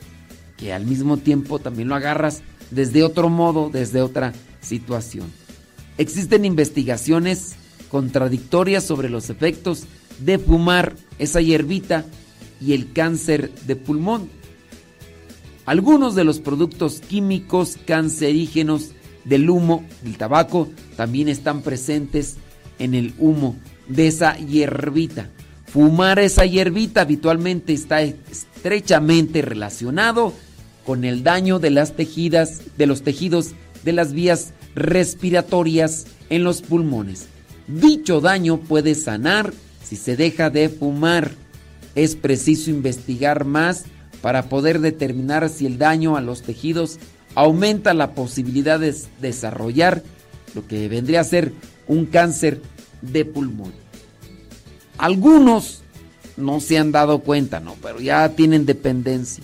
[0.61, 4.31] que al mismo tiempo también lo agarras desde otro modo, desde otra
[4.61, 5.25] situación.
[5.97, 7.55] Existen investigaciones
[7.89, 9.85] contradictorias sobre los efectos
[10.19, 12.05] de fumar esa hierbita
[12.61, 14.29] y el cáncer de pulmón.
[15.65, 18.91] Algunos de los productos químicos cancerígenos
[19.25, 22.37] del humo del tabaco también están presentes
[22.77, 23.55] en el humo
[23.87, 25.29] de esa hierbita.
[25.65, 30.33] Fumar esa hierbita habitualmente está estrechamente relacionado
[30.85, 33.51] con el daño de las tejidas, de los tejidos
[33.83, 37.27] de las vías respiratorias en los pulmones.
[37.67, 39.53] Dicho daño puede sanar
[39.83, 41.31] si se deja de fumar.
[41.95, 43.85] Es preciso investigar más
[44.21, 46.99] para poder determinar si el daño a los tejidos
[47.35, 50.03] aumenta la posibilidad de desarrollar
[50.53, 51.53] lo que vendría a ser
[51.87, 52.61] un cáncer
[53.01, 53.73] de pulmón.
[54.97, 55.81] Algunos
[56.37, 59.43] no se han dado cuenta, no, pero ya tienen dependencia.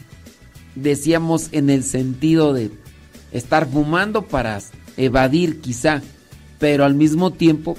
[0.77, 2.71] Decíamos en el sentido de
[3.31, 4.59] estar fumando para
[4.95, 6.01] evadir quizá,
[6.59, 7.77] pero al mismo tiempo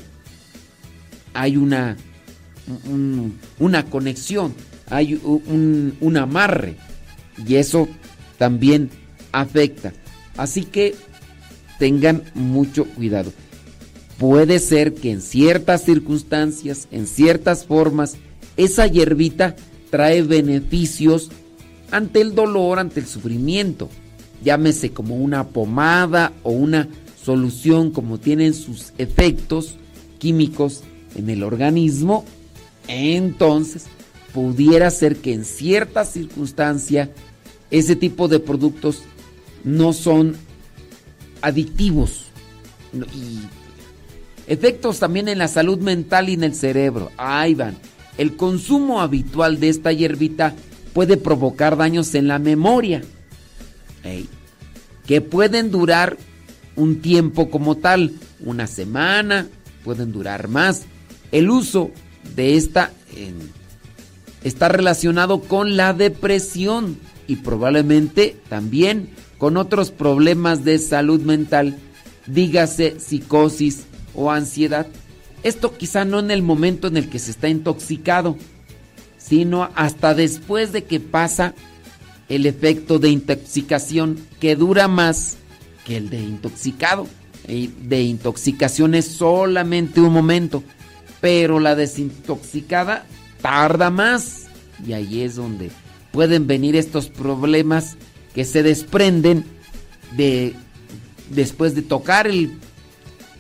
[1.33, 1.97] hay una,
[3.59, 4.53] una conexión,
[4.91, 6.77] hay un, un amarre
[7.47, 7.89] y eso
[8.37, 8.91] también
[9.31, 9.93] afecta.
[10.37, 10.97] Así que
[11.79, 13.33] tengan mucho cuidado.
[14.19, 18.17] Puede ser que en ciertas circunstancias, en ciertas formas,
[18.57, 19.55] esa hierbita
[19.91, 21.31] trae beneficios
[21.91, 23.89] ante el dolor, ante el sufrimiento.
[24.43, 26.89] Llámese como una pomada o una
[27.23, 29.77] solución como tienen sus efectos
[30.19, 30.83] químicos
[31.15, 32.25] en el organismo.
[32.87, 33.87] Entonces,
[34.33, 37.11] pudiera ser que en cierta circunstancia
[37.71, 39.03] ese tipo de productos
[39.65, 40.37] no son
[41.43, 42.27] adictivos.
[43.15, 43.41] Y
[44.47, 47.11] efectos también en la salud mental y en el cerebro.
[47.17, 47.77] Ahí van.
[48.17, 50.55] El consumo habitual de esta hierbita
[50.99, 53.05] puede provocar daños en la memoria.
[55.07, 56.17] que pueden durar
[56.75, 59.47] un tiempo como tal, una semana,
[59.85, 60.87] pueden durar más.
[61.31, 61.93] El uso
[62.35, 62.91] de esta
[64.43, 71.79] está relacionado con la depresión y probablemente también con otros problemas de salud mental,
[72.27, 73.85] dígase psicosis
[74.17, 74.89] o ansiedad.
[75.45, 78.37] Esto quizá no en el momento en el que se está intoxicado,
[79.29, 81.55] sino hasta después de que pasa
[82.29, 85.37] el efecto de intoxicación que dura más
[85.87, 87.07] que el de intoxicado.
[87.47, 90.63] De intoxicación es solamente un momento,
[91.21, 93.07] pero la desintoxicada
[93.41, 94.47] tarda más.
[94.87, 95.71] Y ahí es donde
[96.13, 97.97] pueden venir estos problemas
[98.35, 99.45] que se desprenden
[100.17, 100.55] de
[101.31, 102.31] después de tocar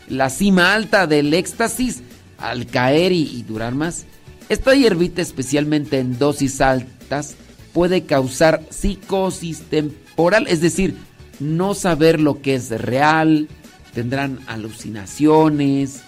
[0.09, 2.03] la cima alta del éxtasis
[2.39, 4.07] al caer y durar más.
[4.49, 7.37] Esta hierbita, especialmente en dosis altas,
[7.73, 10.97] puede causar psicosis temporal, es decir,
[11.39, 13.49] no saber lo que es real,
[13.95, 16.01] tendrán alucinaciones,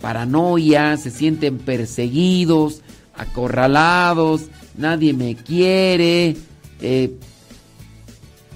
[0.00, 2.82] paranoia, se sienten perseguidos,
[3.14, 4.42] acorralados,
[4.76, 6.36] nadie me quiere,
[6.80, 7.12] eh,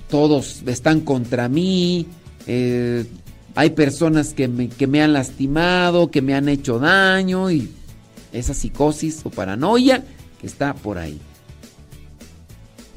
[0.08, 2.06] todos están contra mí,
[2.46, 3.06] eh,
[3.54, 7.70] hay personas que me, que me han lastimado, que me han hecho daño y
[8.32, 10.04] esa psicosis o paranoia
[10.40, 11.20] que está por ahí.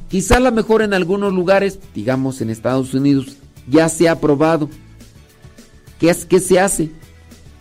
[0.10, 3.38] Quizá a lo mejor en algunos lugares, digamos en Estados Unidos,
[3.68, 4.70] ya se ha probado.
[6.00, 6.92] ¿Qué, es, ¿Qué se hace?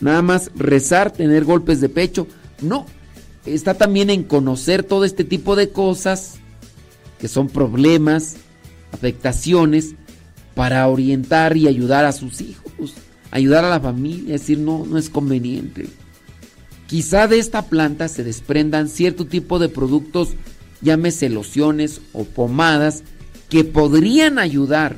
[0.01, 2.27] Nada más rezar, tener golpes de pecho.
[2.61, 2.87] No,
[3.47, 6.35] está también en conocer todo este tipo de cosas
[7.19, 8.37] que son problemas,
[8.93, 9.95] afectaciones,
[10.55, 12.95] para orientar y ayudar a sus hijos,
[13.31, 15.89] ayudar a la familia, decir, no, no es conveniente.
[16.93, 20.35] Quizá de esta planta se desprendan cierto tipo de productos,
[20.83, 23.03] llámese lociones o pomadas,
[23.49, 24.97] que podrían ayudar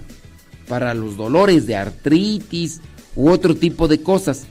[0.67, 2.81] para los dolores de artritis
[3.15, 4.47] u otro tipo de cosas,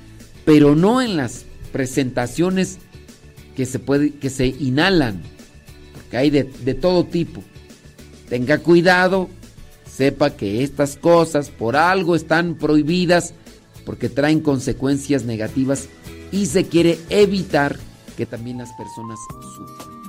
[0.45, 2.77] pero no en las presentaciones
[3.57, 3.81] que se,
[4.21, 5.21] que se inhalan,
[5.91, 7.43] porque hay de todo tipo.
[8.29, 9.27] Tenga cuidado,
[9.85, 13.33] sepa que estas cosas por algo están prohibidas
[13.85, 15.89] porque traen consecuencias negativas
[16.33, 17.77] y se quiere evitar
[18.17, 19.19] que también las personas
[19.55, 20.03] sufran.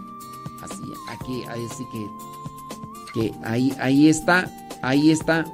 [0.62, 2.10] Así, aquí, así que,
[3.12, 5.44] que ahí, ahí está, ahí está,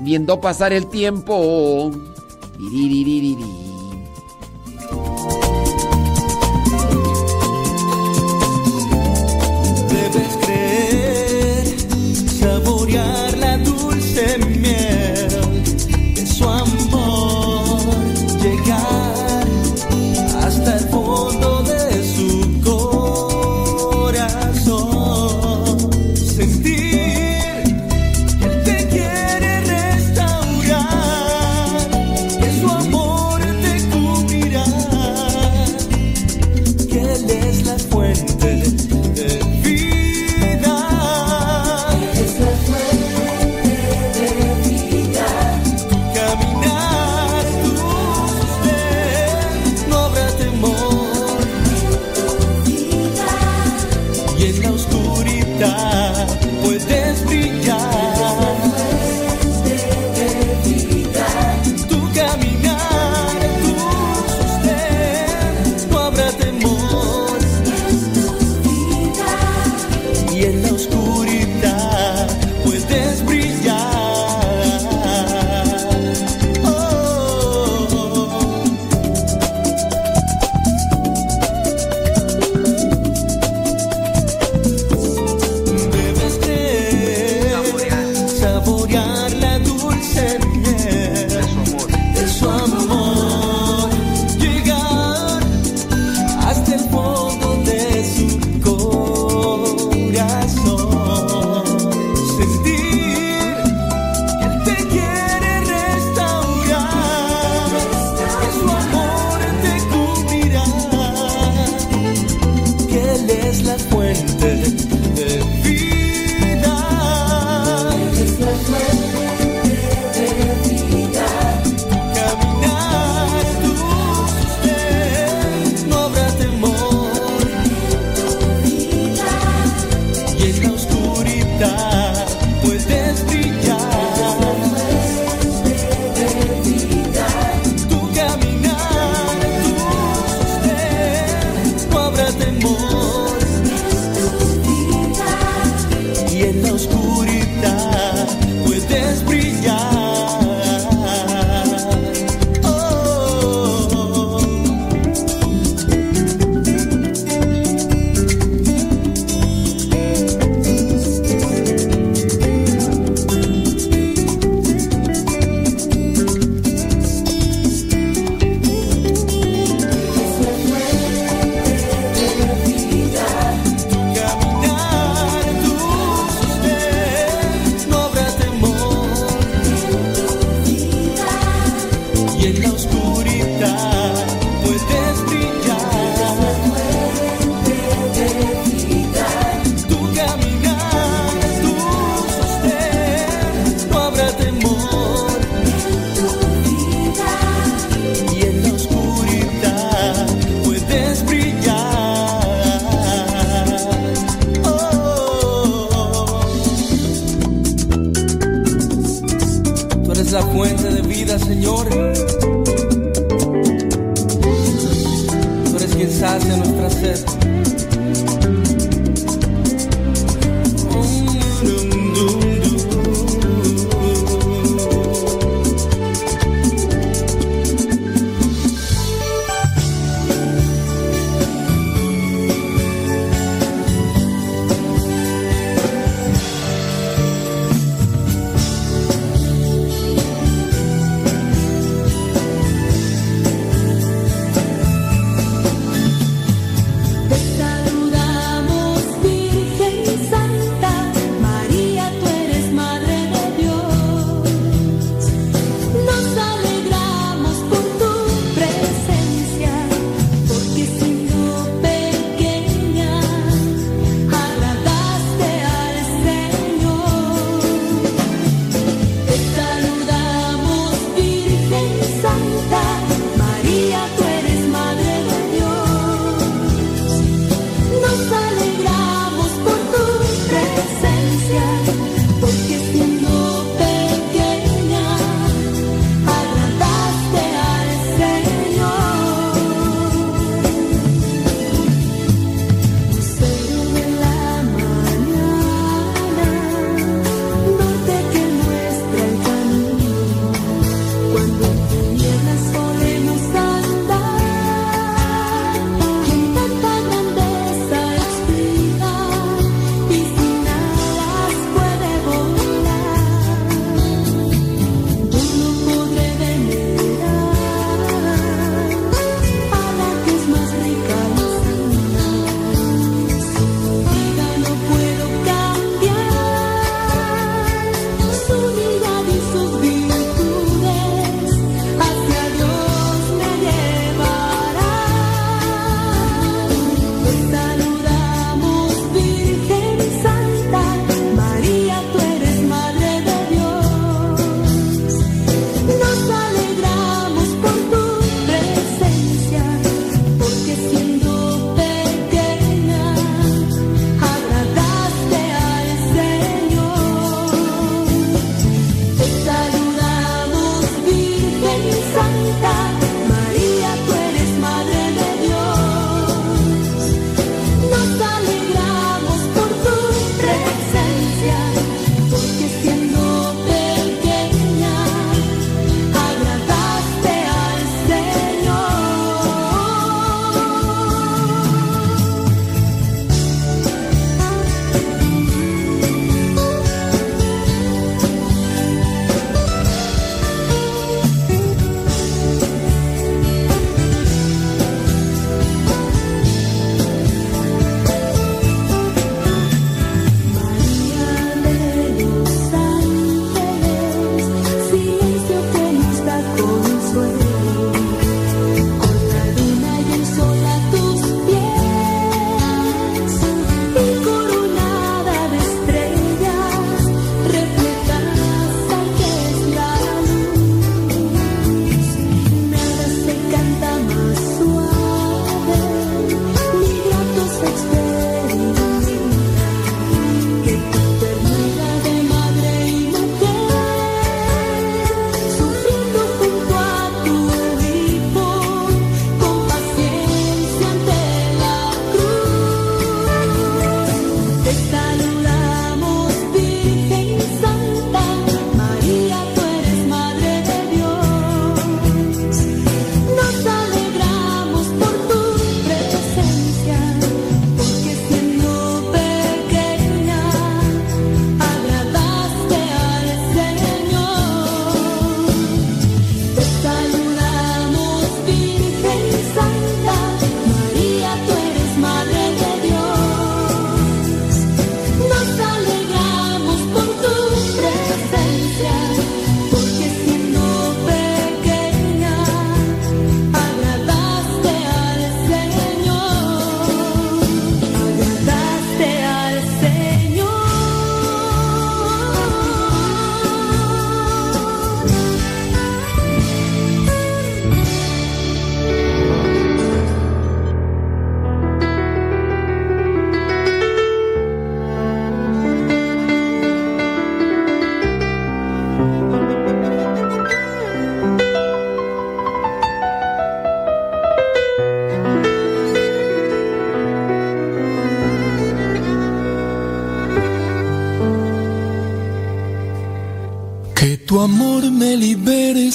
[0.00, 1.90] viendo pasar el tiempo.
[9.88, 11.66] Debes creer,
[12.28, 15.45] saborear la dulce miel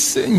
[0.01, 0.30] você.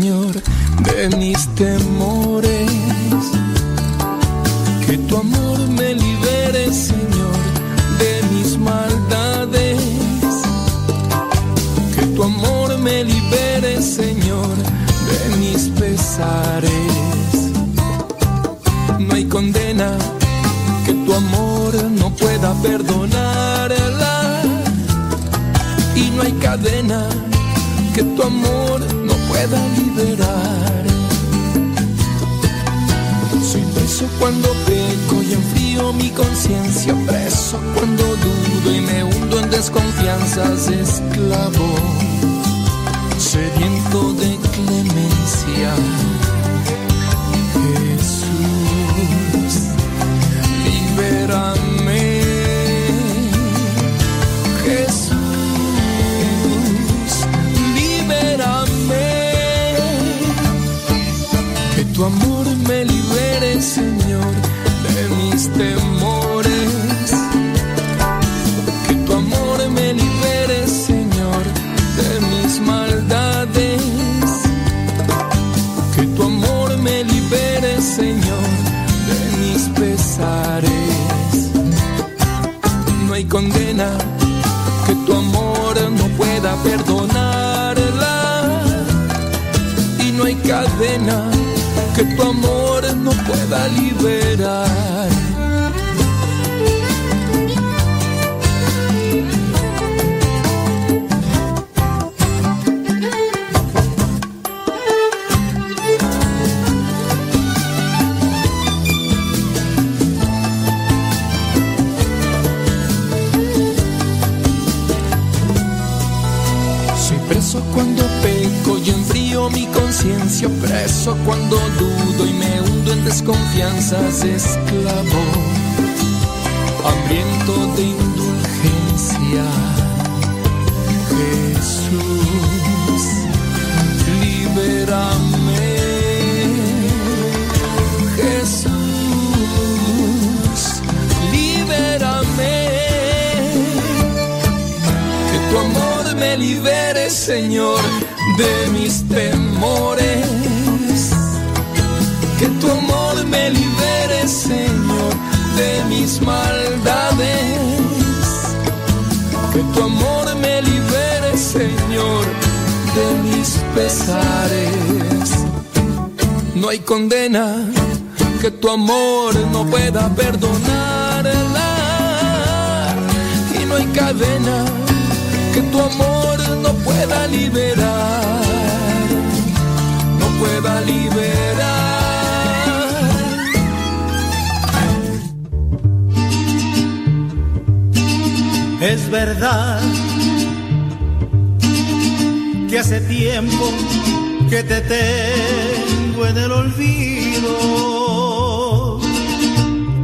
[194.53, 197.55] que te tengo en el olvido,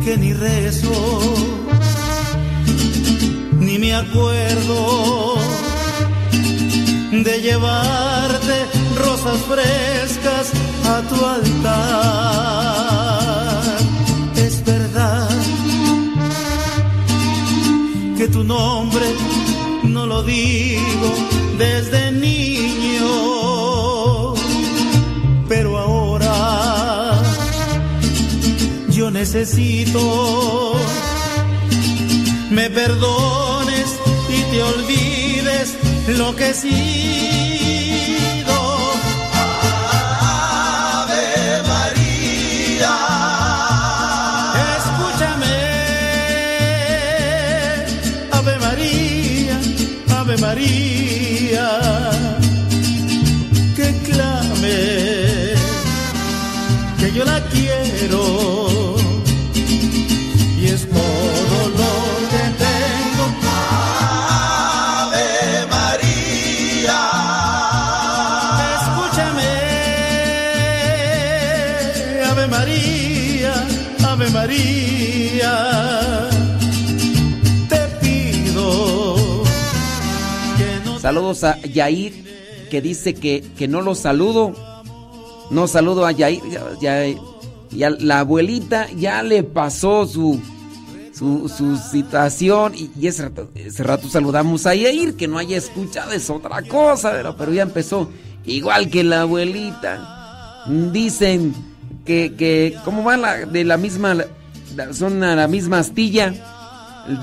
[0.03, 1.19] que ni rezo,
[3.59, 5.35] ni me acuerdo
[7.11, 8.65] de llevarte
[8.97, 10.51] rosas frescas
[10.93, 11.99] a tu altar.
[14.35, 15.29] Es verdad
[18.17, 19.05] que tu nombre
[19.83, 21.13] no lo digo
[21.59, 22.08] desde
[29.19, 30.75] necesito.
[32.49, 33.87] Me perdones
[34.29, 35.75] y te olvides
[36.07, 38.39] lo que sí.
[40.21, 43.08] Ave María.
[81.43, 82.13] a Yair,
[82.69, 84.53] que dice que, que no lo saludo.
[85.51, 86.41] No saludo a Yair.
[86.81, 90.39] Ya, la abuelita ya le pasó su,
[91.13, 92.73] su, su situación.
[92.75, 97.35] Y, ese, rato, ese, rato, saludamos a Yair, que no haya escuchado, es otra cosa,
[97.37, 98.09] pero ya empezó.
[98.45, 100.63] Igual que la abuelita.
[100.91, 101.53] Dicen
[102.05, 104.17] que, que ¿cómo va la, de la misma,
[104.91, 106.33] son la misma astilla?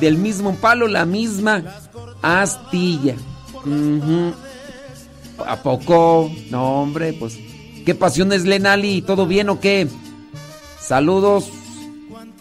[0.01, 1.63] Del mismo palo, la misma
[2.23, 3.15] astilla.
[5.47, 6.31] ¿A poco?
[6.51, 7.39] No, hombre, pues.
[7.85, 9.03] ¿Qué pasiones, Lenali?
[9.03, 9.89] ¿Todo bien o qué?
[10.81, 11.51] Saludos.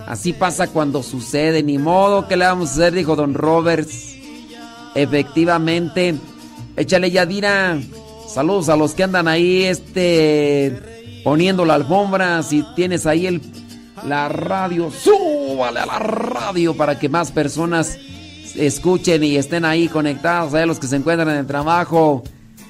[0.08, 1.64] Así pasa cuando sucede.
[1.64, 2.94] Ni modo, ¿qué le vamos a hacer?
[2.94, 4.16] Dijo Don Roberts.
[4.96, 6.16] Efectivamente.
[6.76, 7.80] Échale, Yadira.
[8.28, 11.22] Saludos a los que andan ahí, este.
[11.24, 12.42] Poniendo la alfombra.
[12.44, 13.42] Si tienes ahí el,
[14.08, 17.98] la radio, súbale a la radio para que más personas
[18.58, 20.54] escuchen y estén ahí conectados.
[20.54, 22.24] Ahí los que se encuentran en el trabajo,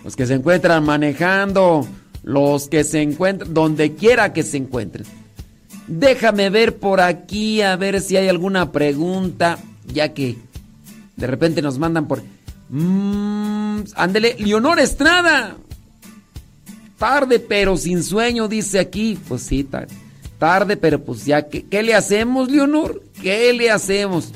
[0.03, 1.88] los que se encuentran manejando,
[2.23, 5.05] los que se encuentran donde quiera que se encuentren.
[5.88, 10.38] Déjame ver por aquí a ver si hay alguna pregunta, ya que
[11.15, 12.23] de repente nos mandan por...
[12.69, 15.55] Mm, ándele, Leonor Estrada.
[16.97, 19.19] Tarde pero sin sueño, dice aquí.
[19.27, 19.93] Pues sí, tarde,
[20.39, 23.03] tarde pero pues ya, ¿qué, qué le hacemos, Leonor?
[23.22, 24.31] ¿Qué le hacemos?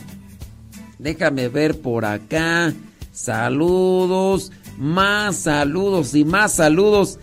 [0.99, 2.73] Déjame ver por acá.
[3.11, 7.17] Saludos, más saludos y más saludos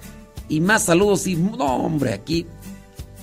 [0.48, 1.36] y más saludos y...
[1.36, 2.46] No, hombre, aquí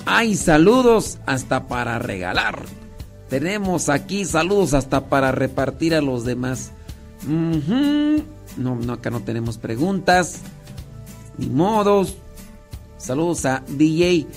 [0.05, 2.63] hay saludos hasta para regalar.
[3.29, 6.71] Tenemos aquí saludos hasta para repartir a los demás.
[7.27, 10.41] No, no, acá no tenemos preguntas.
[11.37, 12.15] Ni modos.
[12.97, 14.27] Saludos a DJ.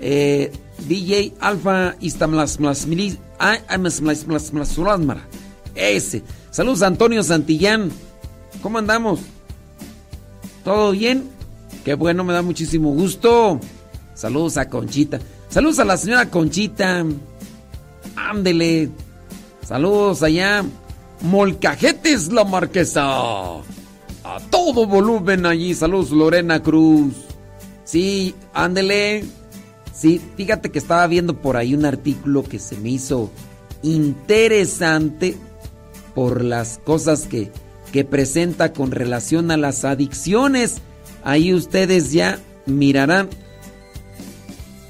[0.00, 0.52] eh,
[0.86, 2.58] DJ Alfa Istamlas
[5.74, 6.22] Ese.
[6.50, 7.90] Saludos Antonio Santillán.
[8.62, 9.20] ¿Cómo andamos?
[10.64, 11.28] ¿Todo bien?
[11.84, 13.60] Qué bueno, me da muchísimo gusto.
[14.14, 15.18] Saludos a Conchita.
[15.48, 17.04] Saludos a la señora Conchita.
[18.16, 18.88] Ándele.
[19.66, 20.64] Saludos allá.
[21.20, 23.02] Molcajetes la marquesa.
[23.04, 25.74] A todo volumen allí.
[25.74, 27.14] Saludos Lorena Cruz.
[27.84, 29.24] Sí, ándele.
[29.92, 33.30] Sí, fíjate que estaba viendo por ahí un artículo que se me hizo
[33.82, 35.36] interesante
[36.14, 37.50] por las cosas que,
[37.92, 40.76] que presenta con relación a las adicciones.
[41.22, 43.28] Ahí ustedes ya mirarán.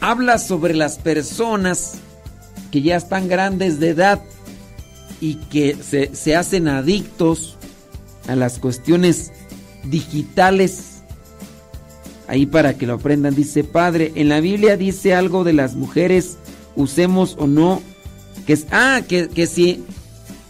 [0.00, 1.94] Habla sobre las personas
[2.70, 4.22] que ya están grandes de edad
[5.20, 7.56] y que se, se hacen adictos
[8.28, 9.32] a las cuestiones
[9.84, 11.02] digitales.
[12.26, 16.38] Ahí para que lo aprendan, dice Padre, en la Biblia dice algo de las mujeres,
[16.74, 17.82] usemos o no,
[18.46, 19.84] que ah, que, que si,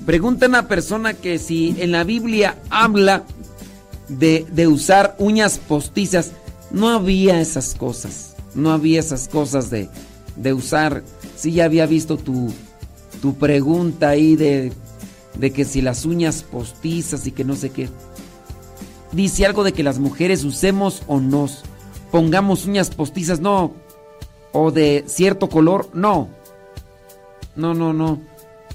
[0.07, 3.25] pregunta una persona que si en la Biblia habla
[4.09, 6.33] de, de usar uñas postizas,
[6.71, 9.89] no había esas cosas, no había esas cosas de,
[10.37, 11.03] de usar,
[11.37, 12.53] sí ya había visto tu,
[13.23, 14.73] tu pregunta ahí de,
[15.39, 17.89] de que si las uñas postizas y que no sé qué.
[19.13, 21.63] Dice algo de que las mujeres usemos o nos
[22.11, 23.73] pongamos uñas postizas, no.
[24.53, 26.29] O de cierto color, no.
[27.55, 28.21] No, no, no.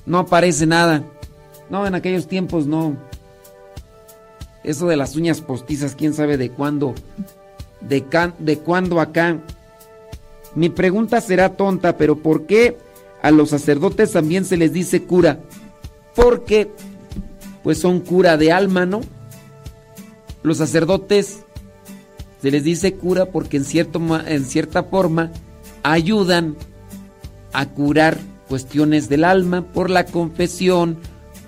[0.05, 1.03] No aparece nada.
[1.69, 2.95] No, en aquellos tiempos no.
[4.63, 6.93] Eso de las uñas postizas, quién sabe de cuándo.
[7.81, 9.39] De, cuándo acá.
[10.55, 12.77] Mi pregunta será tonta, pero ¿por qué
[13.21, 15.39] a los sacerdotes también se les dice cura?
[16.15, 16.71] Porque,
[17.63, 19.01] pues son cura de alma, ¿no?
[20.43, 21.45] Los sacerdotes
[22.41, 25.31] se les dice cura porque en, cierto, en cierta forma
[25.83, 26.55] ayudan
[27.53, 28.17] a curar
[28.47, 30.97] cuestiones del alma por la confesión,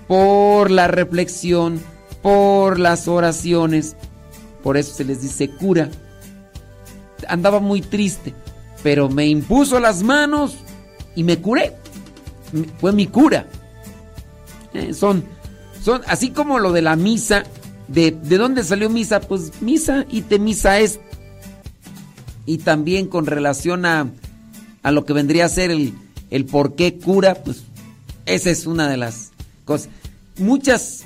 [0.06, 1.80] por la reflexión,
[2.22, 3.96] por las oraciones.
[4.62, 5.90] Por eso se les dice cura.
[7.28, 8.34] Andaba muy triste,
[8.82, 10.56] pero me impuso las manos
[11.14, 11.74] y me curé.
[12.80, 13.46] Fue mi cura.
[14.74, 15.24] Eh, son,
[15.82, 17.44] son así como lo de la misa.
[17.88, 19.20] ¿De, ¿De dónde salió misa?
[19.20, 21.00] Pues misa y te misa es.
[22.46, 24.08] Y también con relación a,
[24.82, 25.94] a lo que vendría a ser el,
[26.30, 27.62] el por qué cura, pues
[28.26, 29.31] esa es una de las
[29.64, 29.88] cosas.
[30.38, 31.04] Muchas,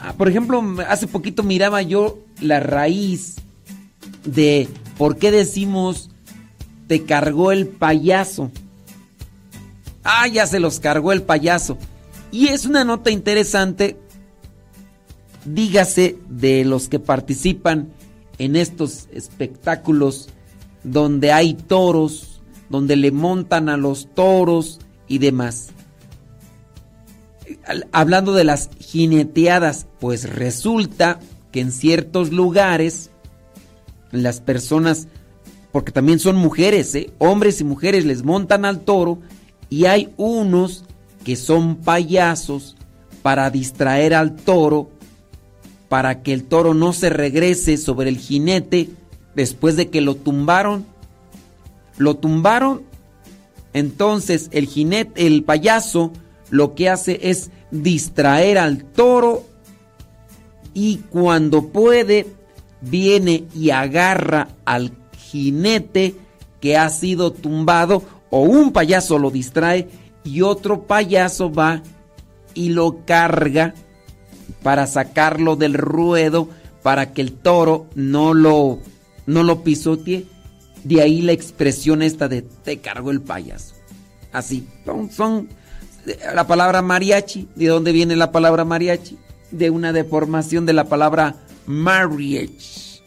[0.00, 3.36] ah, por ejemplo, hace poquito miraba yo la raíz
[4.24, 6.10] de por qué decimos
[6.86, 8.50] te cargó el payaso.
[10.02, 11.78] Ah, ya se los cargó el payaso.
[12.32, 13.96] Y es una nota interesante,
[15.44, 17.90] dígase, de los que participan
[18.38, 20.30] en estos espectáculos
[20.82, 25.68] donde hay toros, donde le montan a los toros y demás.
[27.92, 31.20] Hablando de las jineteadas, pues resulta
[31.52, 33.10] que en ciertos lugares
[34.12, 35.08] las personas,
[35.72, 37.10] porque también son mujeres, ¿eh?
[37.18, 39.18] hombres y mujeres les montan al toro
[39.68, 40.84] y hay unos
[41.24, 42.76] que son payasos
[43.22, 44.90] para distraer al toro,
[45.88, 48.90] para que el toro no se regrese sobre el jinete
[49.34, 50.86] después de que lo tumbaron.
[51.98, 52.82] Lo tumbaron,
[53.74, 56.12] entonces el jinete, el payaso,
[56.48, 59.44] lo que hace es distraer al toro
[60.74, 62.26] y cuando puede
[62.80, 66.14] viene y agarra al jinete
[66.60, 69.88] que ha sido tumbado o un payaso lo distrae
[70.24, 71.82] y otro payaso va
[72.54, 73.74] y lo carga
[74.62, 76.48] para sacarlo del ruedo
[76.82, 78.78] para que el toro no lo
[79.26, 80.26] no lo pisotee.
[80.82, 83.74] De ahí la expresión esta de te cargo el payaso.
[84.32, 84.66] Así.
[84.84, 85.48] Son, son
[86.34, 87.48] la palabra mariachi.
[87.54, 89.18] ¿De dónde viene la palabra mariachi?
[89.50, 93.02] De una deformación de la palabra marriage.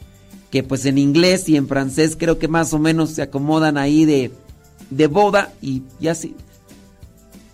[0.51, 4.05] Que pues en inglés y en francés creo que más o menos se acomodan ahí
[4.05, 4.31] de,
[4.89, 6.35] de boda y, y así.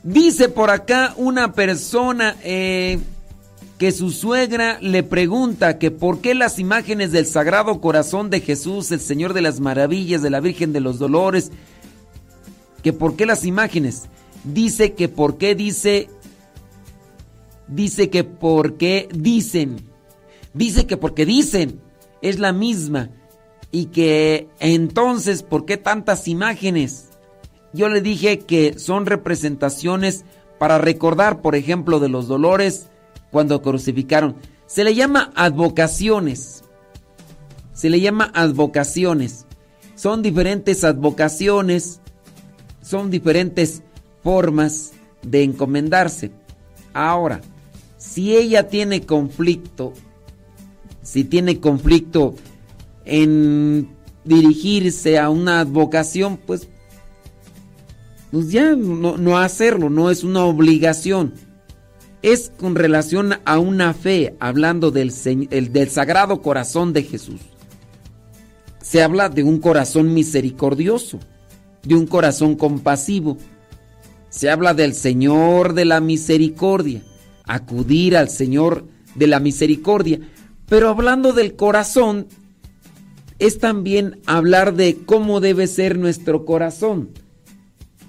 [0.04, 3.00] Dice por acá una persona eh,
[3.78, 8.92] que su suegra le pregunta que por qué las imágenes del Sagrado Corazón de Jesús,
[8.92, 11.52] el Señor de las Maravillas, de la Virgen de los Dolores,
[12.84, 14.04] que por qué las imágenes.
[14.44, 16.10] Dice que por qué dice,
[17.68, 19.78] dice que por qué dicen,
[20.54, 21.82] dice que porque dicen,
[22.22, 23.10] es la misma.
[23.72, 27.10] Y que entonces, ¿por qué tantas imágenes?
[27.72, 30.26] Yo le dije que son representaciones
[30.58, 32.90] para recordar, por ejemplo, de los dolores
[33.32, 34.36] cuando crucificaron.
[34.66, 36.64] Se le llama advocaciones.
[37.74, 39.46] Se le llama advocaciones.
[39.96, 42.02] Son diferentes advocaciones.
[42.82, 43.84] Son diferentes
[44.30, 44.92] formas
[45.24, 46.30] de encomendarse.
[46.94, 47.42] Ahora,
[47.98, 49.92] si ella tiene conflicto,
[51.02, 52.36] si tiene conflicto
[53.06, 53.90] en
[54.26, 56.68] dirigirse a una advocación, pues,
[58.30, 61.34] pues ya no, hacerlo, no es una obligación.
[62.22, 65.12] Es con relación a una fe, hablando del,
[65.50, 67.42] el, del sagrado corazón de Jesús.
[68.80, 71.18] Se habla de un corazón misericordioso,
[71.82, 73.36] de un corazón compasivo.
[74.30, 77.02] Se habla del Señor de la misericordia,
[77.46, 78.86] acudir al Señor
[79.16, 80.20] de la misericordia.
[80.68, 82.28] Pero hablando del corazón,
[83.40, 87.10] es también hablar de cómo debe ser nuestro corazón.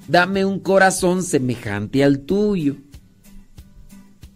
[0.08, 2.76] Dame un corazón semejante al tuyo.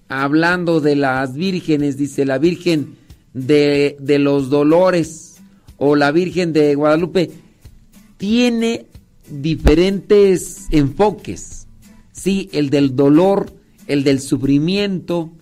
[0.08, 2.96] Hablando de las vírgenes, dice la Virgen
[3.32, 5.42] de, de los Dolores
[5.76, 7.30] o la Virgen de Guadalupe,
[8.16, 8.86] tiene
[9.28, 11.63] diferentes enfoques.
[12.14, 13.52] Sí, el del dolor,
[13.88, 15.32] el del sufrimiento,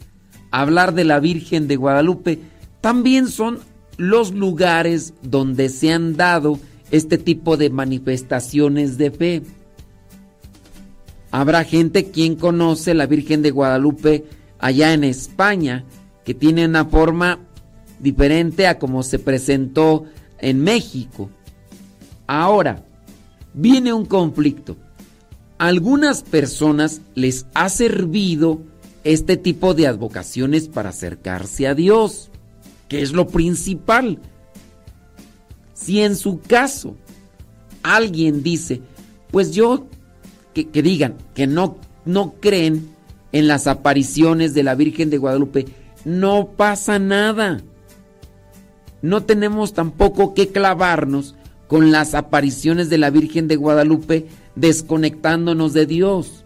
[0.50, 2.38] hablar de la Virgen de Guadalupe,
[2.80, 3.58] también son
[3.98, 6.58] los lugares donde se han dado
[6.90, 9.42] este tipo de manifestaciones de fe.
[11.30, 14.24] Habrá gente quien conoce la Virgen de Guadalupe
[14.58, 15.84] allá en España,
[16.24, 17.38] que tiene una forma
[18.00, 20.06] diferente a como se presentó
[20.38, 21.28] en México.
[22.26, 22.82] Ahora,
[23.52, 24.78] viene un conflicto.
[25.62, 28.62] Algunas personas les ha servido
[29.04, 32.32] este tipo de advocaciones para acercarse a Dios,
[32.88, 34.18] que es lo principal.
[35.72, 36.96] Si en su caso
[37.84, 38.80] alguien dice,
[39.30, 39.86] pues yo,
[40.52, 41.76] que, que digan que no,
[42.06, 42.88] no creen
[43.30, 45.66] en las apariciones de la Virgen de Guadalupe,
[46.04, 47.62] no pasa nada.
[49.00, 51.36] No tenemos tampoco que clavarnos
[51.68, 56.44] con las apariciones de la Virgen de Guadalupe desconectándonos de Dios.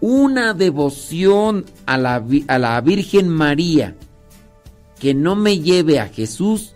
[0.00, 3.96] Una devoción a la, a la Virgen María
[4.98, 6.74] que no me lleve a Jesús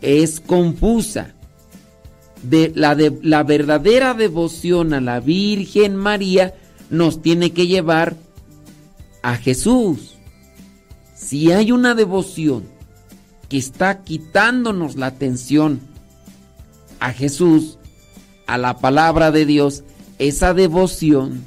[0.00, 1.34] es confusa.
[2.74, 6.54] La, de, la verdadera devoción a la Virgen María
[6.90, 8.16] nos tiene que llevar
[9.22, 10.16] a Jesús.
[11.14, 12.64] Si hay una devoción
[13.48, 15.80] que está quitándonos la atención
[16.98, 17.78] a Jesús,
[18.46, 19.84] a la palabra de Dios,
[20.18, 21.42] esa devoción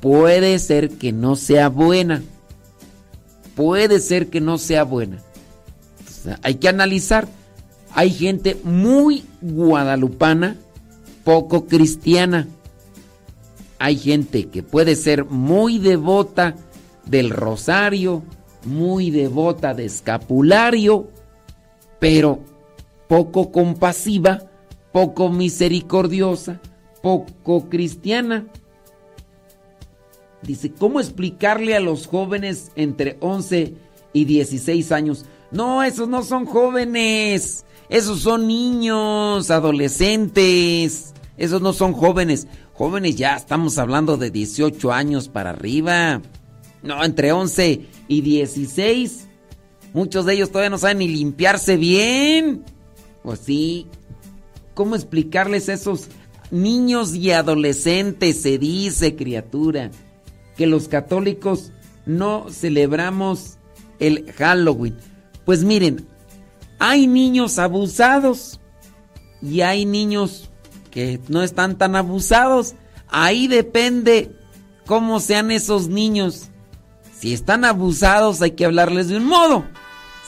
[0.00, 2.22] puede ser que no sea buena.
[3.54, 5.18] Puede ser que no sea buena.
[6.42, 7.28] Hay que analizar.
[7.92, 10.56] Hay gente muy guadalupana,
[11.24, 12.46] poco cristiana.
[13.78, 16.54] Hay gente que puede ser muy devota
[17.06, 18.22] del rosario,
[18.64, 21.08] muy devota de escapulario,
[21.98, 22.40] pero
[23.08, 24.42] poco compasiva,
[24.96, 26.58] poco misericordiosa,
[27.02, 28.46] poco cristiana.
[30.40, 33.74] Dice, ¿cómo explicarle a los jóvenes entre 11
[34.14, 35.26] y 16 años?
[35.50, 42.48] No, esos no son jóvenes, esos son niños, adolescentes, esos no son jóvenes.
[42.72, 46.22] Jóvenes, ya estamos hablando de 18 años para arriba.
[46.82, 49.28] No, entre 11 y 16.
[49.92, 52.64] Muchos de ellos todavía no saben ni limpiarse bien.
[53.22, 53.88] Pues sí.
[54.76, 56.08] ¿Cómo explicarles a esos
[56.50, 58.42] niños y adolescentes?
[58.42, 59.90] Se dice, criatura,
[60.54, 61.72] que los católicos
[62.04, 63.56] no celebramos
[64.00, 64.98] el Halloween.
[65.46, 66.06] Pues miren,
[66.78, 68.60] hay niños abusados
[69.40, 70.50] y hay niños
[70.90, 72.74] que no están tan abusados.
[73.08, 74.36] Ahí depende
[74.84, 76.50] cómo sean esos niños.
[77.18, 79.64] Si están abusados hay que hablarles de un modo.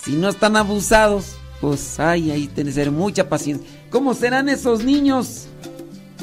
[0.02, 3.78] Si no están abusados, pues ay, ahí tiene que ser mucha paciencia.
[3.91, 5.47] ¿Cómo serán esos niños?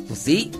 [0.07, 0.51] Pues sí,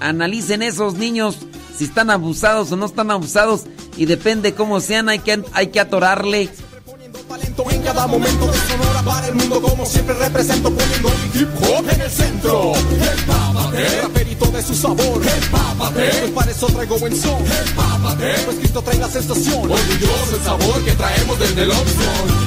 [0.00, 1.38] analicen esos niños
[1.76, 3.64] si están abusados o no están abusados
[3.96, 6.48] y depende cómo sean, hay que, hay que atorarle.
[7.54, 11.84] En cada momento de Sonora para el mundo como siempre represento poniendo mi hip hop
[11.86, 12.72] en el centro.
[12.74, 15.20] Empápate, raperito de su sabor.
[15.22, 17.44] Empápate, pues para eso traigo buen son.
[17.44, 19.70] Empápate, pues Cristo trae la sensación.
[19.70, 21.72] Orgulloso el sabor que traemos desde el.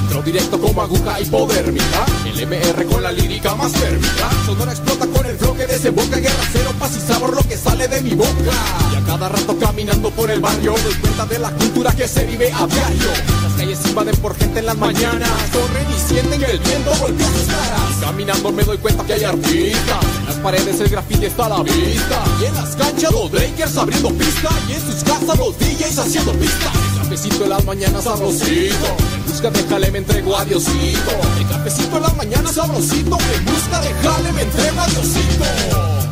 [0.02, 2.06] Entro directo como aguja hipodérmica.
[2.24, 4.28] El MR con la lírica más térmica.
[4.44, 6.16] Sonora explota con el flow que desemboca.
[6.16, 8.52] Guerra cero, paz y sabor lo que sale de mi boca.
[8.92, 12.24] Y a cada rato caminando por el barrio doy cuenta de la cultura que se
[12.24, 13.10] vive a diario.
[13.42, 15.30] Las calles invaden por gente en las mañanas.
[15.52, 17.96] Corren y sienten que el viento golpea sus caras.
[18.00, 20.04] Caminando me doy cuenta que hay artistas.
[20.20, 22.24] En las paredes el graffiti está a la vista.
[22.40, 24.50] Y en las canchas los breakers abriendo pista.
[24.68, 26.72] Y en sus casas los DJs haciendo pista.
[27.16, 28.96] Cafecito en las mañanas sabrosito.
[29.26, 31.12] Busca de jale me entrego a Diosito.
[31.38, 33.16] El cafecito en las mañanas sabrosito.
[33.34, 36.05] En busca de jale me entrego a Diosito.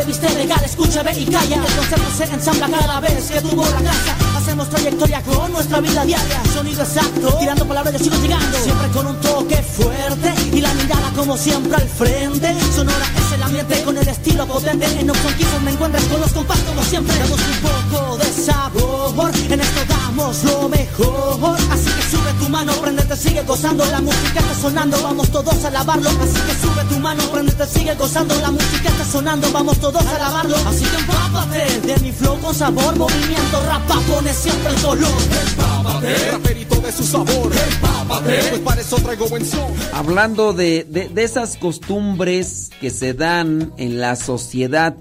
[0.00, 1.56] Se viste legal, escucha, ve y calla.
[1.56, 4.16] El concepto se ensambla cada vez que tuvo la casa.
[4.36, 6.42] Hacemos trayectoria con nuestra vida diaria.
[6.54, 8.58] Sonido exacto, tirando palabras, yo sigo llegando.
[8.58, 12.54] Siempre con un toque fuerte y la mirada como siempre al frente.
[12.74, 14.86] Sonora es el ambiente con el estilo potente.
[15.00, 17.16] En Opson Kizos me encuentras con los compás como siempre.
[17.18, 21.56] Damos un poco de sabor, en esto damos lo mejor.
[21.72, 23.84] Así que sube tu mano, prendete, sigue gozando.
[23.86, 26.10] La música está sonando, vamos todos a lavarlo.
[26.10, 28.34] Así que sube tu mano, prendete, sigue gozando.
[28.40, 30.56] La música está sonando, vamos todos a lavarlo.
[30.68, 35.22] Así que empápate de mi flow con sabor, movimiento, rapa, pone siempre el color.
[35.48, 37.50] Empápate, raperito de su sabor.
[37.72, 39.70] Empápate, pues para eso traigo buen son.
[39.94, 44.96] Hablando de, de- esas costumbres que se dan en la sociedad,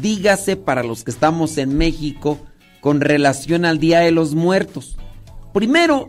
[0.00, 2.38] dígase para los que estamos en México
[2.80, 4.96] con relación al Día de los Muertos.
[5.52, 6.08] Primero,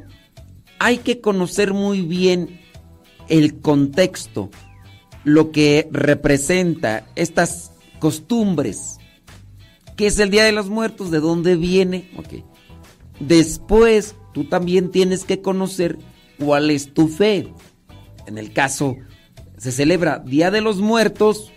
[0.80, 2.60] hay que conocer muy bien
[3.30, 4.50] el contexto,
[5.24, 8.98] lo que representa estas costumbres.
[9.96, 11.12] ¿Qué es el Día de los Muertos?
[11.12, 12.12] ¿De dónde viene?
[12.18, 12.44] Ok.
[13.20, 15.98] Después, tú también tienes que conocer
[16.38, 17.54] cuál es tu fe.
[18.26, 18.98] En el caso,
[19.58, 21.52] se celebra Día de los Muertos,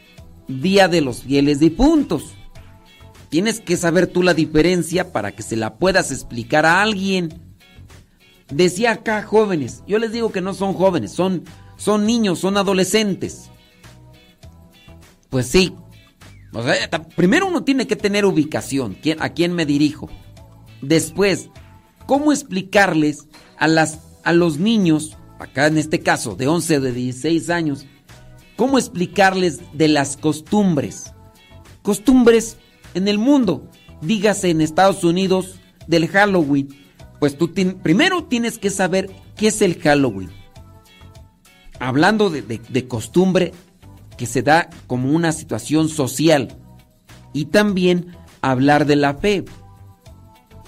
[0.46, 2.34] Día de los Fieles Difuntos.
[3.28, 7.42] Tienes que saber tú la diferencia para que se la puedas explicar a alguien.
[8.50, 11.44] Decía acá jóvenes, yo les digo que no son jóvenes, son,
[11.76, 13.50] son niños, son adolescentes.
[15.28, 15.74] Pues sí.
[17.14, 20.08] Primero uno tiene que tener ubicación, a quién me dirijo.
[20.80, 21.50] Después,
[22.06, 26.92] ¿cómo explicarles a, las, a los niños, acá en este caso de 11 o de
[26.92, 27.86] 16 años,
[28.56, 31.12] cómo explicarles de las costumbres?
[31.82, 32.56] Costumbres
[32.94, 33.68] en el mundo,
[34.02, 36.68] dígase en Estados Unidos del Halloween.
[37.20, 37.52] Pues tú
[37.82, 40.30] primero tienes que saber qué es el Halloween.
[41.80, 43.52] Hablando de, de- costumbre
[44.16, 46.56] que se da como una situación social.
[47.32, 49.44] Y también hablar de la fe.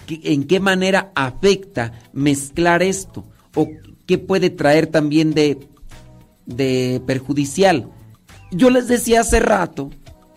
[0.06, 3.24] ¿Qué- ¿En qué manera afecta mezclar esto?
[3.56, 3.66] ¿O
[4.10, 5.56] qué puede traer también de,
[6.44, 7.88] de perjudicial?
[8.50, 9.90] Yo les decía hace rato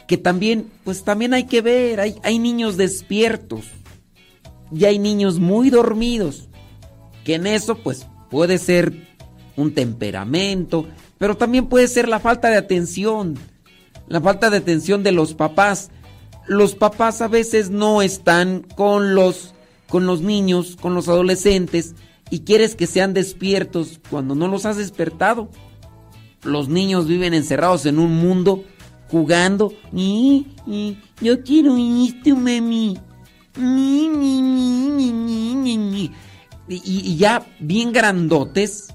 [0.07, 3.65] que también, pues también hay que ver, hay, hay niños despiertos
[4.71, 6.49] y hay niños muy dormidos,
[7.23, 8.93] que en eso pues puede ser
[9.57, 10.85] un temperamento,
[11.17, 13.39] pero también puede ser la falta de atención,
[14.07, 15.89] la falta de atención de los papás.
[16.45, 19.55] Los papás a veces no están con los
[19.89, 21.95] con los niños, con los adolescentes
[22.29, 25.49] y quieres que sean despiertos cuando no los has despertado.
[26.43, 28.63] Los niños viven encerrados en un mundo
[29.09, 29.73] jugando.
[29.91, 32.97] Ni, ni, yo quiero esto, mami.
[36.67, 38.87] Y, y- y ya bien grandotes,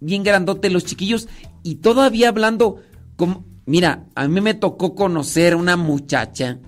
[0.00, 1.28] bien grandotes los chiquillos
[1.62, 2.80] y todavía hablando
[3.16, 6.58] como- mira, a mí me tocó conocer una muchacha,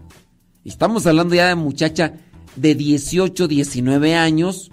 [0.65, 2.15] y estamos hablando ya de muchacha
[2.57, 4.70] de 18, 19 años,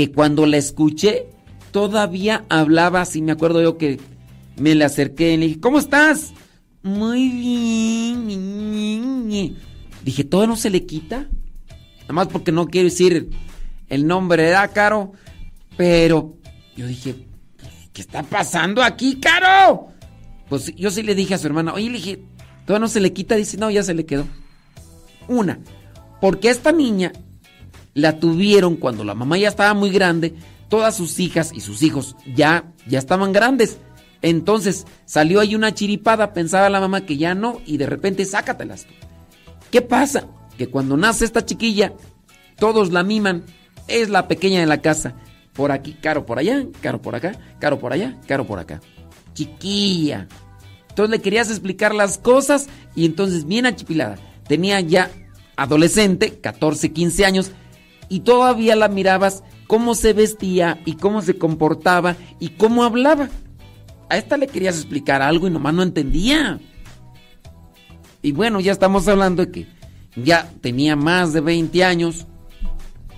[0.00, 1.26] que cuando la escuché
[1.72, 4.00] todavía hablaba, así me acuerdo yo que
[4.56, 6.32] me le acerqué y le dije, ¿cómo estás?
[6.82, 8.26] Muy bien.
[10.02, 11.28] Dije, ¿todo no se le quita?
[12.00, 13.28] Nada más porque no quiero decir
[13.90, 15.12] el nombre, ¿verdad, Caro?
[15.76, 16.38] Pero
[16.74, 17.26] yo dije,
[17.92, 19.88] ¿qué está pasando aquí, Caro?
[20.48, 22.22] Pues yo sí le dije a su hermana, oye, le dije,
[22.64, 23.36] ¿todo no se le quita?
[23.36, 24.26] Dice, no, ya se le quedó.
[25.28, 25.60] Una,
[26.22, 27.12] porque esta niña
[27.94, 30.34] la tuvieron cuando la mamá ya estaba muy grande,
[30.68, 33.78] todas sus hijas y sus hijos ya, ya estaban grandes.
[34.22, 38.86] Entonces salió ahí una chiripada, pensaba la mamá que ya no, y de repente sácatelas.
[39.70, 40.26] ¿Qué pasa?
[40.58, 41.92] Que cuando nace esta chiquilla,
[42.58, 43.44] todos la miman,
[43.88, 45.14] es la pequeña de la casa.
[45.52, 48.80] Por aquí, caro por allá, caro por acá, caro por allá, caro por acá.
[49.34, 50.28] Chiquilla.
[50.90, 54.16] Entonces le querías explicar las cosas y entonces bien achipilada.
[54.46, 55.10] Tenía ya
[55.56, 57.52] adolescente, 14, 15 años,
[58.10, 63.30] y todavía la mirabas cómo se vestía y cómo se comportaba y cómo hablaba.
[64.10, 66.58] A esta le querías explicar algo y nomás no entendía.
[68.20, 69.66] Y bueno, ya estamos hablando de que
[70.16, 72.26] ya tenía más de 20 años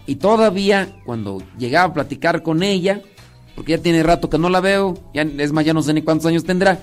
[0.06, 3.00] y todavía cuando llegaba a platicar con ella,
[3.56, 6.02] porque ya tiene rato que no la veo, ya, es más, ya no sé ni
[6.02, 6.80] cuántos años tendrá,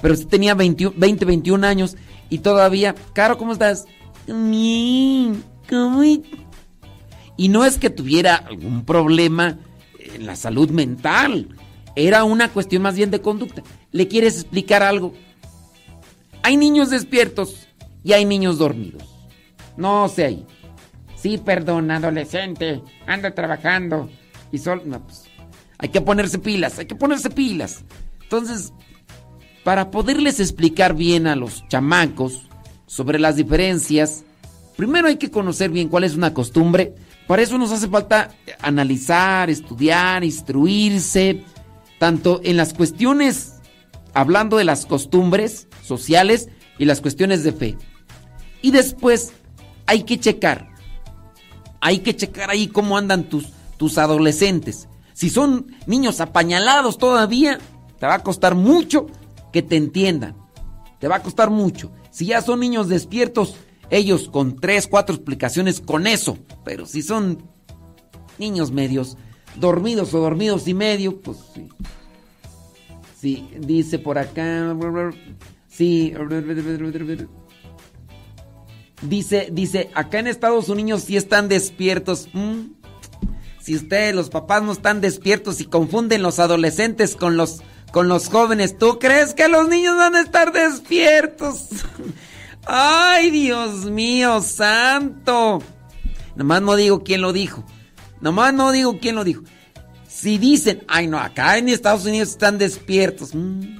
[0.00, 1.96] pero sí tenía 20, 20 21 años
[2.30, 3.86] y todavía, Caro, ¿cómo estás?
[4.28, 6.04] Bien, ¿cómo
[7.38, 9.56] y-?" No es que tuviera algún problema
[9.98, 11.48] en la salud mental,
[11.96, 13.62] era una cuestión más bien de conducta.
[13.90, 15.14] ¿Le quieres explicar algo?
[16.42, 17.66] Hay niños despiertos
[18.04, 19.02] y hay niños dormidos.
[19.76, 20.46] No sé ahí.
[21.16, 24.08] Sí, perdón, adolescente, anda trabajando
[24.52, 24.82] y sol...
[24.84, 25.24] no, pues,
[25.78, 27.84] hay que ponerse pilas, hay que ponerse pilas.
[28.22, 28.72] Entonces,
[29.64, 32.42] para poderles explicar bien a los chamacos
[32.86, 34.24] sobre las diferencias,
[34.76, 36.94] primero hay que conocer bien cuál es una costumbre.
[37.28, 38.30] Para eso nos hace falta
[38.62, 41.44] analizar, estudiar, instruirse,
[41.98, 43.56] tanto en las cuestiones,
[44.14, 46.48] hablando de las costumbres sociales
[46.78, 47.76] y las cuestiones de fe.
[48.62, 49.32] Y después
[49.84, 50.70] hay que checar,
[51.82, 54.88] hay que checar ahí cómo andan tus, tus adolescentes.
[55.12, 57.58] Si son niños apañalados todavía,
[57.98, 59.06] te va a costar mucho
[59.52, 60.34] que te entiendan.
[60.98, 61.92] Te va a costar mucho.
[62.10, 63.56] Si ya son niños despiertos,
[63.90, 66.38] ellos con tres, cuatro explicaciones con eso.
[66.64, 67.42] Pero si son
[68.38, 69.16] niños medios,
[69.56, 71.68] dormidos o dormidos y medio, pues sí.
[73.20, 74.76] Sí, dice por acá.
[75.68, 76.14] Sí.
[79.02, 82.28] Dice, dice, acá en Estados Unidos sí están despiertos.
[82.32, 82.72] Mm.
[83.60, 87.60] Si ustedes, los papás, no están despiertos y confunden los adolescentes con los,
[87.92, 91.68] con los jóvenes, ¿tú crees que los niños van a estar despiertos?
[92.70, 95.62] ¡Ay, Dios mío, santo!
[96.36, 97.64] Nomás no digo quién lo dijo.
[98.20, 99.42] Nomás no digo quién lo dijo.
[100.06, 103.34] Si dicen, ay no, acá en Estados Unidos están despiertos.
[103.34, 103.78] Mm.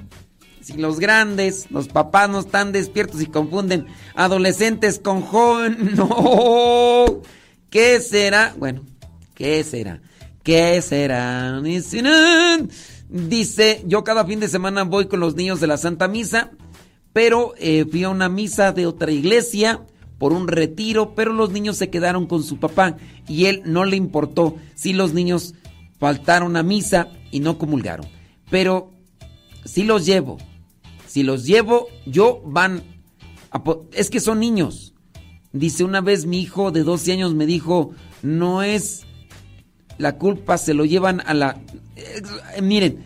[0.62, 7.20] Si los grandes, los papás no están despiertos y confunden adolescentes con jóvenes, no.
[7.68, 8.54] ¿Qué será?
[8.56, 8.86] Bueno,
[9.34, 10.00] ¿qué será?
[10.42, 11.60] ¿Qué será?
[13.10, 16.52] Dice, yo cada fin de semana voy con los niños de la Santa Misa,
[17.12, 19.82] pero eh, fui a una misa de otra iglesia
[20.18, 22.96] por un retiro, pero los niños se quedaron con su papá
[23.28, 25.54] y él no le importó si los niños
[25.98, 28.06] faltaron a misa y no comulgaron.
[28.50, 28.92] Pero
[29.64, 30.38] si los llevo,
[31.06, 32.82] si los llevo, yo van
[33.50, 33.62] a
[33.92, 34.94] es que son niños.
[35.52, 39.06] Dice una vez mi hijo de 12 años me dijo, no es
[39.96, 41.60] la culpa, se lo llevan a la...
[41.96, 43.04] Eh, miren,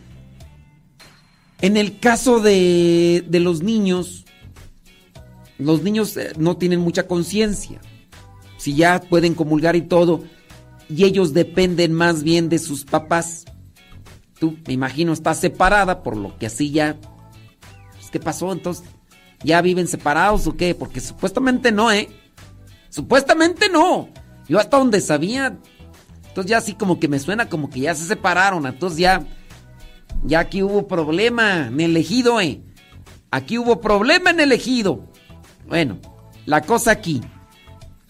[1.63, 4.25] en el caso de, de los niños,
[5.59, 7.81] los niños eh, no tienen mucha conciencia.
[8.59, 10.25] Si ya pueden comulgar y todo,
[10.89, 13.45] y ellos dependen más bien de sus papás.
[14.39, 16.97] Tú, me imagino, estás separada, por lo que así ya...
[17.93, 18.85] pues, ¿Qué pasó entonces?
[19.45, 20.75] ¿Ya viven separados o qué?
[20.75, 22.09] Porque supuestamente no, ¿eh?
[22.89, 24.09] Supuestamente no.
[24.49, 25.59] Yo hasta donde sabía...
[26.29, 28.67] Entonces ya así como que me suena como que ya se separaron.
[28.67, 29.25] Entonces ya...
[30.25, 32.63] Ya aquí hubo problema en el ejido, ¿eh?
[33.31, 35.09] Aquí hubo problema en el ejido.
[35.67, 35.99] Bueno,
[36.47, 37.21] la cosa aquí.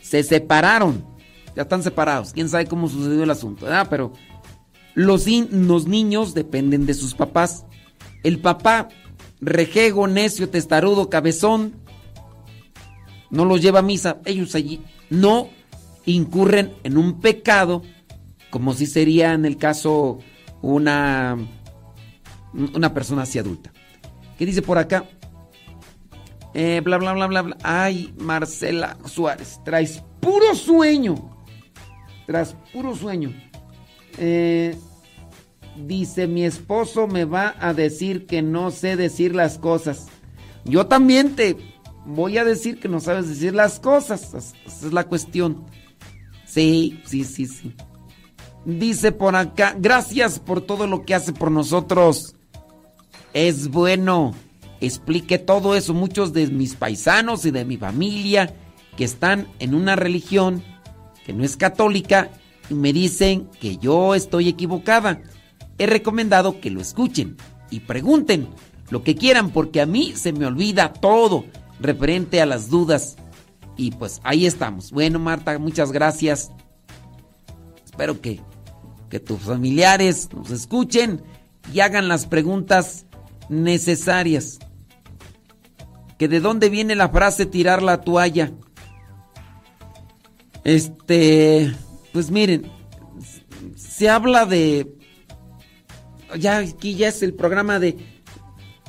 [0.00, 1.04] Se separaron.
[1.54, 2.32] Ya están separados.
[2.32, 3.86] Quién sabe cómo sucedió el asunto, ¿verdad?
[3.88, 4.12] Pero
[4.94, 7.64] los, los niños dependen de sus papás.
[8.22, 8.88] El papá,
[9.40, 11.74] rejego, necio, testarudo, cabezón,
[13.30, 14.20] no los lleva a misa.
[14.24, 15.48] Ellos allí no
[16.04, 17.82] incurren en un pecado,
[18.50, 20.18] como si sería en el caso
[20.60, 21.38] una,
[22.52, 23.72] una persona así adulta.
[24.38, 25.04] ¿Qué dice por acá?
[26.54, 27.56] Eh, bla, bla, bla, bla, bla.
[27.62, 31.14] Ay, Marcela Suárez, traes puro sueño.
[32.26, 33.32] Traes puro sueño.
[34.18, 34.76] Eh,
[35.76, 40.08] dice, mi esposo me va a decir que no sé decir las cosas.
[40.64, 41.56] Yo también te
[42.04, 44.34] voy a decir que no sabes decir las cosas.
[44.34, 45.64] Esa es la cuestión.
[46.44, 47.74] Sí, sí, sí, sí.
[48.64, 52.36] Dice por acá, gracias por todo lo que hace por nosotros.
[53.34, 54.34] Es bueno.
[54.80, 55.94] Explique todo eso.
[55.94, 58.54] Muchos de mis paisanos y de mi familia
[58.96, 60.62] que están en una religión
[61.24, 62.30] que no es católica
[62.68, 65.22] y me dicen que yo estoy equivocada.
[65.78, 67.36] He recomendado que lo escuchen
[67.70, 68.48] y pregunten
[68.90, 71.44] lo que quieran porque a mí se me olvida todo
[71.80, 73.16] referente a las dudas.
[73.76, 74.90] Y pues ahí estamos.
[74.90, 76.50] Bueno, Marta, muchas gracias.
[77.84, 78.40] Espero que,
[79.08, 81.22] que tus familiares nos escuchen
[81.72, 83.06] y hagan las preguntas
[83.52, 84.58] necesarias.
[86.18, 88.52] Que de dónde viene la frase tirar la toalla.
[90.64, 91.74] Este,
[92.12, 92.70] pues miren,
[93.76, 94.96] se habla de
[96.38, 97.96] ya aquí ya es el programa de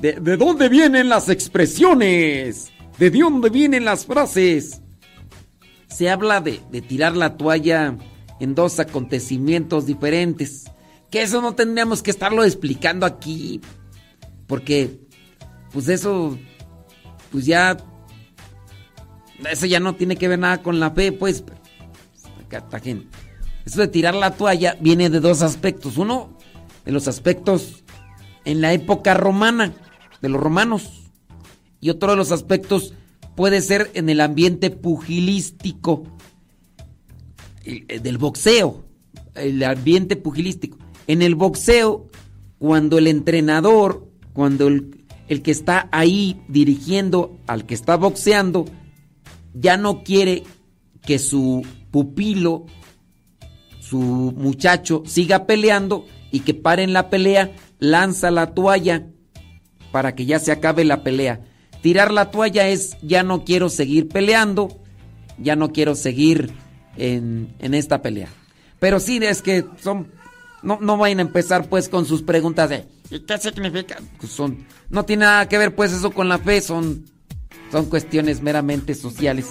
[0.02, 4.82] de, de dónde vienen las expresiones, de dónde vienen las frases.
[5.88, 7.98] Se habla de, de tirar la toalla
[8.40, 10.66] en dos acontecimientos diferentes.
[11.10, 13.62] Que eso no tendríamos que estarlo explicando aquí.
[14.48, 15.00] Porque,
[15.72, 16.38] pues eso,
[17.32, 17.78] pues ya,
[19.50, 21.44] eso ya no tiene que ver nada con la fe, pues.
[22.46, 23.08] Acá, gente.
[23.66, 25.98] Eso de tirar la toalla viene de dos aspectos.
[25.98, 26.38] Uno,
[26.86, 27.84] de los aspectos
[28.46, 29.74] en la época romana,
[30.22, 31.12] de los romanos.
[31.80, 32.94] Y otro de los aspectos
[33.36, 36.04] puede ser en el ambiente pugilístico,
[37.64, 38.84] del boxeo,
[39.36, 40.78] el ambiente pugilístico.
[41.08, 42.10] En el boxeo,
[42.60, 48.66] cuando el entrenador, cuando el, el que está ahí dirigiendo al que está boxeando,
[49.54, 50.44] ya no quiere
[51.02, 52.66] que su pupilo,
[53.80, 59.08] su muchacho, siga peleando y que paren la pelea, lanza la toalla
[59.92, 61.42] para que ya se acabe la pelea.
[61.82, 64.82] Tirar la toalla es ya no quiero seguir peleando,
[65.38, 66.52] ya no quiero seguir
[66.98, 68.30] en, en esta pelea.
[68.80, 70.08] Pero sí es que son
[70.64, 73.98] no, no vayan a empezar pues con sus preguntas de ¿y qué significa?
[74.20, 77.06] Pues son no tiene nada que ver pues eso con la fe, son
[77.72, 79.48] son cuestiones meramente sociales.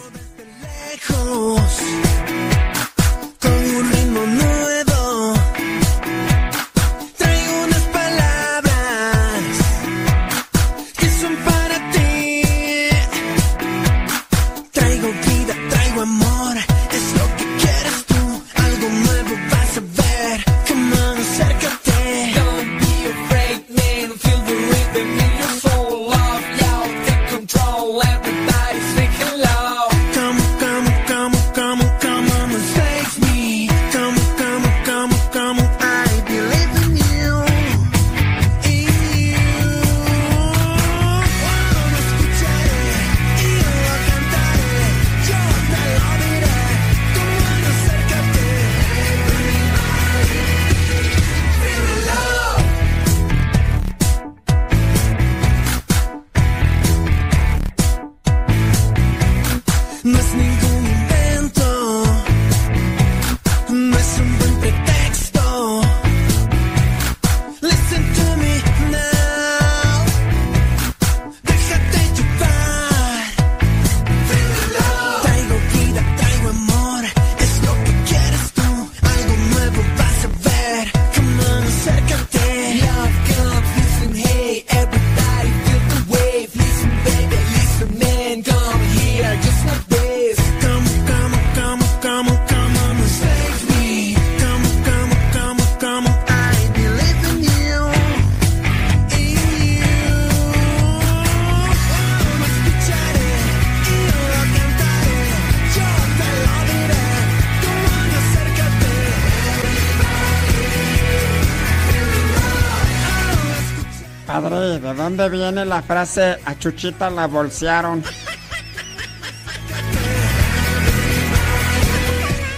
[115.17, 118.03] Dónde viene la frase a Chuchita la bolsearon?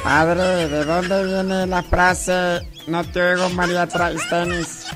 [0.04, 4.86] Padre, ¿de dónde viene la frase no te oigo María traes tenis?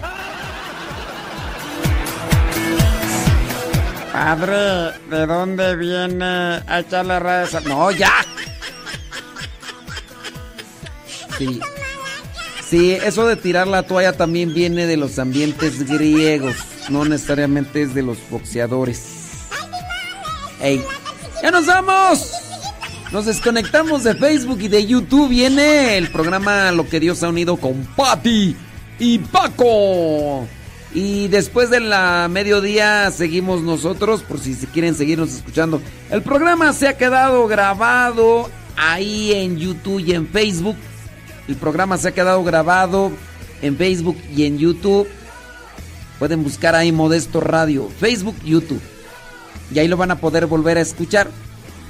[4.12, 7.54] Padre, ¿de dónde viene a echarle redes?
[7.56, 8.12] a- No, ya.
[11.36, 11.60] Sí.
[12.68, 16.56] Sí, eso de tirar la toalla también viene de los ambientes griegos,
[16.88, 19.02] no necesariamente es de los boxeadores.
[20.60, 20.82] ¡Ey!
[21.42, 22.32] ¡Ya nos vamos!
[23.12, 25.30] Nos desconectamos de Facebook y de YouTube.
[25.30, 28.54] Viene el programa Lo que Dios ha unido con Patti
[28.98, 30.46] y Paco.
[30.92, 35.80] Y después de la mediodía seguimos nosotros, por si quieren seguirnos escuchando.
[36.10, 40.76] El programa se ha quedado grabado ahí en YouTube y en Facebook.
[41.46, 43.12] El programa se ha quedado grabado
[43.62, 45.06] en Facebook y en YouTube.
[46.18, 48.80] Pueden buscar ahí Modesto Radio, Facebook, YouTube.
[49.72, 51.30] Y ahí lo van a poder volver a escuchar.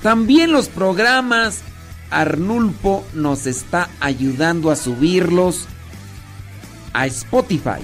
[0.02, 1.60] También los programas,
[2.10, 5.66] Arnulfo nos está ayudando a subirlos
[6.92, 7.80] a Spotify,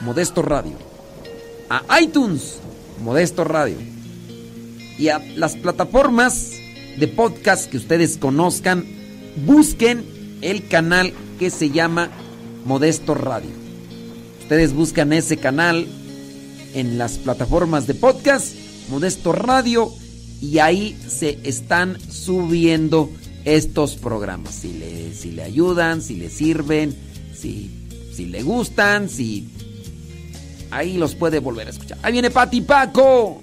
[0.00, 0.76] Modesto Radio,
[1.68, 2.58] a iTunes,
[3.02, 3.76] Modesto Radio,
[4.98, 6.52] y a las plataformas
[6.98, 8.84] de podcast que ustedes conozcan,
[9.44, 12.10] busquen el canal que se llama
[12.64, 13.65] Modesto Radio.
[14.46, 15.88] Ustedes buscan ese canal
[16.72, 18.54] en las plataformas de podcast,
[18.88, 19.92] Modesto Radio,
[20.40, 23.10] y ahí se están subiendo
[23.44, 24.54] estos programas.
[24.54, 26.94] Si le, si le ayudan, si le sirven,
[27.36, 29.48] si, si le gustan, si...
[30.70, 31.98] Ahí los puede volver a escuchar.
[32.02, 33.42] Ahí viene Pati Paco.